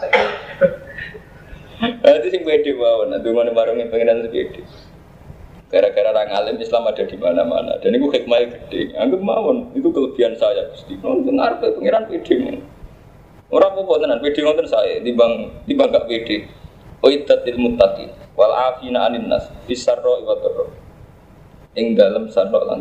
Itu 1.86 2.28
sing 2.32 2.42
pede 2.48 2.72
mawon, 2.72 3.12
nanti 3.12 3.28
mana 3.28 3.52
barangnya 3.52 3.92
pengenan 3.92 4.24
pede. 4.32 4.64
Gara-gara 5.66 6.14
orang 6.14 6.30
alim 6.30 6.56
Islam 6.62 6.86
ada 6.86 7.02
di 7.02 7.18
mana-mana 7.18 7.74
dan 7.82 7.90
itu 7.90 8.06
hikmah 8.06 8.38
gede. 8.48 8.94
Anggap 8.96 9.20
mawon 9.20 9.74
itu 9.74 9.90
kelebihan 9.90 10.38
saya 10.38 10.70
gusti. 10.70 10.94
Nonton 11.02 11.42
arpe 11.42 11.74
pengiran 11.74 12.06
pede 12.06 12.62
Ora 13.46 13.70
apa-apa 13.70 14.02
tenan, 14.02 14.18
pede 14.22 14.40
ngoten 14.42 14.66
saya 14.66 15.02
timbang 15.02 15.52
timbang 15.66 15.90
gak 15.90 16.06
pede. 16.06 16.46
Uiddatil 17.04 17.58
muttaqin 17.60 18.08
wal 18.38 18.54
afina 18.54 19.10
anin 19.10 19.28
nas 19.28 19.50
bisarra 19.68 20.22
wa. 20.22 20.34
Ing 21.76 21.92
dalem 21.92 22.32
sarra 22.32 22.62
lan. 22.64 22.80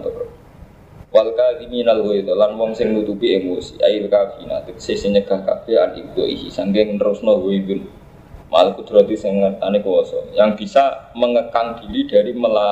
Wal 1.13 1.29
kadhiminal 1.37 2.01
ghaidha 2.01 2.33
lan 2.33 2.57
wong 2.59 2.71
sing 2.77 2.89
nutupi 2.95 3.37
emosi 3.37 3.77
ail 3.87 4.09
kafina 4.09 4.65
tegese 4.65 4.93
sing 4.97 5.11
nyegah 5.15 5.41
kabeh 5.47 5.77
an 5.77 5.91
ibdo 6.01 6.23
ihi 6.25 6.49
sanggeng 6.49 6.97
nerusno 6.97 7.33
ghaidun. 7.45 7.81
Mal 8.51 8.67
kudrati 8.77 9.15
sing 9.17 9.41
ngertane 9.41 9.81
kuwasa 9.85 10.17
yang 10.37 10.53
bisa 10.59 11.13
mengekang 11.17 11.77
diri 11.81 12.01
dari 12.09 12.31
mela 12.33 12.69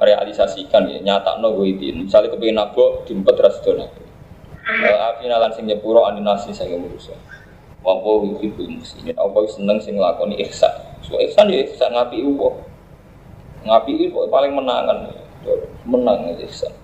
realisasikan 0.00 0.90
ya 0.92 0.98
nyatakno 1.02 1.48
ghaidin. 1.58 2.04
Misale 2.04 2.28
kepengin 2.32 2.56
nabok 2.60 3.08
diempet 3.08 3.36
ra 3.42 3.50
sedo 3.50 3.72
nabok. 3.80 4.06
Afina 5.12 5.36
lan 5.42 5.52
sing 5.56 5.64
nyepuro 5.68 6.04
aninasi 6.08 6.52
sange 6.52 6.76
manusa. 6.76 7.16
Wa 7.84 7.96
wa 8.00 8.24
yuhibbul 8.24 8.80
muslimin. 8.80 9.16
Apa 9.16 9.44
seneng 9.48 9.76
sing 9.80 9.96
nglakoni 10.00 10.40
ihsan. 10.46 10.72
So 11.04 11.20
ihsan 11.20 11.52
ya 11.52 11.64
ihsan 11.68 11.92
ngapi 11.92 12.24
upo. 12.24 12.64
Ngapi 13.66 13.92
upo 14.08 14.28
paling 14.32 14.52
menangan. 14.56 15.10
Menang 15.84 16.32
ihsan. 16.44 16.83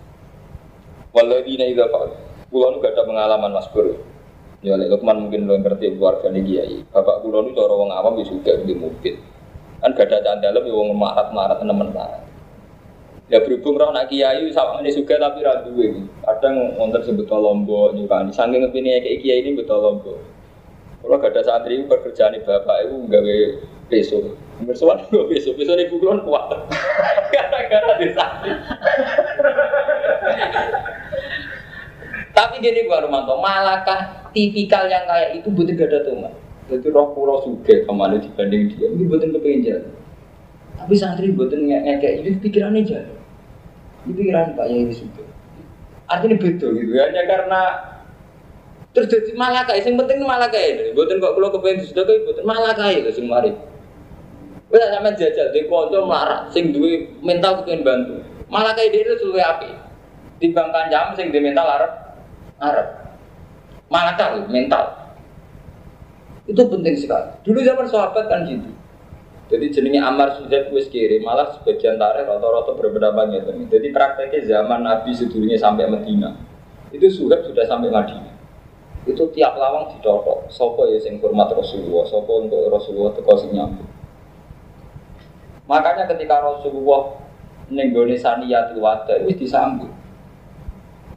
Waladina 1.11 1.66
idza 1.66 1.90
fa'al. 1.90 2.11
Kulo 2.50 2.66
nu 2.70 2.76
gak 2.82 2.94
ada 2.94 3.02
pengalaman 3.06 3.50
Mas 3.50 3.66
Bro. 3.70 3.94
Ya 4.62 4.76
lek 4.76 4.92
Lukman 4.92 5.26
mungkin 5.26 5.48
lo 5.48 5.58
ngerti 5.58 5.98
keluarga 5.98 6.30
nih 6.30 6.42
kiai. 6.46 6.76
Bapak 6.90 7.26
kulo 7.26 7.46
nu 7.46 7.50
cara 7.54 7.74
wong 7.74 7.90
awam 7.90 8.14
wis 8.18 8.30
juga 8.30 8.54
di 8.62 8.74
mobil. 8.78 9.18
Kan 9.82 9.94
gak 9.98 10.06
ada 10.11 10.22
candalem 10.22 10.70
ya 10.70 10.74
wong 10.74 10.90
marat-marat 10.94 11.58
nemen 11.66 11.90
marat. 11.90 12.22
Ya 13.30 13.38
berhubung 13.42 13.78
roh 13.78 13.94
nak 13.94 14.11
kiai 14.11 14.42
sama 14.50 14.82
ini 14.82 14.90
juga 14.94 15.18
tapi 15.18 15.42
ra 15.42 15.62
duwe. 15.66 16.06
Kadang 16.26 16.78
wonten 16.78 17.02
sing 17.02 17.14
beto 17.18 17.38
lombok 17.38 17.94
nyukani. 17.94 18.30
Saking 18.30 18.66
ngepine 18.66 19.02
kayak 19.02 19.18
kiai 19.22 19.42
ini 19.42 19.58
beto 19.58 19.78
lombok. 19.78 20.18
Kalau 21.00 21.16
gak 21.18 21.32
ada 21.34 21.42
santri 21.42 21.82
pekerjaan 21.86 22.38
bapak 22.42 22.86
itu 22.86 22.96
gawe 23.11 23.38
besok. 23.90 24.36
Bersuara 24.61 25.00
gue 25.08 25.24
besok, 25.26 25.56
besok 25.56 25.80
ibu 25.80 25.96
kulon 25.96 26.22
kuat. 26.22 26.52
Gara-gara 27.32 27.96
di 27.96 28.08
santri. 28.12 28.52
Tapi 32.41 32.64
gini 32.64 32.88
gua 32.88 33.05
Romanto, 33.05 33.36
malakah 33.36 34.32
tipikal 34.32 34.88
yang 34.88 35.05
kayak 35.05 35.36
itu 35.36 35.53
butuh 35.53 35.76
gak 35.76 35.93
ada 35.93 36.09
tuh 36.09 36.16
Jadi 36.72 36.88
roh 36.88 37.12
pulau 37.12 37.45
suge 37.45 37.84
ke 37.84 37.93
mana 37.93 38.16
dibanding 38.16 38.72
dia, 38.72 38.88
ini 38.88 39.05
butuh 39.05 39.28
kepengen 39.28 39.61
jalan. 39.61 39.93
Tapi 40.80 40.95
santri 40.97 41.36
butuh 41.36 41.61
ngekek 41.61 42.24
itu 42.24 42.41
pikirannya 42.41 42.80
jalan. 42.88 43.20
Ini 44.09 44.12
pikiran 44.16 44.57
Pak 44.57 44.66
Yai 44.72 44.88
suge. 44.88 45.20
Artinya 46.09 46.41
beda 46.41 46.66
gitu, 46.72 46.93
hanya 46.97 47.22
karena 47.28 47.61
terus 48.97 49.12
jadi 49.12 49.36
malaka, 49.36 49.76
yang 49.76 50.01
penting 50.01 50.24
malaka 50.24 50.57
itu. 50.57 50.97
Butuh 50.97 51.20
kok 51.20 51.32
kalau 51.36 51.49
kepengen 51.61 51.84
sudah 51.84 52.05
kayak 52.09 52.24
butuh 52.24 52.45
malaka 52.49 52.88
itu 52.88 53.11
sing 53.12 53.28
mari. 53.28 53.53
Wes 54.72 54.80
sampean 54.88 55.12
jajal 55.12 55.53
di 55.53 55.68
kanca 55.68 55.99
melarat 56.09 56.41
sing 56.57 56.72
duwe 56.72 57.05
mental 57.20 57.61
kepengen 57.61 57.84
bantu. 57.84 58.16
Malaka 58.49 58.80
ide 58.80 59.05
itu 59.05 59.28
suwe 59.28 59.45
api. 59.45 59.76
Timbang 60.41 60.72
jam 60.88 61.12
sing 61.12 61.28
di 61.28 61.38
mental 61.43 61.68
arep. 62.61 62.88
Malaka 63.90 64.38
lho, 64.38 64.46
mental. 64.46 64.84
Itu 66.46 66.62
penting 66.70 66.94
sekali. 66.94 67.34
Dulu 67.42 67.58
zaman 67.64 67.86
sahabat 67.90 68.30
kan 68.30 68.46
gitu. 68.46 68.70
Jadi 69.50 69.66
jenenge 69.74 69.98
Amar 69.98 70.38
Suhaib 70.38 70.70
wis 70.70 70.86
kirim, 70.86 71.26
malah 71.26 71.50
sebagian 71.58 71.98
tarikh 71.98 72.22
rata-rata 72.22 72.70
berpendapat 72.78 73.34
ngeten. 73.34 73.66
Jadi 73.66 73.90
prakteknya 73.90 74.46
zaman 74.46 74.86
Nabi 74.86 75.11
sedulunya 75.11 75.58
sampai 75.58 75.90
Medina. 75.90 76.38
Itu 76.94 77.11
Suhaib 77.11 77.42
sudah 77.42 77.66
sampai 77.66 77.90
Madinah. 77.90 78.30
Itu 79.11 79.26
tiap 79.34 79.58
lawang 79.58 79.90
ditotok. 79.90 80.46
Sopo 80.54 80.86
ya 80.86 81.02
sing 81.02 81.18
hormat 81.18 81.50
Rasulullah, 81.50 82.06
sopo 82.06 82.46
untuk 82.46 82.62
Rasulullah 82.70 83.11
teko 83.11 83.34
sing 83.42 83.50
nyambut. 83.50 83.88
Makanya 85.66 86.06
ketika 86.06 86.38
Rasulullah 86.42 87.18
nenggone 87.70 88.14
saniyatul 88.14 88.82
wada 88.82 89.18
wis 89.26 89.34
disambut. 89.34 89.90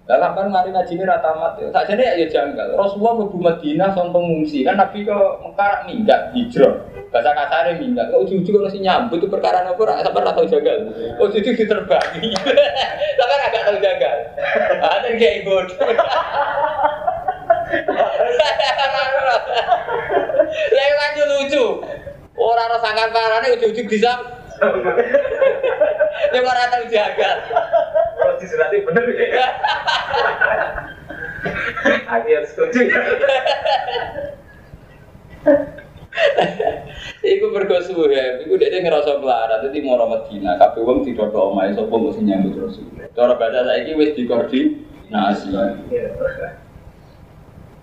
Lah 0.04 0.20
sampean 0.20 0.52
mari 0.52 0.68
ngaji 0.68 1.00
ini 1.00 1.08
rata 1.08 1.32
mat. 1.32 1.56
Tak 1.72 1.88
jane 1.88 2.04
ya 2.04 2.28
janggal. 2.28 2.76
Rasulullah 2.76 3.24
mlebu 3.24 3.40
Madinah 3.40 3.96
son 3.96 4.12
pengungsi. 4.12 4.68
Kan 4.68 4.76
Nabi 4.76 5.08
ke 5.08 5.16
Mekar 5.16 5.88
minggat 5.88 6.36
hijrah. 6.36 6.76
Bahasa 7.08 7.32
kasarnya 7.32 7.80
minggat. 7.80 8.12
Kok 8.12 8.28
ujung-ujung 8.28 8.68
masih 8.68 8.84
nyambut 8.84 9.24
itu 9.24 9.32
perkara 9.32 9.64
apa 9.64 9.80
ora 9.80 10.04
sampean 10.04 10.28
ora 10.28 10.36
tau 10.36 10.44
janggal. 10.44 10.92
Oh 11.24 11.32
itu 11.32 11.56
diterbangi. 11.56 12.36
Sampean 13.20 13.48
agak 13.48 13.64
tau 13.64 13.80
janggal. 13.80 14.18
Ada 14.84 15.08
kayak 15.16 15.48
bodoh. 15.48 15.80
Lek 20.76 20.92
lanjut 21.00 21.28
lucu. 21.32 21.66
Orang 22.36 22.68
rasa 22.76 22.92
sangkan 22.92 23.08
parane 23.16 23.56
ujung-ujung 23.56 23.88
bisa. 23.88 24.12
Ya 26.34 26.40
ora 26.42 26.66
tau 26.72 26.84
janggal. 26.92 27.38
Disunati 28.44 28.84
bener 28.84 29.08
ya. 29.16 29.48
Akhir 32.12 32.44
setuju. 32.52 32.92
Iku 37.24 37.46
mergo 37.56 37.80
suwe, 37.82 38.44
iku 38.44 38.54
dia 38.60 38.84
ngerasa 38.84 39.18
melarat, 39.18 39.64
jadi 39.66 39.80
mau 39.82 39.98
Medina, 40.06 40.60
kabeh 40.60 40.84
wong 40.84 41.08
didodok 41.08 41.56
omahe 41.56 41.72
sapa 41.72 41.96
mesti 41.96 42.22
nyambut 42.22 42.60
Rasul. 42.60 42.86
Cara 43.16 43.34
baca 43.40 43.64
saiki 43.64 43.96
wis 43.96 44.14
dikoordinasi. 44.14 45.56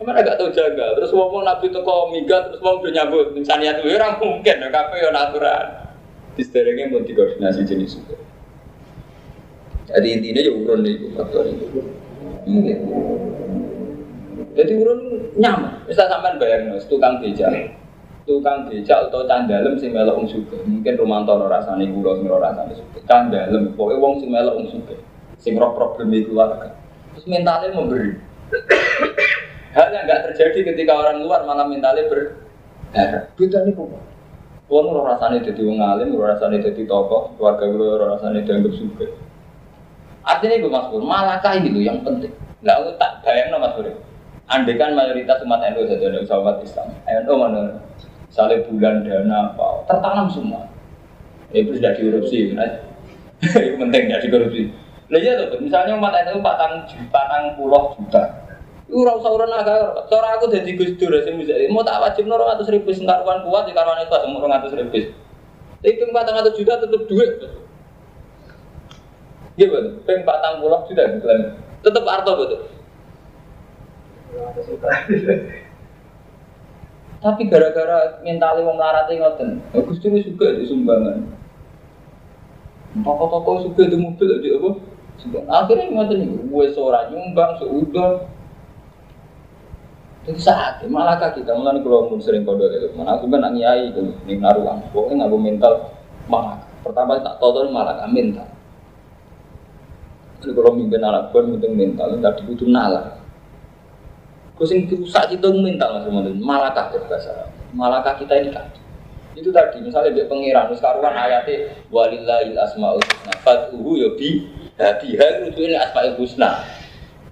Emang 0.01 0.17
agak 0.17 0.41
tahu 0.41 0.53
jaga, 0.53 0.97
terus 0.97 1.13
ngomong 1.13 1.45
nabi 1.45 1.69
teko 1.73 2.09
minggat, 2.13 2.53
terus 2.53 2.61
mau 2.65 2.81
udah 2.81 2.93
nyambut, 2.93 3.37
misalnya 3.37 3.77
tuh 3.77 3.89
orang 3.93 4.17
mungkin, 4.17 4.57
kabeh 4.61 4.99
yo 5.03 5.11
natural. 5.13 5.65
Di 6.37 6.43
sederhana 6.47 6.89
mau 6.89 7.05
dikoordinasi 7.05 7.67
jenis 7.67 8.01
itu. 8.01 8.17
Jadi 9.91 10.09
intinya 10.15 10.41
ya 10.47 10.53
urun 10.55 10.87
itu 10.87 11.07
faktor 11.19 11.51
itu. 11.51 11.67
Mungkin. 12.47 12.79
Jadi 14.55 14.73
urun 14.79 15.01
nyaman. 15.35 15.83
Misal 15.91 16.07
sampean 16.07 16.39
bayang 16.39 16.79
tukang 16.87 17.19
beca, 17.19 17.51
tukang 18.27 18.71
beca 18.71 18.95
atau 19.11 19.27
candalem 19.27 19.75
sing 19.83 19.91
melok 19.91 20.23
wong 20.23 20.27
sugih. 20.31 20.63
Mungkin 20.63 20.95
ora 21.03 21.47
rasane 21.59 21.91
kula 21.91 22.23
sing 22.23 22.27
ora 22.31 22.55
rasane 22.55 22.73
sugih. 22.79 23.03
Candalem 23.07 23.75
pokoke 23.75 23.99
wong 23.99 24.23
sing 24.23 24.31
melok 24.31 24.55
wong 24.63 24.67
sugih. 24.71 24.99
Sing 25.43 25.59
roh 25.59 25.75
problem 25.75 26.15
keluarga. 26.15 26.71
Terus 27.15 27.27
mentalnya 27.27 27.75
memberi. 27.75 28.15
Hal 29.77 29.87
yang 29.95 30.03
nggak 30.07 30.23
terjadi 30.31 30.75
ketika 30.75 30.99
orang 30.99 31.23
luar 31.23 31.47
malah 31.47 31.67
mentalnya 31.67 32.07
ber. 32.11 32.43
Beda 33.39 33.59
nih 33.67 33.75
kok. 33.75 33.91
Kulo 34.71 34.87
ora 34.95 35.19
rasane 35.19 35.43
dadi 35.43 35.67
wong 35.67 35.83
alim, 35.83 36.15
ora 36.15 36.39
rasane 36.39 36.63
tokoh, 36.63 37.35
keluarga 37.35 37.67
kulo 37.67 37.85
ora 37.99 38.07
rasane 38.15 38.47
dianggap 38.47 38.75
sugih. 38.79 39.11
Artinya 40.21 40.61
gue 40.61 40.73
Mas 40.73 40.87
Pur, 40.93 41.03
malakah 41.03 41.53
ini 41.57 41.69
loh 41.73 41.83
yang 41.83 41.99
penting. 42.05 42.33
Nggak 42.61 42.77
aku 42.77 42.91
tak 43.01 43.13
bayang 43.25 43.57
Mas 43.57 43.73
Pur. 43.73 43.87
Andai 44.51 44.75
kan 44.75 44.93
mayoritas 44.99 45.39
umat 45.47 45.63
NU 45.71 45.87
saja 45.87 46.11
ada 46.11 46.37
umat 46.43 46.57
Islam. 46.61 46.89
NU 47.07 47.35
mana? 47.39 47.63
Misalnya 48.27 48.63
bulan 48.67 48.95
dana 49.07 49.37
apa, 49.51 49.69
tertanam 49.87 50.27
semua. 50.27 50.63
Itu 51.51 51.75
sudah 51.75 51.95
dikorupsi, 51.99 52.51
itu 52.55 53.75
penting 53.79 54.03
tidak 54.07 54.23
dikorupsi. 54.23 54.71
Lah 55.11 55.19
iya 55.19 55.35
tuh, 55.39 55.59
misalnya 55.59 55.99
umat 55.99 56.15
NU 56.27 56.43
patang 56.43 56.87
patang 57.11 57.59
puluh 57.59 57.95
juta. 57.99 58.23
Iku 58.91 59.07
ora 59.07 59.15
usah 59.15 59.31
urun 59.31 59.55
cara 60.11 60.29
aku 60.35 60.51
dadi 60.51 60.75
Gus 60.75 60.99
Dur 60.99 61.15
bisa. 61.15 61.55
Mau 61.71 61.87
tak 61.87 62.03
wajib 62.03 62.27
nol 62.27 62.43
ratus 62.43 62.67
ribu 62.75 62.91
sing 62.91 63.07
karuan 63.07 63.47
kuat 63.47 63.71
di 63.71 63.75
karuan 63.75 64.03
itu 64.03 64.11
semua 64.11 64.51
ratus 64.51 64.75
ribu. 64.75 65.15
Hitung 65.87 66.11
patang 66.11 66.43
ratus 66.43 66.59
juta 66.59 66.75
tetep 66.75 67.07
duit. 67.07 67.39
Iya 69.59 69.67
betul, 69.67 70.03
peng 70.07 70.23
patang 70.23 70.63
juta 70.63 70.87
gitu 70.87 71.27
kan. 71.27 71.41
Tetep 71.81 72.05
arto 72.07 72.33
betul. 72.39 72.61
Tapi 77.21 77.43
gara-gara 77.53 78.23
mentalnya 78.25 78.65
wong 78.65 78.79
larate 78.81 79.19
ngoten, 79.19 79.61
ya 79.77 79.81
Gus 79.85 80.01
Dur 80.01 80.17
juga 80.17 80.57
di 80.57 80.65
sumbangan. 80.65 81.29
Toko-toko 83.05 83.69
juga 83.69 83.87
di 83.87 83.97
mobil 84.01 84.41
aja 84.41 84.51
apa? 84.57 84.71
Akhirnya 85.53 85.93
ngoten 85.93 86.17
nih, 86.17 86.31
gue 86.49 86.65
seorang 86.73 87.13
nyumbang, 87.13 87.61
seudon. 87.61 88.25
Jadi 90.25 90.41
saat 90.41 90.81
malah 90.89 91.21
kita 91.21 91.53
mulai 91.57 91.81
kalau 91.85 92.09
pun 92.09 92.21
sering 92.25 92.45
kode 92.49 92.73
itu, 92.73 92.89
mana 92.97 93.21
aku 93.21 93.29
kan 93.29 93.53
ngiai 93.53 93.93
itu, 93.93 94.01
nih 94.25 94.41
naruhan. 94.41 94.81
Pokoknya 94.93 95.29
nggak 95.29 95.37
mental 95.37 95.73
malah. 96.25 96.61
Pertama 96.81 97.21
tak 97.21 97.37
tahu 97.37 97.69
malah 97.69 98.01
mental. 98.09 98.49
Jadi 100.41 100.57
kalau 100.57 100.73
mimpin 100.73 101.05
anak 101.05 101.29
gue 101.37 101.45
penting 101.45 101.77
mental, 101.77 102.17
tadi 102.17 102.41
butuh 102.49 102.65
nalar. 102.65 103.21
Gue 104.57 104.65
sing 104.65 104.89
rusak 104.89 105.37
itu 105.37 105.49
mental 105.57 106.01
mas 106.01 106.05
teman 106.09 106.33
malakah 106.41 106.93
bahasa 107.09 107.49
malakah 107.77 108.17
kita 108.17 108.41
ini 108.41 108.53
kan. 108.53 108.69
Itu 109.37 109.53
tadi 109.53 109.85
misalnya 109.85 110.17
dia 110.17 110.27
pengiran, 110.27 110.73
sekarang 110.73 111.13
ayatnya 111.13 111.77
walillahil 111.93 112.57
asmaul 112.57 112.99
husna, 112.99 113.33
fatuhu 113.45 114.01
ya 114.01 114.11
bi, 114.17 114.49
biha 114.77 115.49
itu 115.49 115.61
ini 115.61 115.77
asmaul 115.77 116.17
husna. 116.17 116.65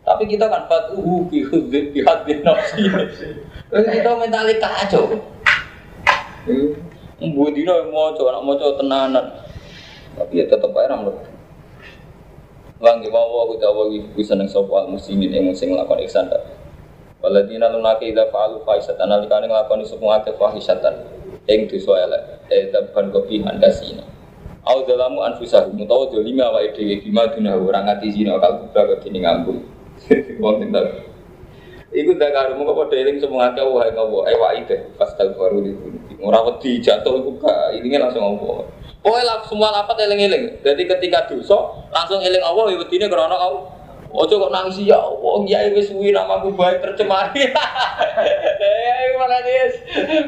Tapi 0.04 0.24
kita 0.24 0.48
kan 0.48 0.68
fatuhu 0.68 1.28
bi 1.28 1.44
hudzib 1.44 1.92
nafsi. 2.44 2.88
Kita 3.68 4.10
mentali 4.16 4.56
kacau. 4.56 5.16
Mbuh 7.18 7.48
dino 7.52 7.72
maca, 7.92 8.22
anak 8.30 8.42
maca 8.46 8.66
tenanan. 8.78 9.26
Tapi 10.16 10.32
ya 10.38 10.44
tetep 10.48 10.72
ae 10.72 10.86
ra 10.88 10.96
mlebu. 12.78 12.84
Wang 12.86 13.02
di 13.02 13.10
bawah 13.10 13.46
aku 13.46 13.54
tahu 13.58 13.74
lagi 13.90 13.98
bisa 14.14 14.34
neng 14.34 14.48
sopo 14.48 14.78
al 14.78 14.88
muslimin 14.88 15.34
yang 15.34 15.50
sing 15.54 15.74
ngelakon 15.74 15.98
ihsan 16.06 16.30
tak. 16.30 16.42
Waladina 17.18 17.66
lunake 17.66 18.14
ida 18.14 18.30
fa'alu 18.30 18.62
fahisatan 18.62 19.10
alikane 19.10 19.50
nglakoni 19.50 19.82
semua 19.82 20.22
akeh 20.22 20.38
fahisatan. 20.38 20.94
Ing 21.48 21.66
dosa 21.66 22.06
elek, 22.06 22.22
eh 22.52 22.70
taban 22.70 23.10
kopihan 23.10 23.58
kasina. 23.58 24.04
Au 24.62 24.84
dalamu 24.84 25.24
anfusahum 25.24 25.80
utawa 25.80 26.12
dolimi 26.12 26.44
awake 26.44 26.76
dhewe 26.76 27.00
bima 27.00 27.24
dunah 27.26 27.56
ora 27.56 27.82
ngati 27.88 28.12
zina 28.12 28.36
kal 28.38 28.62
kubra 28.62 28.84
kedine 28.94 29.24
ngambung. 29.24 29.64
Wong. 30.44 30.62
Iku 31.88 32.20
dak 32.20 32.36
karo 32.36 32.52
mung 32.52 32.68
padha 32.68 33.00
eling 33.00 33.16
semua 33.16 33.48
akeh 33.48 33.64
wae 33.64 33.88
ngowo 33.96 34.28
eh 34.28 34.36
wae 34.36 34.60
deh 34.68 34.92
pas 35.00 35.08
baru 35.16 35.64
di 35.64 35.72
ora 36.20 36.44
wedi 36.44 36.84
jatuh 36.84 37.16
iku 37.16 37.40
gak 37.40 37.72
langsung 37.80 38.22
ngowo. 38.22 38.68
Pokoknya 39.08 39.40
semua 39.48 39.72
lapat 39.72 39.96
eling-eling. 40.04 40.60
Jadi 40.60 40.84
ketika 40.84 41.24
dosa 41.24 41.56
langsung 41.88 42.20
eling 42.20 42.44
Allah 42.44 42.68
ya 42.68 42.76
wedine 42.76 43.08
krana 43.08 43.32
Allah. 43.32 43.64
Ojo 44.08 44.40
kok 44.40 44.52
nangis 44.52 44.80
ya 44.88 44.96
Allah, 44.96 45.44
ya 45.44 45.68
wis 45.68 45.92
suwi 45.92 46.16
namaku 46.16 46.52
baik 46.56 46.80
tercemar. 46.80 47.32
Ya 48.58 48.94
iku 49.06 49.16
malah 49.20 49.40
dia 49.44 49.64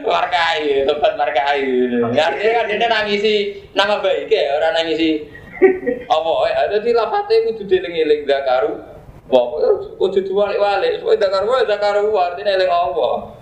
markai, 0.05 0.85
tempat 0.87 1.13
markai. 1.17 1.65
Ya 2.13 2.29
dia 2.31 2.51
kan 2.61 2.69
dia 2.69 2.89
nangisi 2.89 3.65
nama 3.73 3.99
baik 3.99 4.31
ya, 4.31 4.61
ora 4.61 4.71
nangisi 4.77 5.25
apa 6.07 6.33
ya. 6.53 6.61
Dadi 6.77 6.91
lapate 6.93 7.35
kudu 7.51 7.65
dieling-eling 7.67 8.29
zakaru. 8.29 8.81
Wah, 9.33 9.45
ojo 9.97 10.19
diwalik-walik, 10.23 11.01
supaya 11.01 11.17
zakaru 11.17 11.47
wae 11.49 11.65
zakaru 11.67 12.13
artine 12.15 12.51
eling 12.55 12.71
Allah. 12.71 13.33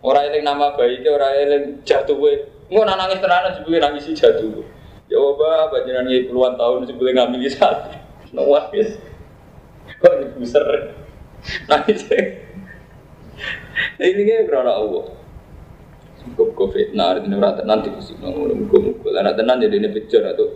Ora 0.00 0.20
eling 0.30 0.46
nama 0.46 0.72
baik, 0.78 1.04
ora 1.10 1.34
eling 1.36 1.82
jatuhe. 1.82 2.57
Nak 2.68 2.96
nangis 3.00 3.18
tenanan 3.20 3.52
sebelum 3.56 3.80
nangis 3.80 4.08
jatuh. 4.12 4.64
Ya 5.08 5.16
apa 5.16 5.72
panjenengan 5.72 6.12
iki 6.12 6.28
puluhan 6.28 6.60
tahun 6.60 6.84
sebelum 6.84 7.12
ngambil 7.16 7.48
satu. 7.48 7.96
Nangis. 8.36 9.00
Kok 9.98 10.14
dibuser. 10.20 10.92
Nangis. 11.64 12.04
Ini 13.98 14.22
kan 14.22 14.44
karena 14.52 14.72
Allah. 14.76 15.16
Cukup 16.18 16.52
covid, 16.58 16.92
nah 16.92 17.16
ini 17.16 17.40
rata 17.40 17.64
nanti 17.64 17.88
mesti 17.88 18.18
nongol 18.20 18.52
mukul 18.52 18.92
mukul. 18.92 19.16
Anak 19.16 19.38
tenan 19.38 19.64
jadi 19.64 19.80
ini 19.80 19.88
picture 19.88 20.26
atau 20.28 20.50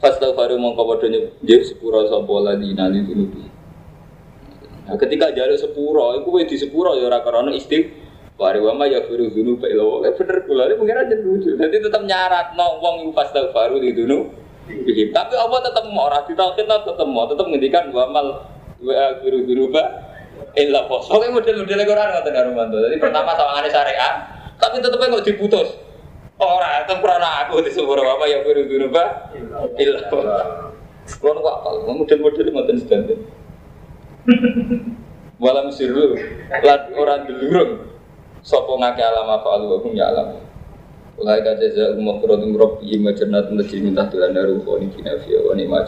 Fastaghfiru 0.00 0.56
mongko 0.56 0.82
padha 0.96 1.06
nyebut 1.12 1.60
sepura 1.64 2.08
sapa 2.08 2.34
ladina 2.40 2.88
li 2.88 3.04
dunubi. 3.04 3.44
Nah, 4.88 4.96
ketika 4.96 5.28
jaluk 5.36 5.60
sepura, 5.60 6.16
iku 6.16 6.40
wis 6.40 6.48
di 6.48 6.56
sepura 6.56 6.96
ya 6.96 7.06
ora 7.06 7.20
karena 7.20 7.52
istighfar 8.40 8.56
wa 8.64 8.72
ma 8.72 8.84
yaghfiru 8.88 9.28
dzunuba 9.28 9.68
illa 9.68 9.84
Allah. 9.84 10.08
Eh, 10.08 10.12
bener 10.16 10.36
kula 10.48 10.62
ini 10.64 10.74
mungkin 10.80 10.96
aja 10.96 11.16
lucu. 11.20 11.50
Jadi 11.60 11.76
tetap 11.84 12.02
nyarat 12.08 12.56
no 12.56 12.80
wong 12.80 13.04
iku 13.04 13.12
fastaghfiru 13.12 13.76
li 13.76 13.92
dunubi. 13.92 15.12
Tapi 15.12 15.34
Allah 15.36 15.58
tetap 15.60 15.84
mau 15.92 16.08
ora 16.08 16.24
ditauhid 16.24 16.64
tetap 16.64 17.06
mau 17.08 17.28
tetap 17.28 17.44
ngendikan 17.44 17.92
wa 17.92 18.08
mal 18.08 18.26
wa 18.80 18.92
yaghfiru 18.92 19.44
dzunuba 19.44 19.82
illa 20.56 20.78
Allah. 20.88 21.00
Oke 21.12 21.26
model-model 21.28 21.80
Quran 21.84 22.08
ngoten 22.16 22.32
karo 22.32 22.50
mantu. 22.56 22.76
Jadi 22.80 22.96
pertama 22.96 23.30
sawangane 23.36 23.68
syariat, 23.68 24.14
tapi 24.56 24.80
tetepnya 24.80 25.12
kok 25.20 25.24
diputus. 25.28 25.68
Ora, 26.40 26.80
itu 26.80 26.96
karena 27.04 27.44
aku 27.44 27.60
di 27.60 27.68
sepura 27.68 28.00
apa 28.00 28.24
ya 28.24 28.40
firu 28.40 28.64
dunuba 28.64 29.28
illa 29.76 30.00
Allah. 30.08 30.72
Kulo 31.20 31.36
kok 31.44 31.54
apal, 31.60 31.74
model-model 31.84 32.46
ngoten 32.48 32.76
sedanten. 32.80 33.18
Walam 35.42 35.72
sirru 35.72 36.20
lan 36.52 36.80
ora 37.00 37.24
delurung 37.24 37.89
sapa 38.42 38.72
ngake 38.76 39.02
alama 39.04 39.40
fa 39.44 39.56
alu 39.60 39.80
hum 39.80 39.92
ya 39.96 40.10
alam. 40.12 40.36
Ulai 41.20 41.44
ka 41.44 41.52
jaza 41.60 41.92
umma 41.96 42.16
quratum 42.16 42.56
rabbi 42.56 42.96
ma 42.96 43.12
jannatun 43.12 43.60
tajri 43.60 43.84
min 43.84 43.92
tahtiha 43.92 44.32
al-anharu 44.32 44.64
khalidina 44.64 45.20
fiha 45.20 45.44
wa 45.44 45.52
ni'mal 45.52 45.84